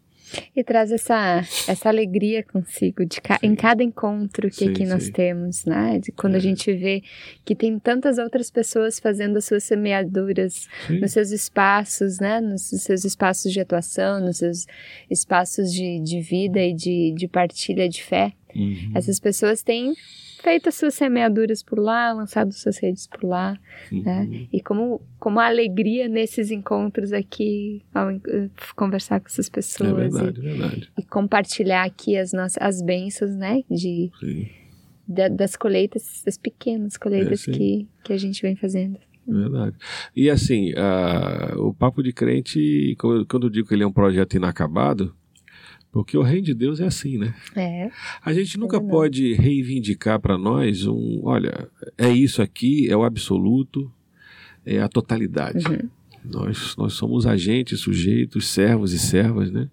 E 0.55 0.63
traz 0.65 0.91
essa, 0.93 1.39
essa 1.67 1.89
alegria 1.89 2.43
consigo 2.43 3.05
de 3.07 3.21
ca- 3.21 3.39
em 3.43 3.55
cada 3.55 3.83
encontro 3.83 4.49
que 4.49 4.57
Sim, 4.65 4.71
aqui 4.71 4.85
nós 4.85 5.05
sim. 5.05 5.13
temos, 5.13 5.65
né? 5.65 5.99
De 5.99 6.13
quando 6.13 6.35
a 6.35 6.39
É. 6.39 6.41
gente 6.41 6.73
vê 6.75 7.03
que 7.45 7.55
tem 7.55 7.79
tantas 7.79 8.19
outras 8.19 8.51
pessoas 8.51 8.99
fazendo 8.99 9.37
as 9.39 9.45
suas 9.45 9.65
semeaduras 9.65 10.67
Sim. 10.87 11.01
nos 11.01 11.13
seus 11.13 11.31
espaços, 11.31 12.19
né? 12.19 12.41
Nos 12.41 12.63
seus 12.63 13.05
espaços 13.05 13.53
de 13.53 13.61
atuação, 13.61 14.21
nos 14.21 14.39
seus 14.39 14.67
espaços 15.11 15.73
de, 15.73 16.01
de 16.01 16.21
vida 16.21 16.61
e 16.61 16.73
de, 16.75 17.13
de 17.17 17.29
partilha 17.29 17.89
de 17.89 18.03
fé. 18.03 18.33
Uhum. 18.55 18.93
Essas 18.95 19.21
pessoas 19.21 19.63
têm 19.63 19.95
feito 20.49 20.69
as 20.69 20.75
suas 20.75 20.95
semeaduras 20.95 21.63
por 21.63 21.79
lá, 21.79 22.13
lançado 22.13 22.53
suas 22.53 22.79
redes 22.79 23.07
por 23.07 23.23
lá, 23.25 23.59
né? 23.93 24.21
Uhum. 24.31 24.49
E 24.53 24.61
como, 24.63 25.01
como 25.19 25.39
a 25.41 25.47
alegria 25.47 26.09
nesses 26.09 26.51
encontros 26.51 27.13
aqui, 27.13 27.83
ao 27.95 28.11
eh, 28.11 28.49
conversar 28.75 29.21
com 29.21 29.27
essas 29.27 29.49
É 29.49 29.51
pessoas 29.51 29.95
verdade, 30.15 30.41
é 30.41 30.43
verdade. 30.43 30.91
e, 30.97 31.01
e 31.03 31.05
compartilhar 31.05 31.85
aqui 31.85 32.17
as 32.17 32.33
nossas 32.33 32.59
as 32.61 32.83
bênçãos, 32.83 33.35
né? 33.37 33.63
De, 33.71 34.11
da- 35.07 35.29
das 35.29 35.57
colheitas, 35.57 36.23
das 36.25 36.37
pequenas 36.39 36.97
colheitas 36.97 37.47
É, 37.49 37.53
que, 37.53 37.89
que 38.05 38.13
a 38.13 38.17
gente 38.19 38.41
vem 38.43 38.57
fazendo. 38.57 38.99
Verdade. 39.27 39.77
E 40.17 40.31
assim, 40.31 40.73
a- 40.77 41.55
o 41.59 41.75
Papo 41.75 42.03
de 42.03 42.13
Crente, 42.13 42.97
quando 42.99 43.27
quando 43.27 43.47
eu 43.47 43.51
digo 43.51 43.69
que 43.69 43.75
ele 43.75 43.83
é 43.83 43.87
um 43.87 43.93
projeto 43.93 44.35
inacabado, 44.37 45.15
porque 45.99 46.17
o 46.17 46.23
reino 46.23 46.43
de 46.43 46.55
Deus 46.55 46.79
é 46.79 46.87
assim, 46.87 47.19
né? 47.19 47.35
É, 47.57 47.91
A 48.25 48.33
gente 48.33 48.57
nunca 48.57 48.81
pode 48.81 49.35
reivindicar 49.35 50.21
para 50.21 50.39
nós 50.39 50.87
um, 50.87 51.23
olha, 51.25 51.69
é 51.99 52.09
isso 52.09 52.41
aqui, 52.41 52.89
é 52.89 52.97
o 52.97 53.03
absoluto, 53.03 53.91
é 54.65 54.79
a 54.79 54.89
totalidade. 54.89 55.67
Uhum. 55.67 55.91
Nós, 56.25 56.77
nós 56.77 56.93
somos 56.93 57.27
agentes, 57.27 57.81
sujeitos, 57.81 58.47
servos 58.47 58.93
e 58.93 58.99
servas, 59.01 59.51
né? 59.51 59.69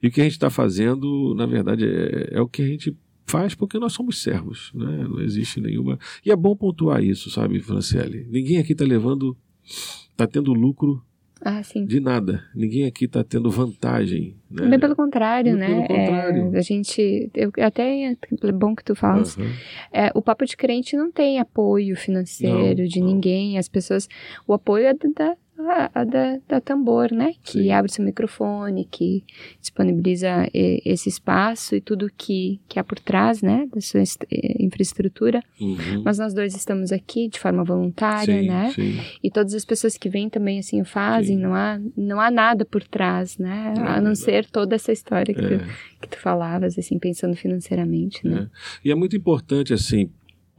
E 0.00 0.06
o 0.06 0.10
que 0.12 0.20
a 0.20 0.24
gente 0.24 0.34
está 0.34 0.50
fazendo, 0.50 1.34
na 1.34 1.46
verdade, 1.46 1.84
é, 1.84 2.28
é 2.34 2.40
o 2.40 2.46
que 2.46 2.62
a 2.62 2.66
gente 2.68 2.96
faz 3.26 3.52
porque 3.52 3.76
nós 3.76 3.92
somos 3.92 4.22
servos, 4.22 4.70
né? 4.72 5.04
Não 5.08 5.20
existe 5.20 5.60
nenhuma. 5.60 5.98
E 6.24 6.30
é 6.30 6.36
bom 6.36 6.54
pontuar 6.54 7.02
isso, 7.02 7.28
sabe, 7.28 7.58
Franciele? 7.58 8.24
Ninguém 8.30 8.58
aqui 8.58 8.70
está 8.70 8.84
levando, 8.84 9.36
está 9.64 10.28
tendo 10.28 10.52
lucro 10.52 11.02
ah, 11.42 11.62
sim. 11.62 11.84
de 11.84 12.00
nada. 12.00 12.42
Ninguém 12.54 12.84
aqui 12.84 13.06
está 13.06 13.24
tendo 13.24 13.50
vantagem, 13.50 14.36
né? 14.50 14.68
Bem 14.68 14.78
pelo 14.78 14.94
contrário, 14.94 15.56
Muito 15.56 15.60
né? 15.60 15.86
pelo 15.86 15.98
contrário. 15.98 16.54
É, 16.54 16.58
a 16.58 16.60
gente. 16.60 17.30
Eu, 17.34 17.50
até 17.62 18.12
é 18.12 18.52
bom 18.52 18.74
que 18.74 18.84
tu 18.84 18.94
falas. 18.94 19.38
Aham. 19.38 19.50
É, 19.92 20.10
o 20.14 20.20
Papo 20.20 20.44
de 20.44 20.56
Crente 20.56 20.96
não 20.96 21.10
tem 21.10 21.38
apoio 21.38 21.96
financeiro 21.96 22.82
Não, 22.82 22.88
de 22.88 23.00
não. 23.00 23.06
ninguém. 23.06 23.58
As 23.58 23.68
pessoas. 23.68 24.08
O 24.46 24.52
apoio 24.52 24.86
é 24.86 24.94
da, 24.94 25.36
da, 25.62 25.90
a- 25.94 26.04
da, 26.04 26.38
da 26.48 26.60
Tambor, 26.60 27.12
né? 27.12 27.32
Que 27.42 27.52
Sim. 27.64 27.70
abre 27.72 27.90
seu 27.92 28.04
microfone, 28.04 28.84
que 28.90 29.24
disponibiliza 29.60 30.48
e- 30.54 30.80
esse 30.84 31.08
espaço 31.08 31.74
e 31.76 31.80
tudo 31.80 32.10
que, 32.16 32.60
que 32.68 32.78
há 32.78 32.84
por 32.84 32.98
trás, 32.98 33.42
né? 33.42 33.66
Da 33.72 33.80
sua 33.80 34.00
eh, 34.02 34.62
infraestrutura. 34.64 35.42
Uhum. 35.60 36.02
Mas 36.04 36.18
nós 36.18 36.34
dois 36.34 36.54
estamos 36.56 36.92
aqui 36.92 37.28
de 37.28 37.38
forma 37.38 37.62
voluntária, 37.64 38.40
sim, 38.40 38.46
né? 38.48 38.72
sim. 38.74 38.98
E 39.22 39.30
todas 39.30 39.54
as 39.54 39.64
pessoas 39.64 39.96
que 39.96 40.08
vêm 40.08 40.28
também 40.28 40.58
assim 40.58 40.80
o 40.80 40.84
fazem, 40.84 41.36
não 41.36 41.54
há, 41.54 41.78
não 41.96 42.20
há 42.20 42.30
nada 42.30 42.64
por 42.64 42.82
trás, 42.82 43.38
né? 43.38 43.74
É 43.76 43.80
a 43.80 43.84
não 44.00 44.14
verdade. 44.14 44.18
ser 44.18 44.46
toda 44.50 44.74
essa 44.74 44.92
história 44.92 45.34
que, 45.34 45.40
É. 45.40 45.58
tu, 45.58 45.64
que 46.02 46.08
tu 46.08 46.18
falavas, 46.18 46.78
assim, 46.78 46.98
pensando 46.98 47.36
financeiramente, 47.36 48.26
né? 48.26 48.48
E 48.84 48.90
é 48.90 48.94
muito 48.94 49.16
importante, 49.16 49.72
assim, 49.72 50.10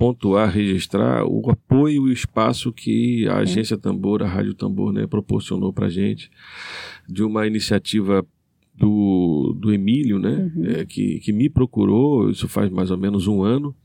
pontuar, 0.02 0.50
registrar 0.50 1.24
o 1.28 1.48
apoio 1.52 2.08
e 2.08 2.10
o 2.10 2.12
espaço 2.12 2.72
que 2.74 3.28
a 3.28 3.38
Agência 3.38 3.78
Tambor, 3.78 4.24
a 4.24 4.28
Rádio 4.28 4.56
Tambor, 4.56 4.92
né, 4.92 5.06
proporcionou 5.06 5.72
para 5.72 5.90
gente, 5.90 6.32
de 7.08 7.22
uma 7.22 7.46
iniciativa 7.46 8.26
do, 8.76 9.56
do 9.60 9.72
Emílio, 9.72 10.18
né, 10.18 10.52
Uhum. 10.56 10.66
é, 10.66 10.86
que, 10.86 11.20
que 11.20 11.32
me 11.32 11.48
procurou, 11.52 12.32
isso 12.32 12.48
faz 12.48 12.72
mais 12.72 12.90
ou 12.90 12.98
menos 12.98 13.28
um 13.28 13.44
ano. 13.44 13.76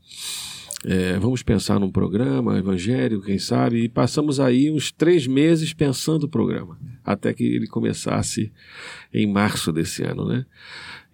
É, 0.85 1.17
vamos 1.17 1.41
pensar 1.41 1.79
num 1.79 1.89
programa 1.91 2.57
evangélico, 2.59 3.23
quem 3.25 3.39
sabe, 3.39 3.83
e 3.83 3.89
passamos 3.89 4.39
aí 4.39 4.69
uns 4.71 4.91
três 4.91 5.25
meses 5.25 5.73
pensando 5.73 6.25
o 6.25 6.29
programa, 6.29 6.77
até 7.03 7.33
que 7.33 7.43
ele 7.43 7.65
começasse 7.67 8.51
em 9.11 9.25
março 9.25 9.71
desse 9.73 10.03
ano, 10.03 10.27
né? 10.27 10.45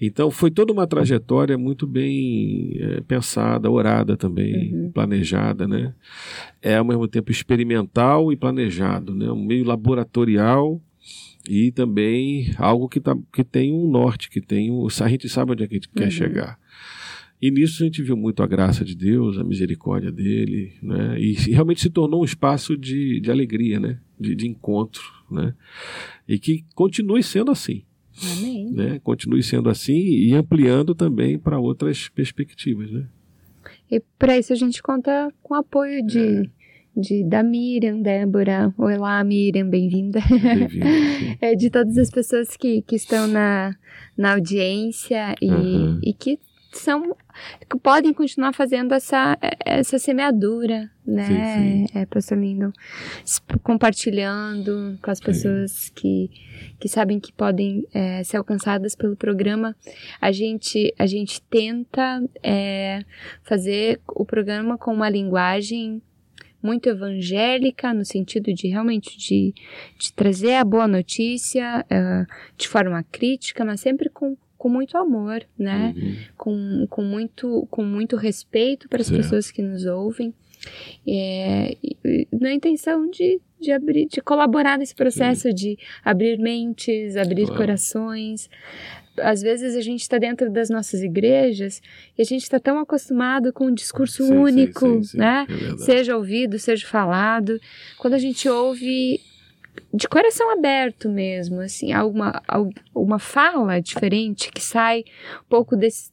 Então 0.02 0.30
foi 0.30 0.52
toda 0.52 0.74
uma 0.74 0.86
trajetória 0.86 1.58
muito 1.58 1.88
bem 1.88 2.76
eh, 2.78 3.02
pensada, 3.08 3.72
orada 3.72 4.18
também, 4.18 4.74
Uhum. 4.74 4.92
planejada, 4.92 5.66
né? 5.66 5.94
É 6.62 6.76
ao 6.76 6.84
mesmo 6.86 7.08
tempo 7.08 7.32
experimental 7.32 8.34
e 8.34 8.36
planejado, 8.36 9.16
né? 9.16 9.32
Um 9.32 9.46
meio 9.46 9.64
laboratorial 9.64 10.82
e 11.48 11.72
também 11.72 12.54
algo 12.58 12.90
que, 12.90 13.00
tá, 13.00 13.16
que 13.32 13.46
tem 13.46 13.72
um 13.74 13.90
norte, 13.90 14.30
que 14.30 14.42
tem 14.42 14.72
um, 14.72 14.88
a 14.88 15.08
gente 15.08 15.30
sabe 15.30 15.54
onde 15.54 15.64
é 15.64 15.68
que 15.68 15.76
a 15.76 15.78
gente 15.78 15.90
quer 15.90 16.06
Uhum. 16.06 16.12
chegar. 16.12 16.60
E 17.46 17.52
nisso 17.52 17.84
a 17.84 17.86
gente 17.86 18.02
viu 18.02 18.16
muito 18.16 18.42
a 18.42 18.48
graça 18.48 18.86
de 18.86 18.96
Deus, 18.96 19.38
a 19.38 19.44
misericórdia 19.44 20.10
dele, 20.10 20.72
né? 20.82 21.20
E 21.20 21.34
realmente 21.52 21.82
se 21.82 21.90
tornou 21.90 22.22
um 22.22 22.26
espaço 22.26 22.78
de, 22.78 23.20
de 23.20 23.30
alegria, 23.30 23.82
né? 23.82 24.00
De, 24.18 24.34
de 24.34 24.48
encontro, 24.48 25.04
né? 25.30 25.54
E 26.26 26.40
que 26.40 26.64
continue 26.74 27.22
sendo 27.22 27.52
assim 27.52 27.84
Amém. 28.38 28.72
né, 28.72 29.00
continue 29.04 29.42
sendo 29.44 29.70
assim 29.70 29.98
e 29.98 30.34
ampliando 30.34 30.96
também 30.96 31.38
para 31.38 31.60
outras 31.60 32.08
perspectivas, 32.08 32.90
né? 32.90 33.08
E 33.92 34.00
para 34.18 34.38
isso 34.38 34.54
a 34.54 34.56
gente 34.56 34.82
conta 34.82 35.30
com 35.42 35.54
o 35.54 35.58
apoio 35.58 36.06
de, 36.06 36.20
É. 36.20 36.44
de 36.96 37.24
da 37.26 37.44
Miriam, 37.44 38.02
Débora. 38.02 38.74
Olá, 38.78 39.22
Miriam, 39.24 39.68
bem-vinda. 39.70 40.22
Sim. 40.22 40.80
É, 41.42 41.56
de 41.56 41.70
todas 41.70 41.98
as 41.98 42.10
pessoas 42.10 42.56
que, 42.56 42.82
que 42.84 42.96
estão 42.96 43.28
na, 43.28 43.76
na 44.18 44.34
audiência 44.36 45.36
e, 45.42 45.50
Uhum. 45.50 46.00
e 46.02 46.14
que 46.14 46.40
são 46.78 47.16
que 47.70 47.78
podem 47.80 48.14
continuar 48.14 48.54
fazendo 48.54 48.94
essa, 48.94 49.38
essa 49.66 49.98
semeadura, 50.00 50.90
né, 51.06 51.26
Sim, 51.28 51.86
É, 52.00 52.06
pastor 52.06 52.38
Lindo? 52.38 52.72
S- 53.26 53.42
Compartilhando 53.62 54.98
com 55.02 55.12
as 55.12 55.18
Sim. 55.20 55.24
pessoas 55.26 55.90
que, 55.90 56.30
que 56.80 56.88
sabem 56.88 57.20
que 57.20 57.32
podem 57.34 57.86
é, 57.94 58.24
ser 58.24 58.38
alcançadas 58.38 58.96
pelo 58.96 59.16
programa. 59.16 59.76
A 60.20 60.32
gente, 60.32 60.94
a 60.98 61.06
gente 61.06 61.42
tenta 61.44 62.24
é, 62.42 63.04
fazer 63.44 64.00
o 64.08 64.26
programa 64.26 64.78
com 64.78 64.94
uma 64.94 65.10
linguagem 65.10 66.02
muito 66.62 66.88
evangélica, 66.88 67.94
no 67.94 68.06
sentido 68.06 68.54
de 68.54 68.68
realmente 68.70 69.18
de, 69.18 69.54
de 70.00 70.14
trazer 70.14 70.54
a 70.56 70.64
boa 70.64 70.88
notícia 70.88 71.86
eh, 71.90 72.26
de 72.58 72.70
forma 72.70 73.04
crítica, 73.12 73.66
mas 73.66 73.82
sempre 73.82 74.08
com, 74.10 74.38
com 74.64 74.70
muito 74.70 74.98
amor, 74.98 75.44
né? 75.60 75.94
Uhum. 75.94 76.16
Com, 76.38 76.88
com, 76.90 77.04
muito, 77.04 77.68
com 77.70 77.84
muito 77.84 78.16
respeito 78.16 78.88
para 78.88 79.02
as 79.02 79.12
pessoas 79.12 79.52
que 79.52 79.62
nos 79.62 79.86
ouvem. 79.86 80.34
É, 81.06 81.76
na 82.32 82.54
intenção 82.54 83.10
de, 83.10 83.42
de 83.60 83.74
abrir, 83.74 84.06
de 84.08 84.22
colaborar 84.22 84.78
nesse 84.78 84.96
processo 84.96 85.54
de 85.54 85.78
abrir 86.02 86.40
mentes, 86.40 87.18
abrir 87.18 87.44
Claro. 87.48 87.60
corações. 87.60 88.50
Às 89.20 89.42
vezes 89.42 89.76
a 89.76 89.82
gente 89.82 90.00
está 90.00 90.18
dentro 90.18 90.50
das 90.50 90.70
nossas 90.70 91.04
igrejas 91.04 91.82
e 92.18 92.22
a 92.22 92.26
gente 92.26 92.44
está 92.44 92.58
tão 92.58 92.80
acostumado 92.80 93.52
com 93.52 93.66
um 93.66 93.74
discurso 93.74 94.24
Sim, 94.24 94.30
sim, 94.30 94.38
único, 94.38 94.80
sim, 94.80 95.04
sim, 95.04 95.18
né? 95.18 95.46
é 95.50 95.78
seja 95.78 96.16
ouvido, 96.16 96.58
seja 96.58 96.88
falado. 96.88 97.60
Quando 97.98 98.14
a 98.14 98.18
gente 98.18 98.48
ouve 98.48 99.20
de 99.94 100.08
coração 100.08 100.52
aberto 100.52 101.10
mesmo, 101.10 101.60
assim, 101.60 101.92
alguma, 101.92 102.42
al- 102.48 102.70
uma 102.96 103.20
fala 103.20 103.80
diferente 103.80 104.52
que 104.52 104.62
sai 104.62 105.00
um 105.42 105.50
pouco 105.50 105.76
desse, 105.76 106.12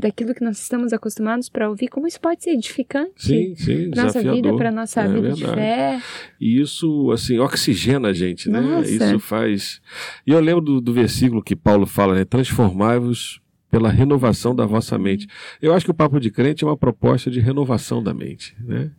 daquilo 0.00 0.34
que 0.34 0.42
nós 0.42 0.58
estamos 0.58 0.92
acostumados 0.92 1.48
para 1.48 1.68
ouvir, 1.68 1.88
como 1.88 2.06
isso 2.06 2.20
pode 2.20 2.42
ser 2.42 2.50
edificante 2.50 3.12
Sim, 3.16 3.54
sim, 3.56 3.90
nossa 3.94 4.22
vida, 4.22 4.54
para 4.56 4.70
nossa 4.70 5.02
É 5.02 5.08
vida 5.08 5.32
de 5.32 5.44
fé. 5.44 6.00
E 6.40 6.60
isso, 6.60 7.10
assim, 7.10 7.38
oxigena 7.38 8.08
a 8.08 8.12
gente, 8.12 8.48
né? 8.50 8.60
Nossa. 8.60 8.90
Isso 8.90 9.18
faz. 9.18 9.80
E 10.26 10.30
eu 10.32 10.40
lembro 10.40 10.60
do, 10.62 10.80
do 10.80 10.92
versículo 10.92 11.42
que 11.42 11.54
Paulo 11.56 11.86
fala, 11.86 12.14
né? 12.14 12.24
Transformai-vos 12.24 13.40
pela 13.70 13.90
renovação 13.90 14.54
da 14.54 14.64
vossa 14.64 14.96
mente. 14.98 15.26
Eu 15.60 15.74
acho 15.74 15.84
que 15.84 15.90
o 15.90 15.94
Papo 15.94 16.20
de 16.20 16.30
Crente 16.30 16.64
é 16.64 16.66
uma 16.66 16.76
proposta 16.76 17.30
de 17.30 17.40
renovação 17.40 18.02
da 18.02 18.14
mente, 18.14 18.54
né? 18.60 18.90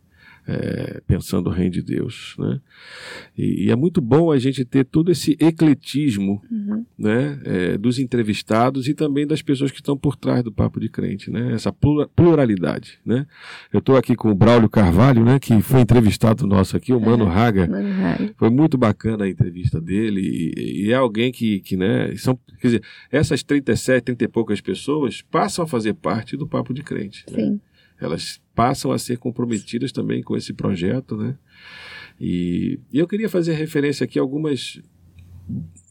É, 0.46 1.00
pensando 1.06 1.48
o 1.48 1.52
reino 1.52 1.72
de 1.72 1.82
Deus, 1.82 2.34
né? 2.38 2.60
E, 3.36 3.64
e, 3.66 3.70
é 3.70 3.76
muito 3.76 4.00
bom 4.00 4.30
a 4.30 4.38
gente 4.38 4.64
ter 4.64 4.84
todo 4.84 5.10
esse 5.10 5.36
ecletismo, 5.40 6.42
Uhum. 6.50 6.84
né, 6.98 7.40
é, 7.44 7.78
dos 7.78 7.98
entrevistados 7.98 8.88
e 8.88 8.94
também 8.94 9.26
das 9.26 9.42
pessoas 9.42 9.70
que 9.70 9.78
estão 9.78 9.96
por 9.96 10.16
trás 10.16 10.42
do 10.42 10.52
papo 10.52 10.78
de 10.80 10.88
crente, 10.88 11.30
né? 11.30 11.52
Essa 11.52 11.72
plura- 11.72 12.08
pluralidade, 12.14 12.98
né? 13.04 13.26
Eu 13.72 13.78
estou 13.80 13.96
aqui 13.96 14.14
com 14.14 14.30
o 14.30 14.34
Braulio 14.34 14.68
Carvalho, 14.68 15.24
né, 15.24 15.38
que 15.38 15.60
foi 15.60 15.80
entrevistado 15.80 16.46
nosso 16.46 16.76
aqui, 16.76 16.92
o 16.92 17.00
Mano 17.00 17.24
Raga. 17.24 17.66
Mano. 17.66 18.34
Foi 18.36 18.50
muito 18.50 18.76
bacana 18.78 19.24
a 19.24 19.28
entrevista 19.28 19.80
dele 19.80 20.20
e, 20.56 20.86
e 20.86 20.92
é 20.92 20.94
alguém 20.94 21.32
que, 21.32 21.60
que, 21.60 21.76
né, 21.76 22.14
são, 22.16 22.38
quer 22.60 22.68
dizer, 22.68 22.82
essas 23.10 23.42
37, 23.42 24.04
30 24.04 24.24
e 24.24 24.28
poucas 24.28 24.60
pessoas 24.60 25.22
passam 25.22 25.64
a 25.64 25.68
fazer 25.68 25.94
parte 25.94 26.36
do 26.36 26.46
Papo 26.46 26.72
de 26.72 26.82
Crente. 26.82 27.24
né? 27.30 27.58
Elas 28.00 28.40
passam 28.54 28.92
a 28.92 28.98
ser 28.98 29.18
comprometidas 29.18 29.92
também 29.92 30.22
com 30.22 30.36
esse 30.36 30.52
projeto, 30.52 31.16
né? 31.16 31.36
E, 32.20 32.78
e 32.92 32.98
eu 32.98 33.06
queria 33.06 33.28
fazer 33.28 33.54
referência 33.54 34.04
aqui 34.04 34.18
a 34.18 34.22
algumas. 34.22 34.80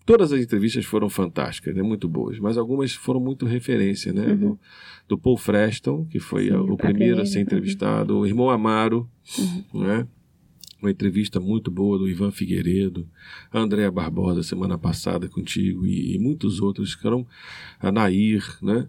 Todas 0.06 0.32
as 0.32 0.40
entrevistas 0.42 0.86
foram 0.86 1.10
fantásticas, 1.10 1.76
né? 1.76 1.82
muito 1.82 2.08
boas, 2.08 2.38
mas 2.38 2.58
algumas 2.58 2.94
foram 2.94 3.20
muito 3.20 3.46
referência, 3.46 4.14
né? 4.14 4.36
Do, 4.36 4.60
do 5.08 5.18
Paul 5.18 5.36
Freston, 5.38 6.06
que 6.06 6.20
foi 6.20 6.50
Uhum. 6.52 6.64
Sim, 6.66 6.70
a- 6.70 6.74
o 6.74 6.78
primeiro 6.78 7.22
a 7.22 7.26
ser 7.26 7.38
uhum. 7.40 7.44
entrevistado, 7.44 8.18
o 8.20 8.26
irmão 8.26 8.50
Amaro, 8.52 9.10
né? 9.74 10.08
Uma 10.80 10.92
entrevista 10.92 11.40
muito 11.40 11.72
boa 11.72 11.98
do 11.98 12.08
Ivan 12.08 12.30
Figueiredo, 12.32 13.08
a 13.52 13.58
Andréa 13.60 13.90
Barbosa 13.90 14.44
semana 14.44 14.78
passada 14.78 15.28
contigo 15.28 15.88
e, 15.88 16.16
e 16.16 16.20
muitos 16.20 16.60
outros 16.60 16.94
que 16.94 17.08
eram 17.08 17.26
a 17.80 17.92
Nair, 17.92 18.44
né? 18.62 18.88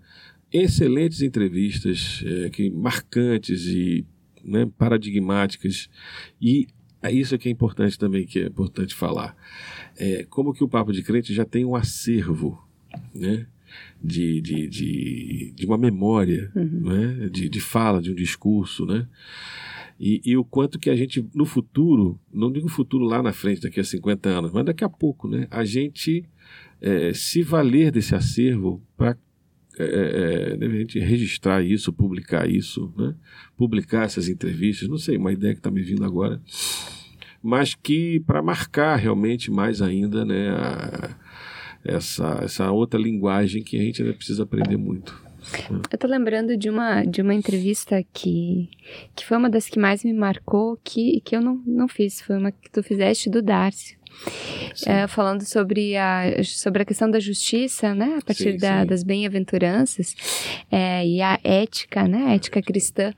Excelentes 0.52 1.22
entrevistas, 1.22 2.22
eh, 2.24 2.50
que 2.50 2.70
marcantes 2.70 3.66
e 3.66 4.06
né, 4.44 4.70
paradigmáticas 4.78 5.88
e 6.40 6.68
é 7.02 7.12
isso 7.12 7.38
que 7.38 7.48
é 7.48 7.52
importante 7.52 7.98
também 7.98 8.26
que 8.26 8.40
é 8.40 8.46
importante 8.46 8.94
falar. 8.94 9.36
É, 9.96 10.24
como 10.28 10.52
que 10.52 10.64
o 10.64 10.68
Papo 10.68 10.92
de 10.92 11.02
Crente 11.02 11.32
já 11.32 11.44
tem 11.44 11.64
um 11.64 11.76
acervo, 11.76 12.60
né? 13.14 13.46
De, 14.02 14.40
de, 14.40 14.68
de, 14.68 15.52
de 15.54 15.66
uma 15.66 15.76
memória, 15.76 16.50
né? 16.54 17.28
de, 17.30 17.48
de 17.48 17.60
fala, 17.60 18.00
de 18.00 18.10
um 18.10 18.14
discurso, 18.14 18.86
né? 18.86 19.06
E, 19.98 20.20
e 20.24 20.36
o 20.36 20.44
quanto 20.44 20.78
que 20.78 20.90
a 20.90 20.96
gente, 20.96 21.26
no 21.34 21.44
futuro, 21.44 22.18
não 22.32 22.50
digo 22.50 22.68
futuro 22.68 23.04
lá 23.04 23.22
na 23.22 23.32
frente, 23.32 23.62
daqui 23.62 23.80
a 23.80 23.84
50 23.84 24.28
anos, 24.28 24.52
mas 24.52 24.64
daqui 24.64 24.84
a 24.84 24.88
pouco, 24.88 25.28
né? 25.28 25.46
A 25.50 25.64
gente 25.64 26.24
eh, 26.80 27.12
se 27.14 27.42
valer 27.42 27.90
desse 27.90 28.14
acervo 28.14 28.82
para 28.96 29.16
é, 29.84 30.56
é, 30.60 30.64
a 30.64 30.68
gente 30.70 30.98
registrar 30.98 31.62
isso, 31.62 31.92
publicar 31.92 32.48
isso, 32.48 32.92
né? 32.96 33.14
publicar 33.56 34.04
essas 34.04 34.28
entrevistas, 34.28 34.88
não 34.88 34.98
sei, 34.98 35.16
uma 35.16 35.32
ideia 35.32 35.52
que 35.54 35.60
está 35.60 35.70
me 35.70 35.82
vindo 35.82 36.04
agora, 36.04 36.40
mas 37.42 37.74
que 37.74 38.20
para 38.20 38.42
marcar 38.42 38.96
realmente 38.96 39.50
mais 39.50 39.80
ainda 39.82 40.24
né, 40.24 40.50
a- 40.50 41.16
essa, 41.84 42.40
essa 42.42 42.70
outra 42.72 42.98
linguagem 43.00 43.62
que 43.62 43.78
a 43.78 43.82
gente 43.82 44.02
ainda 44.02 44.14
precisa 44.14 44.42
aprender 44.42 44.76
muito. 44.76 45.24
Eu 45.92 45.96
tô 45.98 46.08
lembrando 46.08 46.56
de 46.56 46.68
uma, 46.68 47.04
de 47.04 47.22
uma 47.22 47.32
entrevista 47.32 48.02
que, 48.12 48.68
que 49.14 49.24
foi 49.24 49.36
uma 49.36 49.48
das 49.48 49.68
que 49.68 49.78
mais 49.78 50.02
me 50.02 50.12
marcou, 50.12 50.76
que, 50.82 51.20
que 51.20 51.36
eu 51.36 51.40
não, 51.40 51.62
não 51.64 51.86
fiz. 51.86 52.20
Foi 52.20 52.36
uma 52.36 52.50
que 52.50 52.68
tu 52.68 52.82
fizeste 52.82 53.30
do 53.30 53.40
Darcy. 53.40 53.95
É, 54.86 55.06
falando 55.06 55.42
sobre 55.44 55.96
a, 55.96 56.42
sobre 56.44 56.82
a 56.82 56.84
questão 56.84 57.10
da 57.10 57.18
justiça, 57.18 57.94
né? 57.94 58.18
A 58.20 58.24
partir 58.24 58.52
Sim, 58.52 58.58
da- 58.58 58.80
sim. 58.82 58.86
das 58.86 59.02
bem-aventuranças 59.02 60.14
é, 60.70 61.06
e 61.06 61.22
a 61.22 61.38
ética, 61.42 62.06
né? 62.06 62.26
A 62.28 62.34
ética 62.34 62.60
cristã. 62.62 63.12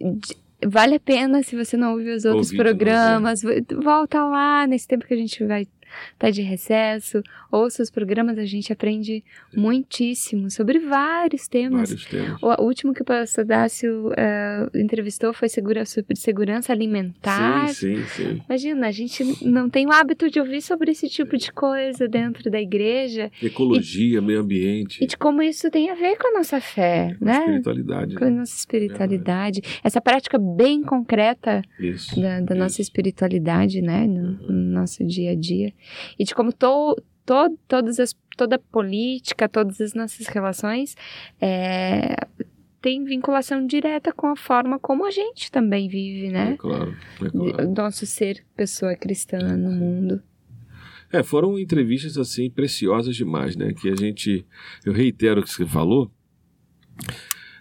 De- 0.00 0.38
Vale 0.62 0.96
a 0.96 1.00
pena 1.00 1.42
se 1.42 1.56
você 1.56 1.74
não 1.74 1.92
ouviu 1.92 2.14
os 2.14 2.26
outros 2.26 2.48
Ouvir 2.48 2.58
de 2.58 2.62
novo, 2.62 2.68
programas, 2.78 3.42
vo- 3.42 3.82
volta 3.82 4.22
lá 4.26 4.66
nesse 4.66 4.86
tempo 4.86 5.06
que 5.06 5.14
a 5.14 5.16
gente 5.16 5.42
vai 5.42 5.66
estar 6.12 6.30
de 6.30 6.42
recesso, 6.42 7.22
ouça 7.50 7.82
os 7.82 7.90
programas, 7.90 8.38
a 8.38 8.44
gente 8.44 8.72
aprende 8.72 9.22
muitíssimo 9.54 10.50
sobre 10.50 10.78
vários 10.78 11.48
temas. 11.48 11.90
Vários 11.90 12.06
temas. 12.06 12.42
O, 12.42 12.62
último 12.62 12.94
que 12.94 13.02
o 13.02 13.04
pastor 13.04 13.44
Dácio 13.44 14.12
eh, 14.16 14.68
entrevistou 14.74 15.32
foi 15.32 15.48
segura, 15.48 15.84
sobre 15.84 16.16
segurança 16.16 16.72
alimentar. 16.72 17.68
Sim, 17.68 17.96
sim, 17.96 18.04
sim. 18.06 18.42
Imagina, 18.48 18.86
a 18.86 18.92
gente 18.92 19.44
não 19.44 19.68
tem 19.68 19.86
o 19.86 19.92
hábito 19.92 20.30
de 20.30 20.40
ouvir 20.40 20.62
sobre 20.62 20.92
esse 20.92 21.08
tipo 21.08 21.36
de 21.36 21.52
coisa 21.52 22.06
dentro 22.08 22.50
da 22.50 22.60
igreja 22.60 23.30
Ecologia, 23.42 24.20
meio 24.20 24.40
ambiente, 24.40 25.02
e 25.02 25.06
de 25.06 25.16
como 25.16 25.42
isso 25.42 25.70
tem 25.70 25.90
a 25.90 25.94
ver 25.94 26.16
com 26.16 26.28
a 26.28 26.38
nossa 26.38 26.60
fé, 26.60 27.16
com 27.18 27.24
né? 27.24 27.38
espiritualidade. 27.38 28.14
Com 28.14 28.24
a 28.24 28.30
né? 28.30 28.36
nossa 28.36 28.56
espiritualidade. 28.56 29.60
Essa 29.82 30.00
prática 30.00 30.38
bem 30.38 30.82
concreta 30.82 31.62
Isso. 31.78 32.20
da, 32.20 32.40
da 32.40 32.54
nossa 32.54 32.80
espiritualidade, 32.80 33.80
né? 33.80 34.06
No, 34.06 34.32
no 34.32 34.52
nosso 34.52 35.04
dia 35.04 35.32
a 35.32 35.34
dia. 35.34 35.72
E 36.18 36.24
de 36.24 36.34
como 36.34 36.52
to, 36.52 36.96
to, 37.26 37.58
todas 37.68 37.98
as, 38.00 38.14
toda 38.36 38.58
política, 38.58 39.48
todas 39.48 39.80
as 39.80 39.94
nossas 39.94 40.26
relações 40.26 40.96
é, 41.40 42.14
tem 42.80 43.04
vinculação 43.04 43.66
direta 43.66 44.12
com 44.12 44.28
a 44.28 44.36
forma 44.36 44.78
como 44.78 45.04
a 45.04 45.10
gente 45.10 45.50
também 45.50 45.88
vive, 45.88 46.28
É 46.28 46.30
né? 46.30 46.56
claro, 46.58 46.96
é 47.22 47.28
claro. 47.28 47.70
Nosso 47.76 48.06
ser 48.06 48.44
pessoa 48.56 48.94
cristã 48.96 49.38
no 49.56 49.70
mundo. 49.70 50.22
É, 51.12 51.22
foram 51.24 51.58
entrevistas 51.58 52.16
assim 52.16 52.48
preciosas 52.48 53.16
demais, 53.16 53.56
né? 53.56 53.72
Que 53.72 53.88
a 53.88 53.96
gente, 53.96 54.46
eu 54.84 54.92
reitero 54.92 55.40
o 55.40 55.44
que 55.44 55.50
você 55.50 55.66
falou, 55.66 56.10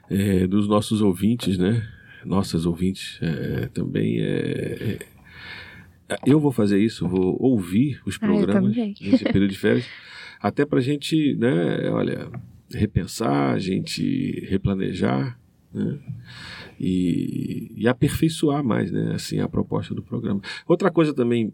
é, 0.10 0.46
dos 0.48 0.68
nossos 0.68 1.02
ouvintes, 1.02 1.58
né? 1.58 1.88
Nossas 2.26 2.66
ouvintes 2.66 3.18
é, 3.22 3.68
também 3.68 4.20
é, 4.20 4.26
é- 4.26 5.00
eu 6.26 6.40
vou 6.40 6.52
fazer 6.52 6.80
isso, 6.80 7.08
vou 7.08 7.38
ouvir 7.40 8.02
os 8.06 8.16
Ah, 8.16 8.20
programas 8.20 8.76
também. 8.76 8.96
nesse 9.02 9.24
período 9.24 9.52
de 9.52 9.58
férias, 9.58 9.86
até 10.42 10.66
para 10.66 10.80
a 10.80 10.82
gente, 10.82 11.36
né? 11.36 11.90
Olha, 11.90 12.30
repensar, 12.74 13.54
a 13.54 13.60
gente 13.60 14.46
replanejar, 14.50 15.40
né? 15.74 16.00
E, 16.80 17.72
e 17.76 17.88
aperfeiçoar 17.88 18.64
mais, 18.64 18.92
né? 18.92 19.12
Assim, 19.14 19.40
a 19.40 19.48
proposta 19.50 19.94
do 19.94 20.02
programa. 20.02 20.42
Outra 20.68 20.90
coisa 20.90 21.14
também 21.14 21.54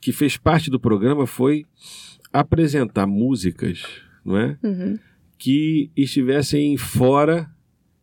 que 0.00 0.12
fez 0.12 0.36
parte 0.36 0.70
do 0.70 0.80
programa 0.80 1.26
foi 1.26 1.64
apresentar 2.32 3.06
músicas, 3.06 3.84
não 4.24 4.36
é? 4.36 4.58
Uhum. 4.62 4.98
Que 5.38 5.90
estivessem 5.96 6.76
fora 6.76 7.50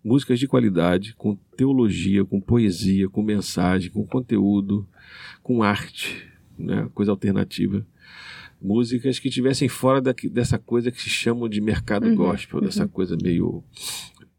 músicas 0.04 0.40
de 0.40 0.48
qualidade, 0.48 1.14
com 1.16 1.36
teologia, 1.58 2.24
com 2.26 2.40
poesia, 2.40 3.10
com 3.10 3.22
mensagem, 3.22 3.92
com 3.92 4.06
conteúdo, 4.06 4.88
com 5.44 5.62
arte, 5.64 6.26
né? 6.58 6.90
Coisa 6.94 7.12
alternativa. 7.12 7.86
Músicas 8.62 9.20
que 9.20 9.30
estivessem 9.30 9.70
fora 9.70 10.02
daqui- 10.02 10.30
dessa 10.30 10.58
coisa 10.58 10.92
que 10.92 11.02
se 11.02 11.10
chama 11.10 11.48
de 11.48 11.62
mercado 11.62 12.08
Uhum, 12.08 12.16
gospel, 12.16 12.60
dessa 12.62 12.88
coisa 12.88 13.16
meio 13.22 13.64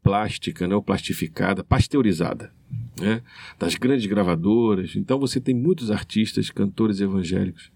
plástica, 0.03 0.67
né? 0.67 0.75
ou 0.75 0.81
plastificada, 0.81 1.63
pasteurizada, 1.63 2.51
né? 2.99 3.21
das 3.59 3.75
grandes 3.75 4.05
gravadoras. 4.05 4.95
Então 4.95 5.19
você 5.19 5.39
tem 5.39 5.53
muitos 5.55 5.91
artistas, 5.91 6.49
cantores 6.49 6.99
evangélicos 7.01 7.71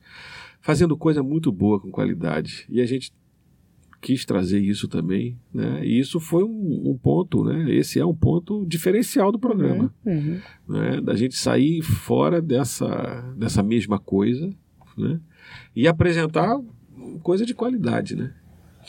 fazendo 0.62 0.98
coisa 0.98 1.22
muito 1.22 1.52
boa 1.52 1.80
com 1.80 1.92
qualidade. 1.92 2.66
E 2.70 2.82
a 2.82 2.86
gente 2.88 3.12
quis 4.06 4.24
trazer 4.24 4.60
isso 4.60 4.88
também, 4.88 5.36
né? 5.52 5.82
E 5.84 6.00
isso 6.00 6.20
foi 6.20 6.44
um, 6.44 6.92
um 6.92 6.96
ponto, 7.02 7.44
né? 7.44 7.66
Esse 7.74 8.00
é 8.00 8.06
um 8.06 8.14
ponto 8.14 8.64
diferencial 8.68 9.32
do 9.32 9.40
programa, 9.40 9.92
Uhum. 10.06 10.40
né? 10.70 11.02
Da 11.02 11.16
gente 11.16 11.36
sair 11.36 11.82
fora 11.82 12.40
dessa 12.40 12.88
dessa 13.36 13.64
mesma 13.64 13.98
coisa, 13.98 14.48
né? 14.96 15.20
E 15.76 15.88
apresentar 15.88 16.60
coisa 17.24 17.46
de 17.46 17.56
qualidade, 17.56 18.16
né? 18.16 18.32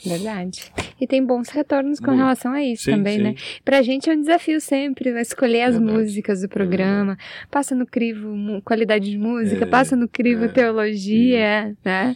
Verdade. 0.04 0.70
E 1.00 1.06
tem 1.06 1.24
bons 1.24 1.48
retornos 1.48 1.98
com 1.98 2.08
Muito. 2.08 2.18
relação 2.18 2.52
a 2.52 2.62
isso 2.62 2.84
Sim, 2.84 2.90
também, 2.90 3.16
sim. 3.16 3.22
né? 3.22 3.34
Pra 3.64 3.80
gente 3.80 4.10
é 4.10 4.12
um 4.12 4.20
desafio 4.20 4.60
sempre 4.60 5.08
escolher 5.22 5.62
as 5.62 5.76
Verdade. 5.78 5.98
músicas 5.98 6.42
do 6.42 6.48
programa. 6.50 7.16
Passa 7.50 7.74
no 7.74 7.86
crivo 7.86 8.28
qualidade 8.62 9.10
de 9.10 9.16
música, 9.16 9.64
É, 9.64 9.66
passa 9.66 9.96
no 9.96 10.06
crivo 10.06 10.44
é, 10.44 10.48
teologia, 10.48 11.74
né? 11.82 12.14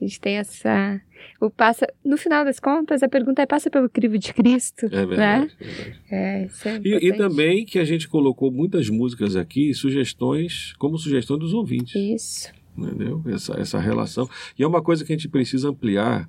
A 0.00 0.04
gente 0.04 0.20
tem 0.20 0.38
essa. 0.38 1.00
O 1.40 1.50
passa. 1.50 1.86
No 2.04 2.16
final 2.16 2.44
das 2.44 2.60
contas, 2.60 3.02
a 3.02 3.08
pergunta 3.08 3.42
é: 3.42 3.46
passa 3.46 3.70
pelo 3.70 3.88
crivo 3.88 4.18
de 4.18 4.32
Cristo? 4.32 4.86
É 4.86 5.06
verdade. 5.06 5.56
é 5.60 5.64
verdade. 5.64 6.00
É, 6.10 6.44
isso 6.46 6.68
é 6.68 6.80
E, 6.84 7.08
e 7.08 7.16
também 7.16 7.64
que 7.64 7.78
a 7.78 7.84
gente 7.84 8.08
colocou 8.08 8.50
muitas 8.50 8.88
músicas 8.88 9.36
aqui, 9.36 9.72
sugestões, 9.74 10.72
como 10.78 10.98
sugestão 10.98 11.38
dos 11.38 11.54
ouvintes. 11.54 11.94
Isso. 11.94 12.52
entendeu? 12.76 13.22
Essa, 13.26 13.54
essa 13.60 13.78
relação. 13.78 14.28
E 14.58 14.62
é 14.62 14.66
uma 14.66 14.82
coisa 14.82 15.04
que 15.04 15.12
a 15.12 15.16
gente 15.16 15.28
precisa 15.28 15.68
ampliar, 15.68 16.28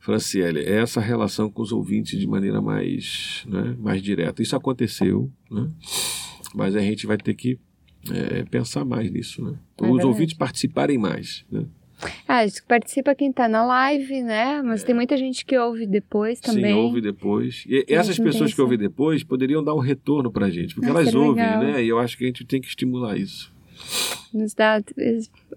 Franciele, 0.00 0.60
é 0.60 0.80
essa 0.80 1.00
relação 1.00 1.50
com 1.50 1.62
os 1.62 1.72
ouvintes 1.72 2.18
de 2.18 2.26
maneira 2.26 2.60
mais, 2.60 3.44
né, 3.48 3.76
mais 3.78 4.02
direta. 4.02 4.42
Isso 4.42 4.54
aconteceu, 4.56 5.30
né? 5.50 5.68
mas 6.54 6.76
a 6.76 6.80
gente 6.80 7.06
vai 7.06 7.16
ter 7.16 7.34
que 7.34 7.58
é, 8.10 8.44
pensar 8.44 8.84
mais 8.84 9.10
nisso. 9.10 9.42
Né? 9.42 9.58
É 9.78 9.82
Os 9.82 9.88
verdade. 9.88 10.06
ouvintes 10.06 10.36
participarem 10.36 10.98
mais. 10.98 11.44
Né? 11.50 11.64
Ah, 12.28 12.42
participa 12.66 13.14
quem 13.14 13.32
tá 13.32 13.48
na 13.48 13.64
live, 13.64 14.22
né? 14.22 14.62
Mas 14.62 14.84
tem 14.84 14.94
muita 14.94 15.16
gente 15.16 15.44
que 15.44 15.58
ouve 15.58 15.86
depois 15.86 16.38
também. 16.40 16.72
Sim, 16.72 16.80
ouve 16.80 17.00
depois. 17.00 17.64
E 17.66 17.84
essas 17.88 18.18
pessoas 18.18 18.54
que 18.54 18.60
ouvem 18.60 18.78
depois 18.78 19.24
poderiam 19.24 19.62
dar 19.64 19.74
um 19.74 19.80
retorno 19.80 20.30
pra 20.30 20.48
gente, 20.48 20.74
porque 20.74 20.86
Ah, 20.88 20.90
elas 20.90 21.14
ouvem, 21.14 21.42
legal. 21.44 21.62
né? 21.62 21.82
E 21.82 21.88
eu 21.88 21.98
acho 21.98 22.16
que 22.16 22.24
a 22.24 22.26
gente 22.28 22.44
tem 22.44 22.60
que 22.60 22.68
estimular 22.68 23.16
isso. 23.16 23.52
Nos 24.32 24.54
dá. 24.54 24.82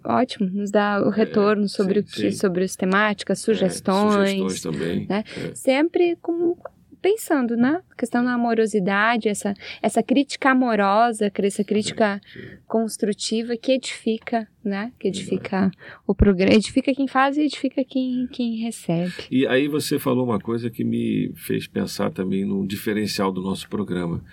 Ótimo, 0.03 0.49
nos 0.49 0.71
dá 0.71 1.01
o 1.05 1.09
retorno 1.09 1.67
sobre, 1.67 1.99
É, 1.99 2.01
sim, 2.03 2.07
o 2.07 2.11
que, 2.13 2.31
sim. 2.31 2.37
sobre 2.37 2.63
as 2.63 2.75
temáticas, 2.75 3.39
É, 3.39 3.43
sugestões. 3.43 4.29
sugestões 4.31 4.61
também. 4.61 5.05
né? 5.07 5.23
É. 5.37 5.53
sempre 5.55 6.15
com, 6.21 6.55
pensando 7.01 7.57
na 7.57 7.81
questão 7.97 8.23
da 8.23 8.33
amorosidade, 8.33 9.27
essa, 9.27 9.53
essa 9.81 10.03
crítica 10.03 10.51
amorosa, 10.51 11.31
essa 11.35 11.63
crítica 11.63 12.21
construtiva 12.67 13.57
que 13.57 13.71
edifica, 13.73 14.47
né? 14.63 14.91
Que 14.99 15.07
edifica 15.07 15.71
o 16.05 16.13
programa, 16.13 16.53
edifica 16.53 16.93
quem 16.93 17.07
faz 17.07 17.37
e 17.37 17.41
edifica 17.41 17.83
quem, 17.83 18.27
quem 18.31 18.57
recebe. 18.57 19.13
E 19.31 19.47
aí 19.47 19.67
você 19.67 19.97
falou 19.97 20.25
uma 20.25 20.39
coisa 20.39 20.69
que 20.69 20.83
me 20.83 21.33
fez 21.35 21.67
pensar 21.67 22.11
também 22.11 22.45
num 22.45 22.65
diferencial 22.65 23.31
do 23.31 23.41
nosso 23.41 23.67
programa. 23.67 24.23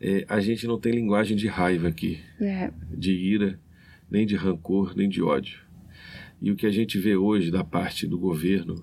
É, 0.00 0.24
a 0.28 0.40
gente 0.40 0.66
não 0.66 0.80
tem 0.80 0.92
linguagem 0.92 1.36
de 1.36 1.46
raiva 1.46 1.88
aqui, 1.88 2.20
É, 2.40 2.70
de 2.90 3.12
ira, 3.12 3.60
nem 4.10 4.24
de 4.24 4.34
rancor, 4.34 4.94
nem 4.96 5.08
de 5.08 5.22
ódio. 5.22 5.60
E 6.40 6.50
o 6.50 6.56
que 6.56 6.66
a 6.66 6.70
gente 6.70 6.98
vê 6.98 7.16
hoje 7.16 7.50
da 7.50 7.62
parte 7.62 8.06
do 8.06 8.18
governo, 8.18 8.82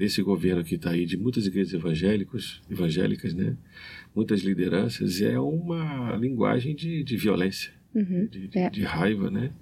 desse 0.00 0.22
governo 0.22 0.64
que 0.64 0.76
está 0.76 0.92
aí, 0.92 1.04
de 1.04 1.18
muitas 1.18 1.46
igrejas 1.46 1.74
evangélicas, 1.74 2.62
evangélicas, 2.70 3.34
né? 3.34 3.54
muitas 4.16 4.40
lideranças, 4.40 5.20
é 5.20 5.38
uma 5.38 6.16
linguagem 6.16 6.74
de, 6.74 7.04
de 7.04 7.16
violência, 7.18 7.70
uhum, 7.94 8.26
de, 8.26 8.48
de- 8.48 8.58
É. 8.58 8.70
de 8.70 8.82
raiva, 8.82 9.30
né? 9.30 9.52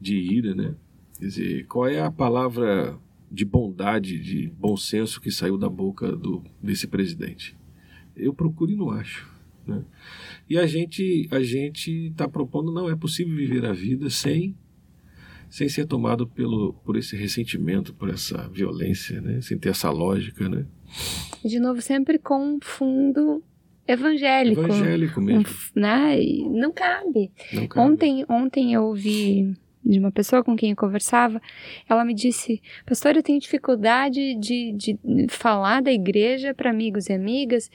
de 0.00 0.14
ira. 0.16 0.54
Né? 0.54 0.76
Quer 1.18 1.26
dizer, 1.26 1.66
qual 1.66 1.88
é 1.88 2.00
a 2.00 2.12
palavra 2.12 2.96
de 3.28 3.44
bondade, 3.44 4.20
de 4.20 4.46
bom 4.56 4.76
senso 4.76 5.20
que 5.20 5.32
saiu 5.32 5.58
da 5.58 5.68
boca 5.68 6.14
do, 6.14 6.44
desse 6.62 6.86
presidente? 6.86 7.56
Eu 8.16 8.32
procuro 8.32 8.70
e 8.70 8.76
não 8.76 8.90
acho. 8.90 9.28
Né? 9.66 9.82
E 10.48 10.56
a 10.56 10.64
gente 10.64 11.26
a 11.32 11.42
gente 11.42 11.90
está 12.12 12.28
propondo 12.28 12.72
não 12.72 12.88
é 12.88 12.94
possível 12.94 13.34
viver 13.34 13.64
a 13.66 13.72
vida 13.72 14.08
sem 14.10 14.54
sem 15.50 15.68
ser 15.68 15.86
tomado 15.86 16.26
pelo 16.26 16.72
por 16.84 16.96
esse 16.96 17.16
ressentimento, 17.16 17.94
por 17.94 18.08
essa 18.10 18.48
violência, 18.48 19.20
né? 19.20 19.40
Sem 19.40 19.58
ter 19.58 19.70
essa 19.70 19.90
lógica, 19.90 20.48
né? 20.48 20.64
De 21.44 21.58
novo, 21.60 21.80
sempre 21.80 22.18
com 22.18 22.38
um 22.56 22.58
fundo 22.62 23.42
evangélico. 23.86 24.60
Evangélico 24.62 25.20
um 25.20 25.24
mesmo. 25.24 25.42
f- 25.42 25.70
né? 25.74 26.16
Não 26.50 26.72
cabe. 26.72 27.30
Não 27.52 27.66
cabe. 27.68 27.80
Ontem, 27.92 28.24
ontem 28.28 28.72
eu 28.74 28.84
ouvi 28.84 29.54
de 29.84 30.00
uma 30.00 30.10
pessoa 30.10 30.42
com 30.42 30.56
quem 30.56 30.70
eu 30.70 30.76
conversava, 30.76 31.40
ela 31.88 32.04
me 32.04 32.12
disse, 32.12 32.60
pastor, 32.84 33.14
eu 33.14 33.22
tenho 33.22 33.38
dificuldade 33.38 34.34
de, 34.34 34.72
de 34.72 34.98
falar 35.28 35.80
da 35.80 35.92
igreja 35.92 36.52
para 36.52 36.70
amigos 36.70 37.08
e 37.08 37.12
amigas 37.12 37.70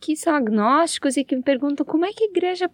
que 0.00 0.16
são 0.16 0.34
agnósticos 0.34 1.18
e 1.18 1.24
que 1.24 1.36
me 1.36 1.42
perguntam 1.42 1.84
como 1.84 2.06
é 2.06 2.12
que 2.14 2.24
a 2.24 2.28
igreja, 2.28 2.70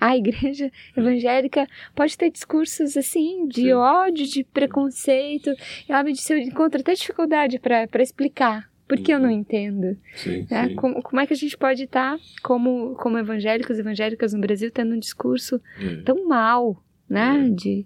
a 0.00 0.16
igreja 0.16 0.70
evangélica 0.96 1.66
pode 1.94 2.16
ter 2.16 2.30
discursos 2.30 2.96
assim, 2.96 3.46
de 3.48 3.62
Sim. 3.62 3.72
ódio, 3.72 4.26
de 4.26 4.44
preconceito. 4.44 5.50
E 5.88 5.92
ela 5.92 6.02
me 6.04 6.12
disse, 6.12 6.32
eu 6.32 6.38
encontro 6.38 6.80
até 6.80 6.92
dificuldade 6.94 7.58
para 7.58 8.02
explicar. 8.02 8.68
Porque 8.88 9.12
eu 9.12 9.18
não 9.18 9.30
entendo. 9.30 9.96
Sim, 10.14 10.46
né? 10.48 10.68
sim. 10.68 10.74
Como, 10.76 11.02
como 11.02 11.20
é 11.20 11.26
que 11.26 11.32
a 11.32 11.36
gente 11.36 11.56
pode 11.58 11.82
estar, 11.82 12.16
como, 12.40 12.94
como 12.94 13.18
evangélicos 13.18 13.76
e 13.78 13.80
evangélicas 13.80 14.32
no 14.32 14.40
Brasil, 14.40 14.70
tendo 14.70 14.94
um 14.94 14.98
discurso 14.98 15.60
É. 15.80 16.02
tão 16.02 16.28
mal, 16.28 16.80
né? 17.10 17.50
De, 17.52 17.84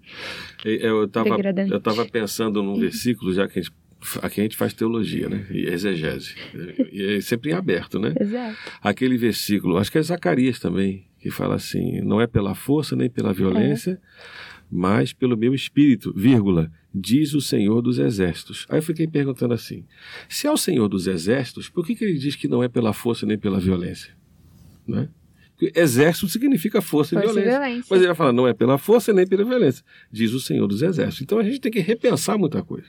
E- 0.63 0.79
Eu 0.83 1.05
estava 1.05 2.05
pensando 2.07 2.63
num 2.63 2.79
versículo, 2.79 3.33
já 3.33 3.49
que 3.49 3.61
a 3.61 3.63
gente, 3.63 3.75
aqui 4.21 4.41
a 4.41 4.45
gente 4.45 4.59
faz 4.59 4.75
teologia, 4.75 5.27
né? 5.31 5.47
E 5.51 5.67
exegese. 5.71 6.35
E 6.93 7.17
é 7.17 7.21
sempre 7.23 7.51
em 7.51 7.55
aberto, 7.55 7.99
né? 7.99 8.13
exato. 8.21 8.59
aquele 8.83 9.17
versículo, 9.17 9.79
acho 9.79 9.91
que 9.91 9.97
é 9.97 10.03
Zacarias 10.03 10.59
também, 10.59 11.07
que 11.21 11.31
fala 11.31 11.55
assim: 11.55 12.01
não 12.01 12.21
é 12.21 12.27
pela 12.27 12.55
força 12.55 12.97
nem 12.97 13.09
pela 13.09 13.33
violência, 13.33 14.01
mas 14.71 15.13
pelo 15.13 15.37
meu 15.37 15.55
espírito, 15.55 16.13
vírgula, 16.17 16.71
diz 16.95 17.35
o 17.35 17.41
Senhor 17.41 17.83
dos 17.83 17.99
Exércitos. 17.99 18.67
Aí 18.69 18.79
eu 18.79 18.83
fiquei 18.83 19.07
perguntando 19.07 19.55
assim: 19.55 19.85
se 20.29 20.47
é 20.47 20.51
o 20.51 20.57
Senhor 20.57 20.89
dos 20.89 21.07
Exércitos, 21.07 21.69
por 21.69 21.87
que, 21.87 21.95
que 21.95 22.05
ele 22.05 22.19
diz 22.19 22.35
que 22.35 22.49
não 22.49 22.63
é 22.63 22.69
pela 22.69 22.93
força 22.93 23.27
nem 23.27 23.39
pela 23.39 23.61
violência? 23.61 24.13
Né? 24.87 25.09
Exército 25.75 26.27
significa 26.29 26.81
força, 26.81 27.15
Força 27.21 27.29
e 27.29 27.31
e 27.31 27.45
violência. 27.45 27.51
violência. 27.51 27.87
Mas 27.91 27.99
ele 27.99 28.07
vai 28.07 28.17
falar, 28.17 28.33
não 28.33 28.49
é 28.49 28.55
pela 28.55 28.79
força 28.79 29.13
nem 29.13 29.27
pela 29.27 29.45
violência, 29.45 29.85
diz 30.11 30.33
o 30.33 30.41
Senhor 30.41 30.67
dos 30.67 30.81
Exércitos. 30.81 31.21
Então 31.21 31.39
a 31.39 31.43
gente 31.43 31.61
tem 31.61 31.71
que 31.71 31.81
repensar 31.81 32.39
muita 32.39 32.63
coisa. 32.63 32.89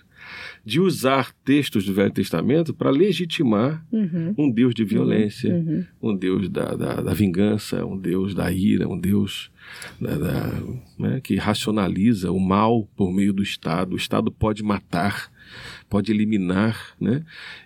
De 0.65 0.79
usar 0.79 1.33
textos 1.43 1.85
do 1.85 1.93
Velho 1.93 2.11
Testamento 2.11 2.73
para 2.73 2.89
legitimar 2.91 3.85
Uhum, 3.91 4.33
um 4.37 4.51
Deus 4.51 4.73
de 4.73 4.83
violência, 4.83 5.53
uhum. 5.53 5.85
um 6.01 6.15
Deus 6.15 6.47
da, 6.49 6.75
da, 6.75 7.01
da 7.01 7.13
vingança, 7.13 7.85
um 7.85 7.97
Deus 7.97 8.33
da 8.35 8.51
ira, 8.51 8.87
um 8.87 8.99
Deus 8.99 9.51
da- 9.99 10.17
da- 10.17 10.63
né, 10.99 11.19
que 11.23 11.35
racionaliza 11.35 12.31
o 12.31 12.39
mal 12.39 12.87
por 12.95 13.11
meio 13.11 13.33
do 13.33 13.41
Estado. 13.41 13.93
O 13.93 13.97
Estado 13.97 14.31
pode 14.31 14.63
matar, 14.63 15.31
pode 15.89 16.11
eliminar. 16.11 16.95
Né? 16.99 17.23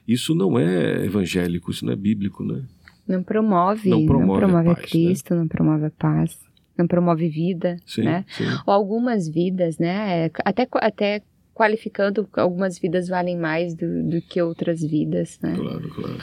Isso 0.08 0.34
não 0.34 0.58
é 0.58 1.06
evangélico, 1.06 1.72
isso 1.72 1.86
não 1.86 1.94
é 1.94 1.96
bíblico. 1.96 2.44
Né? 2.44 2.64
Não 3.08 3.22
promove, 3.24 3.90
Não 3.90 4.00
não 4.00 4.06
promove 4.06 4.40
promove, 4.40 4.70
a 4.70 4.76
paz, 4.76 4.90
Cristo, 4.90 5.36
não 5.36 5.48
promove 5.48 5.86
a 5.86 5.92
paz, 5.92 6.40
não 6.78 6.88
promove 6.88 7.30
vida, 7.30 7.78
Sim, 7.86 8.04
né? 8.04 8.26
sim. 8.30 8.44
Ou 8.66 8.74
algumas 8.74 9.28
vidas, 9.30 9.78
né? 9.78 10.30
Até, 10.44 10.68
até 10.82 11.22
qualificando, 11.56 12.28
algumas 12.34 12.78
vidas 12.78 13.08
valem 13.08 13.38
mais 13.38 13.74
do, 13.74 14.04
do 14.04 14.22
que 14.22 14.42
outras 14.42 14.82
vidas, 14.82 15.40
né? 15.42 15.56
Claro, 15.56 15.90
claro. 15.90 16.18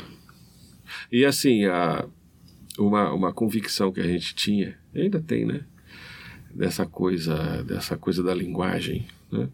E 1.11 1.25
assim, 1.25 1.65
a, 1.65 2.07
uma, 2.79 3.11
uma 3.15 3.33
convicção 3.33 3.91
que 3.91 4.01
a 4.01 4.07
gente 4.07 4.35
tinha, 4.35 4.79
ainda 4.95 5.19
tem, 5.21 5.47
né? 5.47 5.65
Dessa 6.55 6.85
coisa, 6.85 7.65
dessa 7.65 7.97
coisa 7.97 8.23
da 8.23 8.35
linguagem, 8.35 9.07
né? 9.31 9.49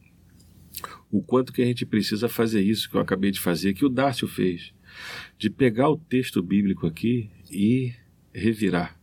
O 1.12 1.22
quanto 1.22 1.52
que 1.52 1.62
a 1.62 1.64
gente 1.64 1.86
precisa 1.86 2.28
fazer 2.28 2.60
isso 2.60 2.90
que 2.90 2.96
eu 2.96 3.00
acabei 3.00 3.30
de 3.30 3.38
fazer, 3.38 3.72
que 3.72 3.84
o 3.84 3.88
Dácio 3.88 4.26
fez, 4.26 4.74
de 5.38 5.48
pegar 5.48 5.88
o 5.88 5.96
texto 5.96 6.42
bíblico 6.42 6.88
aqui 6.88 7.30
e 7.50 7.94
revirar, 8.34 8.98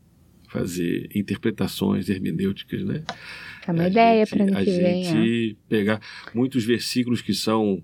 fazer 0.50 1.10
interpretações 1.16 2.10
hermenêuticas, 2.10 2.84
né? 2.84 3.02
É 3.68 3.72
uma 3.72 3.84
A 3.84 3.88
ideia 3.88 4.28
para 4.28 4.44
ano 4.44 4.58
a 4.58 4.64
que 4.64 4.72
vem, 4.72 5.04
né? 5.04 5.04
gente 5.04 5.58
pegar 5.68 6.00
muitos 6.34 6.64
versículos 6.64 7.22
que 7.22 7.34
são 7.34 7.82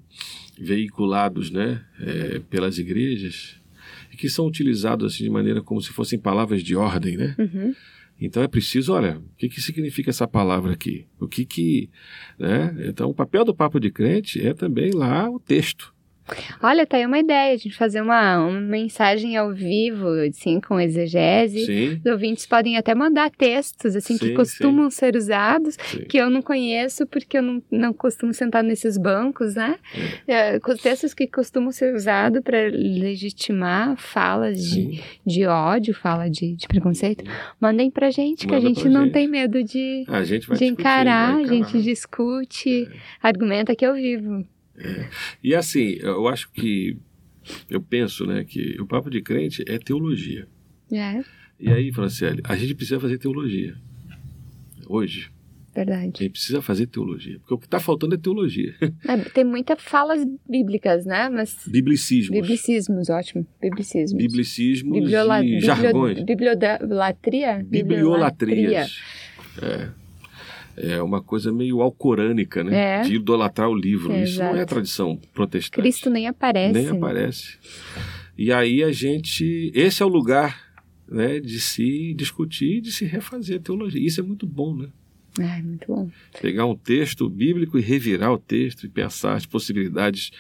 veiculados 0.60 1.50
né, 1.50 1.84
é, 2.00 2.40
pelas 2.50 2.78
igrejas 2.78 3.60
e 4.12 4.18
que 4.18 4.30
são 4.30 4.46
utilizados 4.46 5.14
assim 5.14 5.24
de 5.24 5.30
maneira 5.30 5.62
como 5.62 5.82
se 5.82 5.92
fossem 5.92 6.20
palavras 6.20 6.64
de 6.64 6.76
ordem, 6.76 7.18
né? 7.18 7.36
Uhum. 7.40 7.74
Então 8.20 8.44
é 8.44 8.48
preciso, 8.48 8.94
olha, 8.94 9.18
o 9.18 9.36
que, 9.36 9.50
que 9.50 9.60
significa 9.60 10.12
essa 10.12 10.28
palavra 10.28 10.74
aqui? 10.74 11.08
O 11.20 11.28
que 11.28 11.44
que, 11.44 11.90
né? 12.38 12.76
Então 12.86 13.10
o 13.10 13.16
papel 13.16 13.44
do 13.44 13.56
papo 13.56 13.80
de 13.80 13.90
crente 13.90 14.46
é 14.46 14.54
também 14.54 14.92
lá 14.92 15.28
o 15.28 15.40
texto. 15.40 15.91
Olha, 16.62 16.86
tá 16.86 16.98
aí 16.98 17.06
uma 17.06 17.20
ideia, 17.20 17.54
a 17.54 17.58
gente 17.58 17.76
fazer 17.76 18.02
uma, 18.02 18.40
uma 18.46 18.60
mensagem 18.62 19.36
ao 19.38 19.54
vivo, 19.54 20.08
assim, 20.30 20.60
com 20.60 20.80
exegese. 20.80 21.66
Sim, 21.66 22.02
Os 22.06 22.12
ouvintes 22.12 22.46
podem 22.46 22.78
até 22.78 22.94
mandar 22.96 23.30
textos, 23.32 23.96
assim, 23.96 24.18
que 24.18 24.28
Sim, 24.28 24.34
costumam 24.34 24.90
ser 24.90 25.16
usados, 25.16 25.78
sim. 25.88 26.06
que 26.06 26.18
eu 26.18 26.30
não 26.30 26.42
conheço 26.42 27.06
porque 27.08 27.38
eu 27.38 27.42
não, 27.42 27.62
não 27.72 27.94
costumo 27.94 28.34
sentar 28.34 28.64
nesses 28.64 28.98
bancos, 28.98 29.56
né? 29.56 29.78
É, 30.28 30.60
com 30.60 30.76
textos 30.76 31.14
que 31.14 31.28
costumam 31.28 31.72
ser 31.72 31.94
usados 31.96 32.42
para 32.42 32.70
legitimar 32.70 33.96
falas 33.98 34.58
de, 34.64 34.70
Sim. 34.98 35.00
de 35.26 35.46
ódio, 35.46 35.94
fala 35.94 36.30
de, 36.30 36.56
de 36.56 36.68
preconceito. 36.68 37.24
Mandem 37.60 37.90
pra 37.92 38.10
gente, 38.10 38.48
que 38.48 38.54
a 38.54 38.58
Manda 38.60 38.68
gente 38.70 38.88
não 38.90 39.04
gente. 39.04 39.14
tem 39.14 39.28
medo 39.28 39.64
de, 39.64 40.04
A 40.08 40.24
gente 40.24 40.48
vai 40.48 40.58
de 40.58 40.66
discutir, 40.66 40.82
encarar, 40.82 41.34
vai 41.34 41.44
a 41.44 41.48
gente 41.48 41.60
encarar. 41.68 41.80
É. 41.80 41.82
discute, 41.82 42.90
argumenta 43.22 43.72
aqui 43.74 43.86
ao 43.86 43.94
vivo. 43.94 44.46
E 45.44 45.54
assim, 45.56 45.98
eu 46.02 46.28
acho 46.28 46.50
que 46.52 46.98
eu 47.70 47.82
penso, 47.82 48.26
né, 48.26 48.44
que 48.44 48.80
o 48.80 48.86
papo 48.86 49.10
de 49.10 49.22
crente 49.22 49.64
é 49.68 49.78
teologia. 49.78 50.48
É, 50.92 51.24
E 51.60 51.70
aí, 51.70 51.92
Franciele, 51.92 52.42
a 52.44 52.56
gente 52.56 52.76
precisa 52.76 53.00
fazer 53.00 53.18
teologia. 53.18 53.76
Hoje, 54.88 55.30
a 55.74 55.76
verdade. 55.76 56.04
gente 56.06 56.30
precisa 56.30 56.62
fazer 56.62 56.86
teologia. 56.88 57.40
Porque 57.40 57.54
o 57.54 57.58
que 57.58 57.66
está 57.66 57.80
faltando 57.80 58.14
é 58.16 58.18
teologia. 58.18 58.76
É, 59.08 59.18
tem 59.30 59.44
muitas 59.46 59.82
falas 59.82 60.26
bíblicas, 60.50 61.06
né? 61.06 61.30
Mas 61.30 61.56
Biblicismos. 61.66 62.30
biblicismos, 62.42 63.10
ótimo. 63.10 63.48
Biblicismos. 63.62 64.22
Biblicismos 64.22 65.00
Bibliola- 65.00 65.44
e 65.44 65.60
jargões. 65.62 66.22
Bibliolatria? 66.24 67.64
Bibliolatrias. 67.66 69.00
É. 69.62 70.01
É 70.78 71.02
uma 71.02 71.22
coisa 71.22 71.52
meio 71.52 71.82
alcorânica, 71.82 72.64
né? 72.64 73.00
É. 73.00 73.02
De 73.02 73.16
idolatrar 73.16 73.70
o 73.70 73.76
livro. 73.76 74.12
É, 74.12 74.24
Isso 74.24 74.40
não 74.40 74.48
é 74.48 74.52
exato. 74.54 74.68
tradição 74.68 75.20
protestante. 75.34 75.82
Cristo 75.82 76.10
nem 76.10 76.28
aparece. 76.28 76.74
Nem 76.74 76.86
né? 76.86 76.92
aparece. 76.92 77.58
E 78.38 78.52
aí 78.52 78.84
a 78.84 78.92
gente. 78.92 79.72
Esse 79.76 80.02
é 80.02 80.06
o 80.06 80.10
lugar 80.10 80.72
né, 81.08 81.40
de 81.40 81.60
se 81.60 82.14
discutir, 82.14 82.82
de 82.82 82.92
se 82.92 83.06
refazer 83.06 83.58
a 83.58 83.62
teologia. 83.62 84.06
Isso 84.06 84.22
é 84.22 84.24
muito 84.24 84.48
bom, 84.48 84.76
né? 84.76 84.88
Ai, 85.40 85.62
muito 85.62 85.88
bom. 85.88 86.10
Pegar 86.42 86.66
um 86.66 86.76
texto 86.76 87.30
bíblico 87.30 87.78
e 87.78 87.82
revirar 87.82 88.32
o 88.34 88.38
texto 88.38 88.86
e 88.86 88.90
pensar 88.90 89.36
as 89.36 89.46
possibilidades 89.46 90.32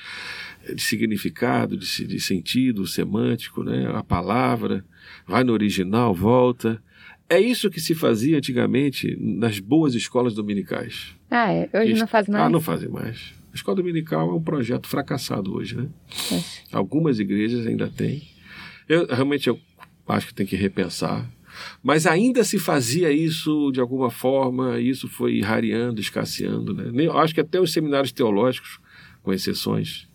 de 0.73 0.81
significado, 0.81 1.77
de, 1.77 2.05
de 2.05 2.19
sentido 2.19 2.85
semântico, 2.85 3.63
né? 3.63 3.89
a 3.93 4.03
palavra, 4.03 4.83
vai 5.25 5.43
no 5.43 5.53
original, 5.53 6.13
volta. 6.13 6.81
É 7.31 7.39
isso 7.39 7.69
que 7.69 7.79
se 7.79 7.95
fazia 7.95 8.37
antigamente 8.37 9.15
nas 9.17 9.57
boas 9.57 9.95
escolas 9.95 10.33
dominicais. 10.33 11.15
Ah, 11.29 11.49
é. 11.49 11.69
Hoje 11.73 11.93
não 11.93 12.05
faz 12.05 12.27
mais. 12.27 12.43
Ah, 12.43 12.49
não 12.49 12.59
fazem 12.59 12.89
mais. 12.89 13.33
A 13.53 13.55
escola 13.55 13.77
dominical 13.77 14.29
é 14.29 14.33
um 14.33 14.43
projeto 14.43 14.85
fracassado 14.85 15.55
hoje, 15.55 15.77
né? 15.77 15.87
É. 16.29 16.41
Algumas 16.73 17.19
igrejas 17.19 17.65
ainda 17.65 17.87
têm. 17.87 18.21
Eu 18.85 19.07
realmente 19.07 19.47
eu 19.47 19.57
acho 20.09 20.27
que 20.27 20.33
tem 20.33 20.45
que 20.45 20.57
repensar. 20.57 21.25
Mas 21.81 22.05
ainda 22.05 22.43
se 22.43 22.59
fazia 22.59 23.09
isso 23.13 23.71
de 23.71 23.79
alguma 23.79 24.11
forma, 24.11 24.77
e 24.77 24.89
isso 24.89 25.07
foi 25.07 25.39
rareando, 25.39 26.01
escasseando. 26.01 26.73
Né? 26.73 27.05
Eu 27.05 27.17
acho 27.17 27.33
que 27.33 27.39
até 27.39 27.61
os 27.61 27.71
seminários 27.71 28.11
teológicos, 28.11 28.77
com 29.23 29.31
exceções, 29.31 30.05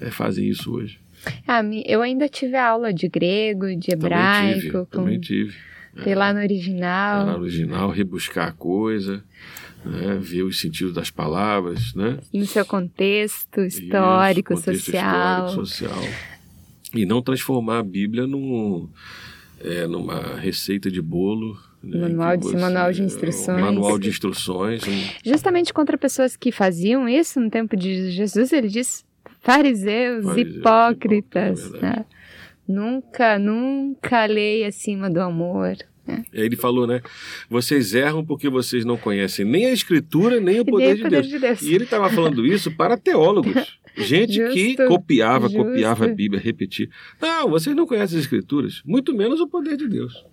eh, 0.00 0.10
fazem 0.10 0.48
isso 0.48 0.72
hoje. 0.72 0.98
Ah, 1.46 1.60
eu 1.84 2.00
ainda 2.00 2.26
tive 2.26 2.56
aula 2.56 2.90
de 2.90 3.06
grego, 3.06 3.66
de 3.76 3.88
Também 3.88 4.06
hebraico, 4.06 4.60
tive, 4.60 4.72
com, 4.72 4.84
também 4.86 5.20
tive. 5.20 5.68
Sei 6.02 6.14
lá 6.14 6.32
no 6.32 6.40
original, 6.40 7.40
original, 7.40 7.90
rebuscar 7.90 8.48
a 8.48 8.52
coisa, 8.52 9.22
né? 9.84 10.18
ver 10.20 10.42
os 10.42 10.60
sentidos 10.60 10.92
das 10.94 11.10
palavras, 11.10 11.94
né? 11.94 12.18
no 12.32 12.46
seu 12.46 12.64
contexto 12.64 13.60
histórico, 13.60 14.52
Isso, 14.52 14.62
contexto 14.64 14.84
social. 14.86 15.46
histórico, 15.48 15.66
social. 15.66 15.98
E 16.94 17.04
não 17.04 17.20
transformar 17.20 17.78
a 17.80 17.82
Bíblia 17.82 18.26
num, 18.26 18.88
é, 19.60 19.86
numa 19.86 20.36
receita 20.36 20.90
de 20.90 21.02
bolo. 21.02 21.58
né, 21.82 21.98
Manual 22.08 22.36
de- 22.36 22.56
manual 22.56 22.92
de 22.92 23.02
instruções. 23.02 23.58
Um 23.58 23.64
manual 23.64 23.98
de 23.98 24.08
instruções. 24.08 24.82
um- 24.86 25.04
Justamente 25.24 25.72
contra 25.72 25.96
pessoas 25.98 26.36
que 26.36 26.50
faziam 26.50 27.08
isso 27.08 27.38
no 27.40 27.48
tempo 27.50 27.76
de 27.76 28.10
Jesus, 28.10 28.52
ele 28.52 28.68
diz 28.68 29.04
fariseus, 29.40 30.24
Fariseus, 30.24 30.56
hipócritas. 30.56 31.60
hipócritas, 31.66 31.74
é 31.74 31.80
né? 31.86 32.04
Nunca, 32.68 33.38
nunca 33.38 34.26
lei 34.26 34.64
acima 34.64 35.08
do 35.08 35.20
amor. 35.20 35.76
né? 36.06 36.22
Ele 36.32 36.54
falou, 36.56 36.86
né? 36.86 37.00
Vocês 37.48 37.94
erram 37.94 38.24
porque 38.24 38.48
vocês 38.48 38.84
não 38.84 38.96
conhecem 38.96 39.44
nem 39.44 39.66
a 39.66 39.72
Escritura, 39.72 40.38
nem 40.40 40.60
o 40.60 40.64
nem 40.64 40.64
poder, 40.64 40.92
o 40.92 40.96
de, 40.96 41.02
poder 41.02 41.10
Deus. 41.22 41.28
de 41.28 41.38
Deus. 41.38 41.62
E 41.62 41.74
ele 41.74 41.84
estava 41.84 42.10
falando 42.10 42.44
isso 42.46 42.70
para 42.70 42.96
teólogos. 42.98 43.78
Gente 43.96 44.38
que 44.52 44.68
Justo, 44.68 44.86
copiava, 44.86 45.48
justo. 45.48 45.64
copiava 45.64 46.04
a 46.04 46.08
Bíblia, 46.08 46.40
repetia. 46.40 46.88
Não, 47.20 47.48
vocês 47.50 47.74
não 47.74 47.84
conhecem 47.84 48.16
as 48.18 48.24
Escrituras, 48.24 48.80
muito 48.84 49.12
menos 49.12 49.40
o 49.40 49.48
poder 49.48 49.76
de 49.76 49.88
Deus. 49.88 50.24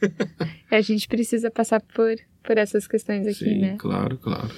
A 0.70 0.80
gente 0.80 1.08
precisa 1.08 1.50
passar 1.50 1.80
por, 1.80 2.14
por 2.44 2.56
essas 2.58 2.86
questões 2.86 3.26
aqui, 3.26 3.44
Sim, 3.44 3.58
né? 3.58 3.76
claro, 3.78 4.16
claro. 4.18 4.50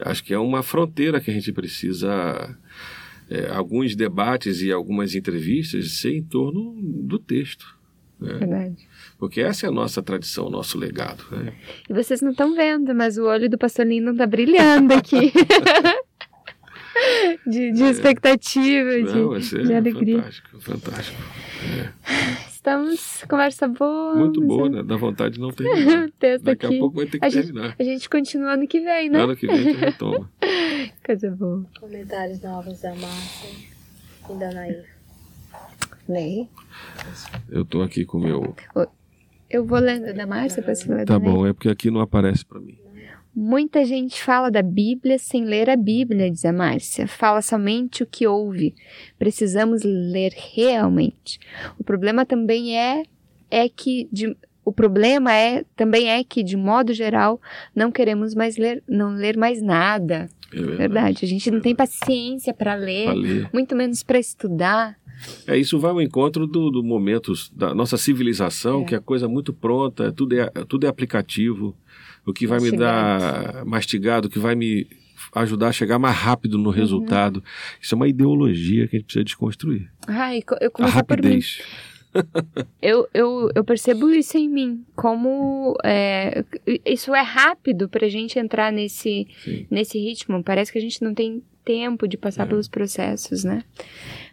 Acho 0.00 0.24
que 0.24 0.32
é 0.32 0.38
uma 0.38 0.62
fronteira 0.62 1.20
que 1.20 1.30
a 1.30 1.34
gente 1.34 1.52
precisa. 1.52 2.56
É, 3.34 3.50
alguns 3.50 3.96
debates 3.96 4.62
e 4.62 4.70
algumas 4.70 5.14
entrevistas 5.14 5.98
ser 5.98 6.16
em 6.16 6.22
torno 6.22 6.76
do 6.80 7.18
texto. 7.18 7.76
Verdade. 8.20 8.88
Porque 9.18 9.40
essa 9.40 9.66
é 9.66 9.68
a 9.68 9.72
nossa 9.72 10.02
tradição, 10.02 10.46
o 10.46 10.50
nosso 10.50 10.78
legado. 10.78 11.24
Né? 11.30 11.52
E 11.88 11.92
vocês 11.92 12.22
não 12.22 12.30
estão 12.30 12.54
vendo, 12.54 12.94
mas 12.94 13.18
o 13.18 13.24
olho 13.24 13.50
do 13.50 13.58
pastor 13.58 13.86
Lino 13.86 14.16
tá 14.16 14.26
brilhando 14.26 14.94
aqui. 14.94 15.32
de, 17.46 17.72
de 17.72 17.82
expectativa, 17.84 18.92
É. 18.92 19.02
Não, 19.02 19.30
vai 19.30 19.40
de, 19.40 19.46
ser 19.46 19.66
de 19.66 19.74
alegria. 19.74 20.22
fantástico, 20.22 20.60
fantástico. 20.60 21.22
Estamos. 22.64 23.22
Conversa 23.28 23.68
boa. 23.68 24.14
Muito 24.16 24.40
boa, 24.40 24.66
é- 24.68 24.70
né? 24.70 24.82
Dá 24.82 24.96
vontade 24.96 25.34
de 25.34 25.40
não 25.40 25.50
terminar. 25.50 26.08
Daqui 26.40 26.64
aqui. 26.64 26.76
a 26.76 26.78
pouco 26.80 26.96
vai 26.96 27.04
ter 27.04 27.18
que 27.18 27.24
A 27.26 27.28
gente, 27.28 27.44
terminar. 27.52 27.76
a 27.78 27.82
gente 27.84 28.08
continua 28.08 28.52
ano 28.54 28.66
que 28.66 28.80
vem, 28.80 29.10
né? 29.10 29.20
Ano 29.20 29.36
que 29.36 29.46
vem 29.46 29.54
a 29.54 29.62
gente 29.62 29.76
retoma. 29.76 30.30
Coisa 31.04 31.30
boa. 31.30 31.66
Comentários 31.78 32.40
novos 32.40 32.80
da 32.80 32.94
Márcia 32.94 33.50
e 34.30 34.34
da 34.38 34.50
Nair. 34.50 34.84
Lei. 36.08 36.48
Eu 37.50 37.66
tô 37.66 37.82
aqui 37.82 38.06
com 38.06 38.16
o 38.16 38.22
meu. 38.22 38.56
Eu 39.50 39.66
vou 39.66 39.78
lendo 39.78 40.14
da 40.14 40.26
Márcia 40.26 40.62
para 40.62 40.74
você 40.74 40.90
ler 40.90 41.04
Tá 41.04 41.18
Ney. 41.18 41.28
bom, 41.30 41.46
é 41.46 41.52
porque 41.52 41.68
aqui 41.68 41.90
não 41.90 42.00
aparece 42.00 42.46
pra 42.46 42.58
mim. 42.60 42.78
Muita 43.36 43.84
gente 43.84 44.22
fala 44.22 44.50
da 44.50 44.62
Bíblia 44.62 45.18
sem 45.18 45.44
ler 45.44 45.68
a 45.68 45.76
Bíblia, 45.76 46.30
diz 46.30 46.44
a 46.44 46.52
Márcia. 46.52 47.06
Fala 47.08 47.42
somente 47.42 48.02
o 48.02 48.06
que 48.06 48.26
ouve. 48.26 48.74
Precisamos 49.18 49.82
ler 49.82 50.32
realmente. 50.54 51.38
O 51.78 51.82
problema 51.84 52.24
também 52.24 52.78
é 52.78 53.02
é 53.50 53.68
que 53.68 54.08
de, 54.12 54.36
o 54.64 54.72
problema 54.72 55.32
é 55.32 55.64
também 55.76 56.10
é 56.10 56.22
que 56.24 56.42
de 56.42 56.56
modo 56.56 56.92
geral 56.92 57.40
não 57.74 57.90
queremos 57.90 58.34
mais 58.34 58.56
ler, 58.56 58.82
não 58.88 59.10
ler 59.14 59.36
mais 59.36 59.60
nada. 59.60 60.28
É 60.52 60.56
verdade. 60.56 60.76
Verdade. 60.78 61.24
A 61.24 61.28
gente 61.28 61.50
não 61.50 61.60
tem 61.60 61.74
paciência 61.74 62.54
para 62.54 62.74
ler, 62.76 63.12
ler. 63.14 63.50
muito 63.52 63.74
menos 63.74 64.02
para 64.04 64.18
estudar. 64.18 64.96
É, 65.46 65.56
isso 65.56 65.78
vai 65.78 65.90
ao 65.90 66.02
encontro 66.02 66.46
do, 66.46 66.70
do 66.70 66.82
momento 66.82 67.32
da 67.52 67.72
nossa 67.74 67.96
civilização, 67.96 68.82
É. 68.82 68.84
que 68.84 68.94
é 68.94 69.00
coisa 69.00 69.28
muito 69.28 69.52
pronta, 69.52 70.12
tudo 70.12 70.38
é, 70.38 70.50
tudo 70.68 70.86
é 70.86 70.88
aplicativo. 70.88 71.74
O 72.26 72.32
que 72.32 72.46
vai 72.46 72.58
me 72.60 72.70
dar 72.72 73.64
mastigado, 73.64 74.28
o 74.28 74.30
que 74.30 74.38
vai 74.38 74.54
me 74.54 74.86
ajudar 75.34 75.68
a 75.68 75.72
chegar 75.72 75.98
mais 75.98 76.16
rápido 76.16 76.54
Uhum. 76.56 76.62
no 76.64 76.70
resultado. 76.70 77.42
Isso 77.80 77.94
é 77.94 77.96
uma 77.96 78.08
ideologia 78.08 78.86
que 78.88 78.96
a 78.96 78.98
gente 78.98 79.06
precisa 79.06 79.24
desconstruir. 79.24 79.90
Ai, 80.06 80.42
eu 80.60 80.68
A 80.68 80.70
começo 80.70 81.04
por 81.04 81.16
mim. 81.22 81.22
rapidez. 81.24 81.58
Eu, 82.80 83.08
eu, 83.12 83.50
eu 83.56 83.64
percebo 83.64 84.08
isso 84.10 84.38
em 84.38 84.48
mim, 84.48 84.84
como 84.94 85.76
é, 85.82 86.44
isso 86.86 87.12
é 87.12 87.22
rápido 87.22 87.88
pra 87.88 88.08
gente 88.08 88.38
entrar 88.38 88.70
nesse, 88.72 89.26
Sim. 89.42 89.66
nesse 89.68 89.98
ritmo. 89.98 90.40
Parece 90.44 90.70
que 90.70 90.78
a 90.78 90.80
gente 90.80 91.02
não 91.02 91.12
tem 91.12 91.42
tempo 91.64 92.06
de 92.06 92.16
passar 92.16 92.44
É. 92.44 92.46
pelos 92.46 92.68
processos, 92.68 93.42
né? 93.42 93.64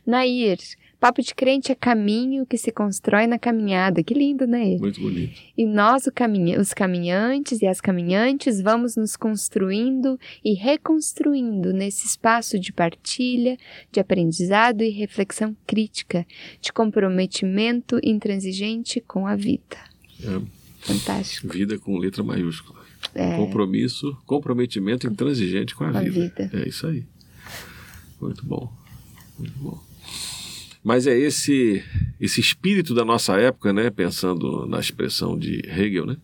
Nair, 0.05 0.59
papo 1.01 1.19
de 1.21 1.33
crente 1.33 1.71
é 1.71 1.75
caminho 1.75 2.45
que 2.45 2.59
se 2.59 2.71
constrói 2.71 3.25
na 3.25 3.39
caminhada. 3.39 4.03
Que 4.03 4.13
lindo, 4.13 4.45
Nair. 4.45 4.79
Muito 4.79 5.01
bonito. 5.01 5.33
E 5.57 5.65
nós, 5.65 6.07
caminha, 6.13 6.61
os 6.61 6.73
caminhantes 6.75 7.59
e 7.61 7.65
as 7.65 7.81
caminhantes, 7.81 8.61
vamos 8.61 8.95
nos 8.95 9.15
construindo 9.17 10.19
e 10.45 10.53
reconstruindo 10.53 11.73
nesse 11.73 12.05
espaço 12.05 12.59
de 12.59 12.71
partilha, 12.71 13.57
de 13.91 13.99
aprendizado 13.99 14.83
e 14.83 14.89
reflexão 14.89 15.57
crítica, 15.65 16.23
de 16.61 16.71
comprometimento 16.71 17.99
intransigente 18.03 19.01
com 19.01 19.25
a 19.25 19.35
vida. 19.35 19.77
É, 20.23 20.39
Fantástico. 20.81 21.51
vida 21.51 21.79
com 21.79 21.97
letra 21.97 22.23
maiúscula. 22.23 22.79
É, 23.15 23.35
Compromisso, 23.35 24.15
comprometimento 24.27 25.07
intransigente 25.07 25.73
com 25.73 25.83
a, 25.83 25.91
Com 25.91 25.97
a 25.97 26.01
vida. 26.01 26.43
vida. 26.45 26.49
É 26.53 26.69
isso 26.69 26.85
aí. 26.85 27.03
Muito 28.21 28.45
bom. 28.45 28.71
Muito 29.39 29.57
bom. 29.57 29.79
Mas 30.83 31.05
é 31.05 31.17
esse 31.17 31.83
esse 32.19 32.39
espírito 32.39 32.93
da 32.93 33.03
nossa 33.03 33.35
época, 33.37 33.73
né, 33.73 33.89
pensando 33.89 34.65
na 34.67 34.79
expressão 34.79 35.37
de 35.37 35.61
Hegel, 35.67 36.05
né? 36.05 36.17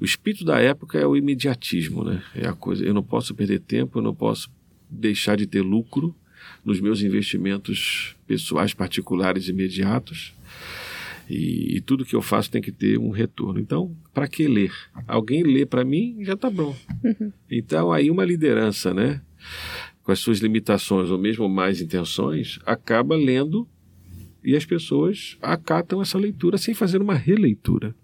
O 0.00 0.04
espírito 0.04 0.44
da 0.44 0.60
época 0.60 0.98
é 0.98 1.06
o 1.06 1.16
imediatismo, 1.16 2.04
né? 2.04 2.22
É 2.34 2.46
a 2.46 2.52
coisa, 2.52 2.84
eu 2.84 2.94
não 2.94 3.02
posso 3.02 3.34
perder 3.34 3.60
tempo, 3.60 3.98
eu 3.98 4.02
não 4.02 4.14
posso 4.14 4.50
deixar 4.88 5.36
de 5.36 5.46
ter 5.46 5.60
lucro 5.60 6.14
nos 6.64 6.80
meus 6.80 7.02
investimentos 7.02 8.16
pessoais 8.26 8.74
particulares 8.74 9.48
imediatos. 9.48 10.34
E, 11.28 11.76
e 11.76 11.80
tudo 11.80 12.04
que 12.04 12.16
eu 12.16 12.22
faço 12.22 12.50
tem 12.50 12.62
que 12.62 12.72
ter 12.72 12.98
um 12.98 13.10
retorno. 13.10 13.60
Então, 13.60 13.94
para 14.14 14.26
que 14.26 14.46
ler? 14.48 14.72
Alguém 15.06 15.42
lê 15.42 15.66
para 15.66 15.84
mim, 15.84 16.18
já 16.22 16.34
está 16.34 16.48
bom. 16.48 16.74
Então, 17.50 17.92
aí 17.92 18.10
uma 18.10 18.24
liderança, 18.24 18.94
né? 18.94 19.20
Com 20.02 20.12
as 20.12 20.20
suas 20.20 20.38
limitações 20.38 21.10
ou 21.10 21.18
mesmo 21.18 21.48
mais 21.48 21.80
intenções, 21.80 22.58
acaba 22.64 23.14
lendo 23.14 23.68
e 24.44 24.54
as 24.56 24.64
pessoas 24.64 25.36
acatam 25.42 26.00
essa 26.02 26.16
leitura 26.18 26.56
sem 26.58 26.74
fazer 26.74 27.00
uma 27.02 27.14
releitura. 27.14 27.94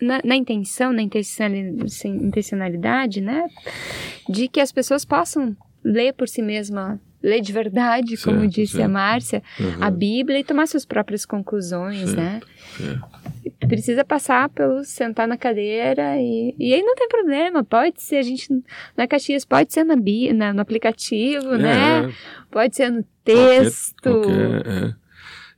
na, 0.00 0.20
na 0.24 0.36
intenção, 0.36 0.92
na 0.92 1.02
intencionali- 1.02 1.76
intencionalidade, 2.06 3.20
né, 3.20 3.46
de 4.28 4.48
que 4.48 4.60
as 4.60 4.72
pessoas 4.72 5.04
possam 5.04 5.56
ler 5.84 6.12
por 6.14 6.28
si 6.28 6.42
mesma, 6.42 7.00
ler 7.22 7.40
de 7.40 7.52
verdade, 7.52 8.16
como 8.16 8.40
Certo, 8.40 8.52
disse 8.52 8.76
a 8.76 8.80
certo. 8.80 8.90
Márcia, 8.92 9.42
Uhum. 9.58 9.82
a 9.82 9.90
Bíblia 9.90 10.38
e 10.40 10.44
tomar 10.44 10.66
suas 10.66 10.84
próprias 10.84 11.24
conclusões, 11.26 12.10
Certo, 12.10 12.16
né? 12.16 12.40
Precisa 13.68 14.04
passar 14.04 14.48
pelo 14.48 14.82
sentar 14.84 15.28
na 15.28 15.36
cadeira 15.36 16.16
e, 16.18 16.54
e 16.58 16.74
aí 16.74 16.82
não 16.82 16.94
tem 16.94 17.08
problema, 17.08 17.62
pode 17.62 18.02
ser 18.02 18.16
a 18.16 18.22
gente 18.22 18.48
na 18.96 19.06
Caxias, 19.06 19.44
pode 19.44 19.72
ser 19.72 19.84
na, 19.84 19.94
na 20.34 20.52
no 20.52 20.60
aplicativo, 20.60 21.56
né? 21.56 22.06
É, 22.08 22.12
Pode 22.50 22.74
ser 22.74 22.90
no 22.90 23.04
qualquer- 23.24 23.62
texto. 23.62 24.02
qualquer- 24.02 24.66
é. 24.66 24.94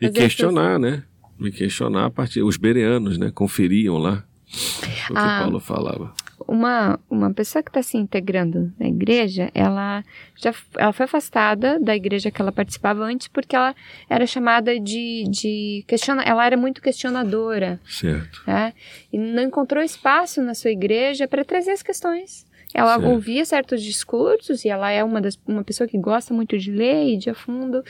E 0.06 0.10
questionar, 0.10 0.78
né? 0.78 1.04
E 1.40 1.50
questionar 1.50 2.06
a 2.06 2.10
partir. 2.10 2.42
Os 2.42 2.56
bereanos, 2.56 3.16
né? 3.18 3.30
Conferiam 3.32 3.96
lá 3.98 4.24
o 4.52 5.06
que 5.06 5.12
Ah. 5.14 5.40
Paulo 5.42 5.58
falava. 5.60 6.12
uma, 6.46 6.98
uma 7.08 7.32
pessoa 7.32 7.62
que 7.62 7.70
está 7.70 7.82
se 7.82 7.96
integrando 7.96 8.72
na 8.78 8.86
igreja, 8.86 9.50
ela 9.54 10.02
já 10.36 10.52
ela 10.76 10.92
foi 10.92 11.04
afastada 11.04 11.78
da 11.80 11.94
igreja 11.96 12.30
que 12.30 12.40
ela 12.42 12.52
participava 12.52 13.02
antes 13.04 13.28
porque 13.28 13.54
ela 13.56 13.74
era 14.10 14.26
chamada 14.26 14.78
de, 14.78 15.24
de 15.28 15.84
questiona, 15.86 16.22
ela 16.22 16.44
era 16.44 16.56
muito 16.56 16.82
questionadora, 16.82 17.80
Certo. 17.86 18.42
né? 18.46 18.72
E 19.12 19.18
não 19.18 19.42
encontrou 19.42 19.82
espaço 19.82 20.42
na 20.42 20.54
sua 20.54 20.70
igreja 20.70 21.26
para 21.28 21.44
trazer 21.44 21.70
as 21.70 21.82
questões. 21.82 22.44
Ela 22.74 22.94
Certo. 22.94 23.08
ouvia 23.10 23.44
certos 23.44 23.82
discursos 23.82 24.64
e 24.64 24.68
ela 24.70 24.90
é 24.90 25.04
uma, 25.04 25.20
das, 25.20 25.38
uma 25.46 25.62
pessoa 25.62 25.86
que 25.86 25.98
gosta 25.98 26.32
muito 26.32 26.56
de 26.56 26.70
ler 26.72 27.06
e 27.06 27.16
de 27.18 27.28
a 27.28 27.34
fundo. 27.34 27.84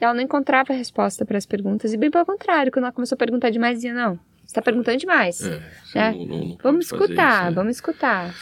E 0.00 0.04
ela 0.04 0.14
não 0.14 0.20
encontrava 0.22 0.72
resposta 0.72 1.24
para 1.26 1.36
as 1.36 1.44
perguntas. 1.44 1.92
E 1.92 1.96
bem 1.96 2.12
pelo 2.12 2.24
contrário, 2.24 2.70
quando 2.70 2.84
ela 2.84 2.92
começou 2.92 3.16
a 3.16 3.18
perguntar 3.18 3.50
demais, 3.50 3.74
dizia: 3.78 3.92
Não, 3.92 4.16
você 4.50 4.58
está 4.58 4.62
perguntando 4.62 4.98
demais. 4.98 5.40
É, 5.44 5.62
você 5.84 5.98
É. 5.98 6.10
não- 6.10 6.18
não- 6.18 6.26
não 6.38 6.46
pode 6.48 6.62
Vamos 6.62 6.84
escutar, 6.86 7.36
isso, 7.42 7.44
né? 7.44 7.50
vamos 7.54 7.76
escutar. 7.76 8.34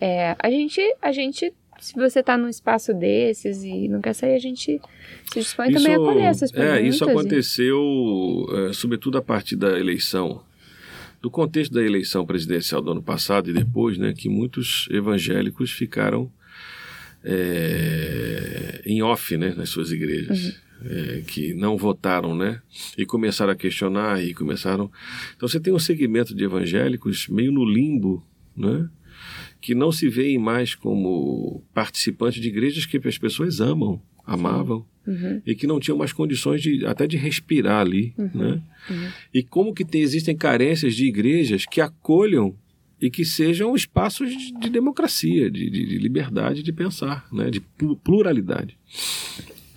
É, 0.00 0.34
a 0.38 0.50
gente, 0.50 0.80
a 1.02 1.12
gente, 1.12 1.52
se 1.78 1.94
você 1.94 2.22
tá 2.22 2.38
num 2.38 2.48
espaço 2.48 2.94
desses 2.94 3.62
e 3.62 3.86
não 3.86 4.00
quer 4.00 4.14
sair, 4.14 4.34
a 4.34 4.38
gente 4.38 4.80
se 5.30 5.38
dispõe 5.40 5.70
também 5.70 5.92
a 5.92 5.96
acolher 5.96 6.24
essas 6.24 6.50
perguntas. 6.50 6.78
É, 6.78 6.82
isso 6.82 7.04
e- 7.04 7.10
aconteceu, 7.10 8.46
é, 8.68 8.72
sobretudo 8.72 9.18
a 9.18 9.22
partir 9.22 9.56
da 9.56 9.78
eleição, 9.78 10.42
do 11.20 11.30
contexto 11.30 11.72
da 11.74 11.82
eleição 11.82 12.24
presidencial 12.24 12.80
do 12.80 12.92
ano 12.92 13.02
passado 13.02 13.50
e 13.50 13.52
depois, 13.52 13.98
né, 13.98 14.14
que 14.16 14.30
muitos 14.30 14.88
evangélicos 14.90 15.70
ficaram 15.70 16.30
é, 17.22 18.80
em 18.86 19.02
off, 19.02 19.36
né, 19.36 19.52
nas 19.56 19.68
suas 19.68 19.92
igrejas. 19.92 20.44
Uhum. 20.46 20.52
É, 20.84 21.22
que 21.26 21.54
não 21.54 21.76
votaram, 21.76 22.34
né? 22.34 22.60
E 22.96 23.04
começaram 23.06 23.52
a 23.52 23.56
questionar 23.56 24.22
e 24.22 24.32
começaram. 24.34 24.90
Então 25.36 25.48
você 25.48 25.60
tem 25.60 25.72
um 25.72 25.78
segmento 25.78 26.34
de 26.34 26.44
evangélicos 26.44 27.28
meio 27.28 27.52
no 27.52 27.64
limbo, 27.64 28.24
né? 28.56 28.88
Que 29.60 29.74
não 29.74 29.92
se 29.92 30.08
veem 30.08 30.38
mais 30.38 30.74
como 30.74 31.62
participantes 31.74 32.40
de 32.40 32.48
igrejas 32.48 32.86
que 32.86 32.96
as 33.06 33.18
pessoas 33.18 33.60
amam, 33.60 34.00
amavam 34.26 34.86
Uhum, 35.06 35.40
e 35.46 35.54
que 35.54 35.66
não 35.66 35.80
tinham 35.80 35.96
mais 35.96 36.12
condições 36.12 36.60
de 36.62 36.84
até 36.84 37.06
de 37.06 37.16
respirar 37.16 37.80
ali, 37.80 38.12
né? 38.18 38.62
uhum. 38.88 39.08
E 39.32 39.42
como 39.42 39.72
que 39.72 39.82
tem- 39.82 40.02
existem 40.02 40.36
carências 40.36 40.94
de 40.94 41.06
igrejas 41.06 41.64
que 41.64 41.80
acolham 41.80 42.54
e 43.00 43.10
que 43.10 43.24
sejam 43.24 43.74
espaços 43.74 44.28
de, 44.30 44.52
de 44.60 44.68
democracia, 44.68 45.50
de, 45.50 45.70
de- 45.70 45.86
de 45.86 45.98
liberdade 45.98 46.62
de 46.62 46.70
pensar, 46.70 47.26
né? 47.32 47.50
De 47.50 47.60
plu- 47.60 47.96
pluralidade. 47.96 48.76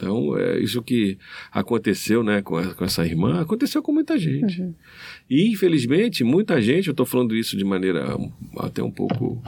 Então, 0.03 0.37
é 0.37 0.59
isso 0.59 0.81
que 0.81 1.17
aconteceu 1.51 2.23
né, 2.23 2.41
com, 2.41 2.57
a- 2.57 2.73
com 2.73 2.83
essa 2.85 3.05
irmã, 3.05 3.41
aconteceu 3.41 3.81
com 3.81 3.91
muita 3.93 4.17
gente. 4.17 4.61
Uhum. 4.61 4.73
E, 5.29 5.49
infelizmente, 5.51 6.23
muita 6.23 6.61
gente, 6.61 6.87
eu 6.87 6.91
estou 6.91 7.05
falando 7.05 7.35
isso 7.35 7.55
de 7.57 7.63
maneira 7.63 8.17
até 8.59 8.83
um 8.83 8.91
pouco 8.91 9.41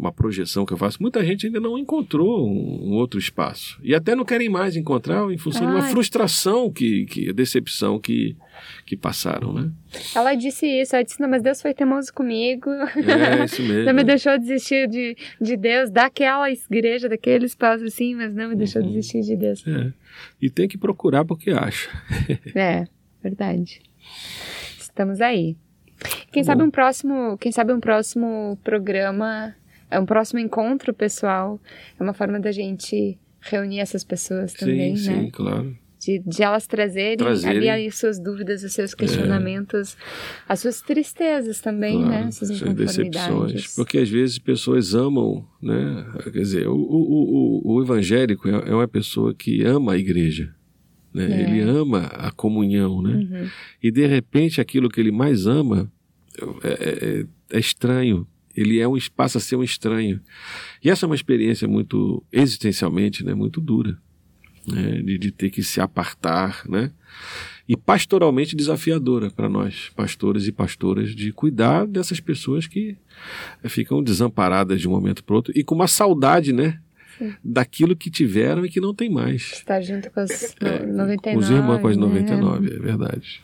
uma 0.00 0.10
projeção 0.10 0.64
que 0.64 0.72
eu 0.72 0.78
faço, 0.78 1.00
muita 1.00 1.22
gente 1.22 1.46
ainda 1.46 1.60
não 1.60 1.76
encontrou 1.78 2.48
um, 2.48 2.88
um 2.88 2.92
outro 2.94 3.18
espaço. 3.18 3.78
E 3.82 3.94
até 3.94 4.14
não 4.16 4.24
querem 4.24 4.48
mais 4.48 4.74
encontrar 4.76 5.30
em 5.30 5.36
função 5.36 5.66
de 5.66 5.72
uma 5.72 5.84
Ai. 5.84 5.90
frustração, 5.90 6.70
que, 6.72 7.04
que 7.04 7.32
decepção 7.34 8.00
que, 8.00 8.34
que 8.86 8.96
passaram, 8.96 9.52
né? 9.52 9.70
Ela 10.16 10.34
disse 10.34 10.66
isso, 10.66 10.96
ela 10.96 11.04
disse, 11.04 11.20
não, 11.20 11.28
mas 11.28 11.42
Deus 11.42 11.60
foi 11.60 11.74
teimoso 11.74 12.12
comigo. 12.14 12.70
É, 12.70 13.44
isso 13.44 13.62
mesmo. 13.62 13.84
Não 13.90 13.94
me 13.94 14.02
deixou 14.04 14.38
desistir 14.38 14.88
de, 14.88 15.16
de 15.40 15.56
Deus, 15.56 15.90
daquela 15.90 16.50
igreja, 16.50 17.08
daquele 17.08 17.44
espaço 17.44 17.84
assim, 17.84 18.14
mas 18.14 18.34
não 18.34 18.48
me 18.48 18.56
deixou 18.56 18.80
Uhum. 18.82 18.88
desistir 18.88 19.20
de 19.20 19.36
Deus. 19.36 19.62
É. 19.66 19.92
E 20.40 20.48
tem 20.48 20.66
que 20.66 20.78
procurar 20.78 21.24
porque 21.24 21.50
acha. 21.50 21.90
É, 22.54 22.84
verdade. 23.22 23.82
Estamos 24.78 25.20
aí. 25.20 25.56
Quem 26.32 26.42
sabe 26.42 26.62
um 26.62 26.70
próximo, 26.70 27.36
quem 27.38 27.52
sabe 27.52 27.72
um 27.72 27.80
próximo 27.80 28.58
programa, 28.64 29.54
é 29.90 29.98
um 29.98 30.06
próximo 30.06 30.38
encontro 30.38 30.92
pessoal, 30.94 31.60
é 31.98 32.02
uma 32.02 32.14
forma 32.14 32.38
da 32.40 32.52
gente 32.52 33.18
reunir 33.40 33.80
essas 33.80 34.04
pessoas 34.04 34.52
também, 34.52 34.96
sim, 34.96 35.10
né? 35.10 35.20
sim, 35.22 35.30
claro. 35.30 35.76
De, 35.98 36.18
de 36.18 36.42
elas 36.42 36.66
trazerem, 36.66 37.18
Trazerem. 37.18 37.68
ali 37.68 37.90
suas 37.92 38.18
dúvidas, 38.18 38.62
os 38.64 38.72
seus 38.72 38.94
questionamentos, 38.94 39.98
as 40.48 40.60
suas 40.60 40.80
tristezas 40.80 41.60
também, 41.60 41.96
Claro, 41.98 42.08
né? 42.08 42.24
Essas 42.28 42.50
essas 42.50 42.74
decepções. 42.74 43.74
Porque 43.76 43.98
às 43.98 44.08
vezes 44.08 44.38
pessoas 44.38 44.94
amam, 44.94 45.46
né? 45.60 46.06
Quer 46.24 46.30
dizer, 46.30 46.68
o, 46.68 46.74
o, 46.74 47.62
o, 47.66 47.74
o 47.74 47.82
evangélico 47.82 48.48
é 48.48 48.70
é 48.70 48.74
uma 48.74 48.88
pessoa 48.88 49.34
que 49.34 49.62
ama 49.62 49.92
a 49.92 49.98
igreja. 49.98 50.54
Né? 51.12 51.24
É. 51.30 51.42
Ele 51.42 51.60
ama 51.60 52.04
a 52.06 52.30
comunhão, 52.30 53.02
né? 53.02 53.16
Uhum. 53.16 53.48
E 53.82 53.90
de 53.90 54.06
repente 54.06 54.58
aquilo 54.58 54.88
que 54.88 55.00
ele 55.00 55.12
mais 55.12 55.46
ama 55.46 55.92
é, 56.64 56.68
é- 56.70 57.26
é 57.52 57.58
estranho. 57.58 58.26
Ele 58.56 58.78
é 58.78 58.88
um 58.88 58.96
espaço 58.96 59.38
a 59.38 59.40
ser 59.40 59.56
um 59.56 59.62
estranho. 59.62 60.20
E 60.82 60.90
essa 60.90 61.04
é 61.04 61.08
uma 61.08 61.14
experiência 61.14 61.68
muito, 61.68 62.22
existencialmente, 62.32 63.24
né, 63.24 63.34
muito 63.34 63.60
dura. 63.60 63.96
Né, 64.66 65.00
de, 65.02 65.18
de 65.18 65.30
ter 65.32 65.48
que 65.48 65.62
se 65.62 65.80
apartar, 65.80 66.62
né? 66.68 66.92
E 67.66 67.76
pastoralmente 67.76 68.54
desafiadora 68.54 69.30
para 69.30 69.48
nós, 69.48 69.90
pastores 69.96 70.46
e 70.46 70.52
pastoras, 70.52 71.14
de 71.14 71.32
cuidar 71.32 71.86
dessas 71.86 72.20
pessoas 72.20 72.66
que 72.66 72.96
eh, 73.62 73.68
ficam 73.70 74.02
desamparadas 74.02 74.80
de 74.80 74.86
um 74.86 74.90
momento 74.90 75.24
para 75.24 75.34
outro 75.34 75.52
e 75.56 75.64
com 75.64 75.74
uma 75.74 75.88
saudade, 75.88 76.52
né? 76.52 76.78
Daquilo 77.42 77.96
que 77.96 78.10
tiveram 78.10 78.64
e 78.64 78.68
que 78.68 78.80
não 78.80 78.94
tem 78.94 79.08
mais. 79.10 79.52
Estar 79.52 79.80
junto 79.80 80.10
com 80.10 80.20
as 80.20 80.54
É, 80.60 80.84
99. 80.84 81.38
Os 81.38 81.50
irmãos 81.50 81.80
com 81.80 81.88
as 81.88 81.96
né? 81.96 82.02
99, 82.02 82.74
é 82.74 82.78
verdade. 82.78 83.42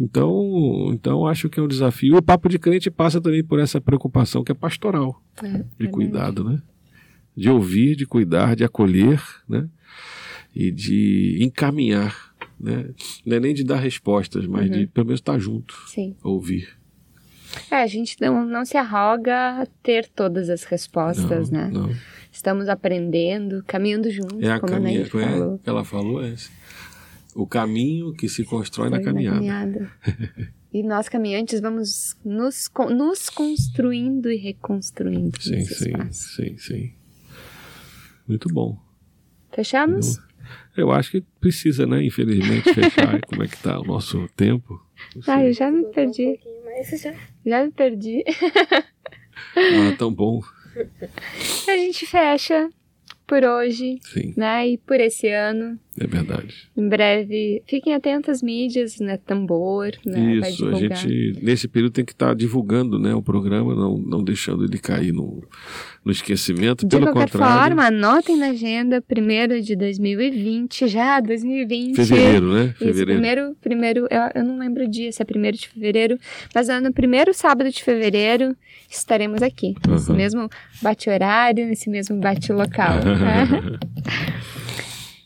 Então, 0.00 0.90
então 0.92 1.26
acho 1.26 1.48
que 1.48 1.58
é 1.60 1.62
um 1.62 1.68
desafio. 1.68 2.16
O 2.16 2.22
papo 2.22 2.48
de 2.48 2.58
crente 2.58 2.90
passa 2.90 3.20
também 3.20 3.42
por 3.44 3.58
essa 3.60 3.80
preocupação 3.80 4.42
que 4.44 4.52
é 4.52 4.54
pastoral, 4.54 5.22
É, 5.42 5.46
de 5.46 5.52
verdade. 5.52 5.90
cuidado, 5.90 6.44
né? 6.44 6.62
De 7.36 7.48
ouvir, 7.48 7.96
de 7.96 8.06
cuidar, 8.06 8.54
de 8.56 8.64
acolher, 8.64 9.22
né? 9.48 9.68
E 10.54 10.70
de 10.70 11.38
encaminhar, 11.40 12.14
né? 12.60 12.90
Não 13.24 13.36
é 13.36 13.40
nem 13.40 13.54
de 13.54 13.64
dar 13.64 13.76
respostas, 13.78 14.46
mas 14.46 14.68
Uhum. 14.70 14.78
de 14.80 14.86
pelo 14.86 15.06
menos 15.06 15.20
estar 15.20 15.38
junto, 15.38 15.74
Sim. 15.88 16.14
ouvir. 16.22 16.68
É, 17.70 17.76
a 17.82 17.86
gente 17.86 18.16
não, 18.20 18.46
não 18.46 18.64
se 18.64 18.76
arroga 18.78 19.60
a 19.62 19.66
ter 19.82 20.08
todas 20.08 20.48
as 20.48 20.64
respostas, 20.64 21.50
não, 21.50 21.60
né? 21.60 21.70
Não. 21.72 21.90
Estamos 22.30 22.66
aprendendo, 22.68 23.62
caminhando 23.66 24.10
juntos, 24.10 24.42
É 24.42 24.52
a 24.52 24.58
como 24.60 24.74
a 24.74 24.78
Neide 24.78 25.10
caminhada. 25.10 25.10
Como 25.10 25.22
é 25.22 25.38
falou. 25.40 25.58
que 25.58 25.68
ela 25.68 25.84
falou? 25.84 26.24
É 26.24 26.30
esse. 26.30 26.50
O 27.34 27.46
caminho 27.46 28.12
que 28.12 28.28
se 28.28 28.44
constrói 28.44 28.90
na 28.90 29.00
caminhada. 29.00 29.36
caminhada. 29.36 29.92
e 30.72 30.82
nós, 30.82 31.08
caminhantes, 31.08 31.60
vamos 31.60 32.16
nos, 32.24 32.70
nos 32.90 33.28
construindo 33.30 34.30
e 34.30 34.36
reconstruindo 34.36 35.40
Sim, 35.40 35.64
sim, 35.64 36.12
sim, 36.12 36.56
sim. 36.58 36.92
Muito 38.26 38.48
bom. 38.48 38.78
Fechamos? 39.52 40.18
Eu 40.76 40.90
acho 40.90 41.10
que 41.10 41.20
precisa, 41.40 41.86
né? 41.86 42.02
Infelizmente, 42.04 42.72
fechar. 42.74 43.20
Como 43.26 43.42
é 43.42 43.48
que 43.48 43.56
tá 43.58 43.78
o 43.80 43.84
nosso 43.84 44.28
tempo? 44.36 44.80
Ah, 45.26 45.44
eu 45.44 45.52
já 45.52 45.70
me 45.70 45.84
um 45.84 45.90
perdi. 45.92 46.38
já- 46.96 47.14
Já 47.44 47.64
me 47.64 47.70
perdi. 47.72 48.24
Ah, 49.56 49.92
tão 49.98 50.12
bom. 50.12 50.40
a 51.68 51.76
gente 51.76 52.06
fecha 52.06 52.70
por 53.26 53.44
hoje, 53.44 53.98
Sim, 54.02 54.32
né? 54.36 54.68
E 54.68 54.78
por 54.78 55.00
esse 55.00 55.28
ano. 55.28 55.78
É 56.00 56.06
verdade. 56.06 56.54
Em 56.76 56.88
breve, 56.88 57.62
fiquem 57.66 57.94
atentos 57.94 58.30
às 58.30 58.42
mídias, 58.42 58.98
né? 58.98 59.18
Tambor, 59.18 59.92
né? 60.06 60.36
Isso, 60.36 60.66
a 60.66 60.74
gente, 60.74 61.38
nesse 61.42 61.68
período, 61.68 61.92
tem 61.92 62.04
que 62.04 62.12
estar 62.12 62.34
divulgando 62.34 62.98
né, 62.98 63.14
o 63.14 63.22
programa, 63.22 63.74
não, 63.74 63.98
não 63.98 64.24
deixando 64.24 64.64
ele 64.64 64.78
cair 64.78 65.12
no, 65.12 65.42
no 66.04 66.10
esquecimento. 66.10 66.86
De 66.86 66.96
Pelo 66.96 67.12
qualquer 67.12 67.30
contrário, 67.30 67.76
forma, 67.76 67.86
anotem 67.86 68.36
na 68.36 68.46
agenda, 68.48 69.02
primeiro 69.02 69.60
de 69.60 69.76
2020, 69.76 70.88
já 70.88 71.20
2020. 71.20 71.94
fevereiro, 71.96 72.52
né? 72.54 72.64
Isso, 72.68 72.78
Fevereiro. 72.78 73.12
primeiro, 73.12 73.56
primeiro 73.60 74.06
eu, 74.10 74.20
eu 74.34 74.44
não 74.44 74.58
lembro 74.58 74.84
o 74.84 74.88
dia, 74.88 75.12
se 75.12 75.20
é 75.20 75.24
primeiro 75.24 75.56
de 75.58 75.68
fevereiro, 75.68 76.18
mas 76.54 76.68
é 76.68 76.80
no 76.80 76.92
primeiro 76.92 77.34
sábado 77.34 77.70
de 77.70 77.82
fevereiro 77.82 78.56
estaremos 78.90 79.42
aqui, 79.42 79.74
nesse 79.88 80.10
Aham. 80.10 80.16
mesmo 80.16 80.48
bate-horário, 80.80 81.66
nesse 81.66 81.88
mesmo 81.90 82.16
bate-local. 82.18 82.94
né? 82.96 83.78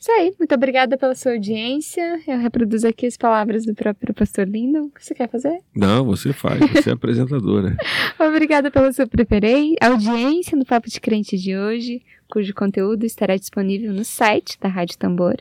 Isso 0.07 0.13
aí, 0.13 0.33
muito 0.39 0.55
obrigada 0.55 0.97
pela 0.97 1.17
sua 1.17 1.33
audiência. 1.33 2.21
Eu 2.29 2.39
reproduzo 2.39 2.87
aqui 2.87 3.07
as 3.07 3.17
palavras 3.17 3.67
do 3.67 3.75
próprio 3.75 4.15
pastor 4.15 4.47
Lindo. 4.47 4.85
O 4.85 4.91
que 4.91 5.05
você 5.05 5.13
quer 5.13 5.29
fazer? 5.29 5.59
Não, 5.75 6.05
você 6.05 6.33
faz, 6.33 6.61
você 6.61 6.91
é 6.91 6.93
apresentadora. 6.93 7.77
Obrigada 8.17 8.71
pela 8.71 8.93
sua 8.93 9.09
preferência, 9.09 9.77
audiência 9.81 10.57
no 10.57 10.65
Papo 10.65 10.89
de 10.89 11.01
Crente 11.01 11.37
de 11.37 11.57
hoje, 11.57 12.05
cujo 12.31 12.55
conteúdo 12.55 13.05
estará 13.05 13.35
disponível 13.35 13.93
no 13.93 14.05
site 14.05 14.57
da 14.61 14.69
Rádio 14.69 14.97
Tambor. 14.97 15.39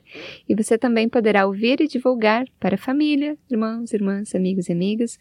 E 0.50 0.56
você 0.56 0.80
também 0.80 1.08
poderá 1.08 1.46
ouvir 1.46 1.80
e 1.80 1.88
divulgar 1.88 2.46
para 2.60 2.74
a 2.74 2.80
família, 2.80 3.38
irmãos, 3.52 3.94
irmãs, 3.94 4.34
amigos 4.34 4.68
e 4.68 4.72
amigas, 4.72 5.20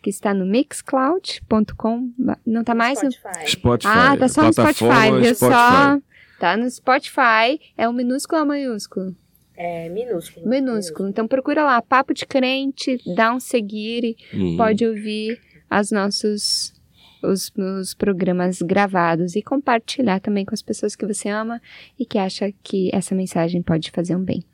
que 0.00 0.08
está 0.08 0.32
no 0.32 0.46
mixcloud.com. 0.46 2.12
Não 2.46 2.64
tá 2.64 2.74
mais 2.74 3.02
no. 3.02 3.12
Spotify. 3.12 3.50
Spotify. 3.50 3.92
Ah, 3.94 4.16
tá 4.16 4.26
só 4.26 4.44
no 4.44 4.52
Spotify, 4.54 5.20
viu 5.20 5.34
só? 5.34 5.98
Tá 6.38 6.56
no 6.56 6.68
Spotify. 6.70 7.60
É 7.76 7.88
o 7.88 7.92
minúsculo 7.92 8.40
ou 8.42 8.46
maiúsculo? 8.46 9.14
É 9.56 9.88
minúsculo. 9.88 10.46
Minúsculo. 10.48 11.08
Então 11.08 11.26
procura 11.26 11.64
lá, 11.64 11.80
Papo 11.80 12.12
de 12.12 12.26
Crente, 12.26 12.98
dá 13.14 13.34
um 13.34 13.40
seguir 13.40 14.04
e 14.04 14.16
Hum. 14.34 14.56
pode 14.56 14.86
ouvir 14.86 15.40
os 15.70 15.90
nossos 15.90 16.74
os, 17.22 17.50
os 17.56 17.94
programas 17.94 18.60
gravados 18.62 19.34
e 19.34 19.42
compartilhar 19.42 20.20
também 20.20 20.44
com 20.44 20.54
as 20.54 20.62
pessoas 20.62 20.94
que 20.94 21.06
você 21.06 21.28
ama 21.28 21.60
e 21.98 22.04
que 22.04 22.18
acha 22.18 22.52
que 22.62 22.90
essa 22.92 23.14
mensagem 23.14 23.62
pode 23.62 23.90
fazer 23.90 24.14
um 24.14 24.22
bem. 24.22 24.44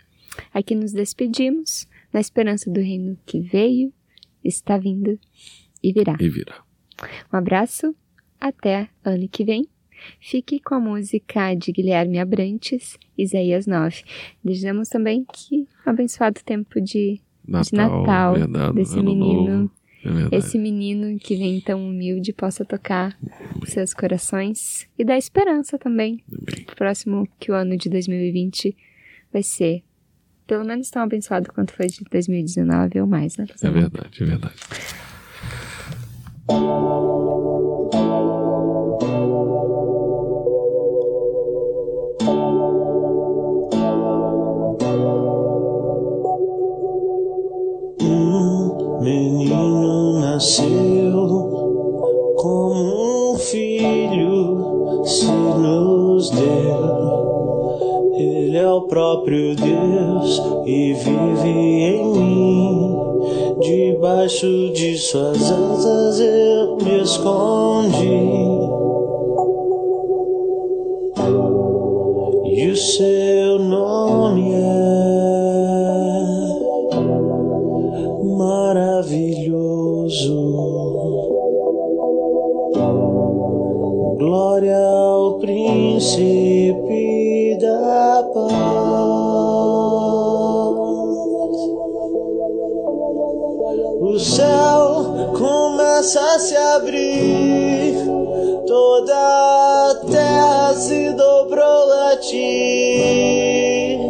Aqui 0.54 0.74
nos 0.74 0.92
despedimos, 0.92 1.86
na 2.12 2.20
esperança 2.20 2.70
do 2.70 2.80
reino 2.80 3.18
que 3.26 3.40
veio, 3.40 3.92
está 4.42 4.78
vindo 4.78 5.18
e 5.82 5.92
virá. 5.92 6.16
E 6.18 6.28
vira. 6.28 6.54
Um 7.32 7.36
abraço, 7.36 7.94
até 8.40 8.88
ano 9.04 9.28
que 9.28 9.44
vem. 9.44 9.66
Fique 10.20 10.60
com 10.60 10.74
a 10.74 10.80
música 10.80 11.54
de 11.54 11.72
Guilherme 11.72 12.18
Abrantes, 12.18 12.98
Isaías 13.16 13.66
9. 13.66 14.02
Desejamos 14.44 14.88
também 14.88 15.24
que 15.32 15.66
um 15.86 15.90
abençoado 15.90 16.40
tempo 16.44 16.80
de, 16.80 17.20
Natal, 17.46 17.64
de 17.64 17.76
Natal 17.76 18.34
verdade, 18.34 18.74
desse 18.74 19.02
menino. 19.02 19.70
É 20.32 20.36
esse 20.36 20.58
menino 20.58 21.16
que 21.18 21.36
vem 21.36 21.60
tão 21.60 21.86
humilde 21.86 22.32
possa 22.32 22.64
tocar 22.64 23.16
os 23.62 23.70
seus 23.70 23.94
corações 23.94 24.88
e 24.98 25.04
dar 25.04 25.16
esperança 25.16 25.78
também. 25.78 26.24
Bem, 26.26 26.64
Próximo 26.76 27.28
que 27.38 27.52
o 27.52 27.54
ano 27.54 27.76
de 27.76 27.88
2020 27.88 28.76
vai 29.32 29.42
ser 29.44 29.84
pelo 30.46 30.64
menos 30.64 30.90
tão 30.90 31.02
abençoado 31.02 31.52
quanto 31.52 31.72
foi 31.72 31.86
de 31.86 32.04
2019 32.10 33.00
ou 33.00 33.06
mais, 33.06 33.36
né? 33.36 33.46
É 33.62 33.70
verdade, 33.70 34.22
é 34.22 34.26
verdade. 34.26 34.54
Próprio 58.92 59.56
Deus 59.56 60.42
e 60.66 60.92
vive 60.92 61.48
em 61.48 62.04
mim. 62.04 62.91
Debaixo 63.60 64.72
de 64.72 64.96
suas 64.96 65.50
asas 65.50 66.20
eu 66.20 66.76
me 66.76 67.02
escondi. 67.02 68.42
E 72.44 72.68
o 72.68 72.76
seu 72.76 73.58
nome 73.58 74.52
é 74.52 74.72
maravilhoso. 78.36 79.32
Glória 84.18 84.78
ao 84.78 85.38
príncipe 85.38 86.41
começa 96.02 96.20
a 96.34 96.38
se 96.40 96.56
abrir, 96.56 97.94
toda 98.66 99.14
a 99.14 99.94
terra 100.10 100.74
se 100.74 101.12
dobrou 101.12 101.92
a 102.10 102.16
ti. 102.16 104.00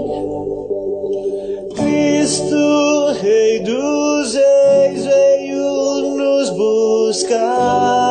Cristo, 1.77 3.13
Rei 3.21 3.61
dos 3.61 4.35
Reis, 4.35 5.05
veio 5.05 6.17
nos 6.17 6.49
buscar. 6.49 8.02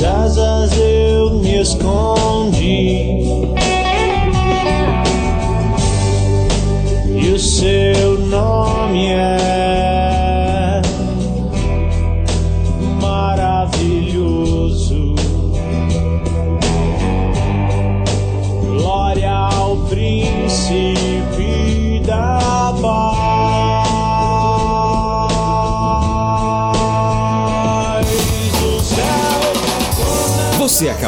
Asas 0.00 0.51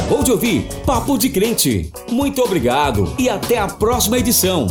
acabou 0.05 0.23
de 0.23 0.31
ouvir 0.33 0.69
Papo 0.85 1.17
de 1.17 1.31
Crente. 1.31 1.91
Muito 2.11 2.43
obrigado 2.43 3.15
e 3.19 3.27
até 3.31 3.57
a 3.59 3.67
próxima 3.67 4.19
edição. 4.19 4.67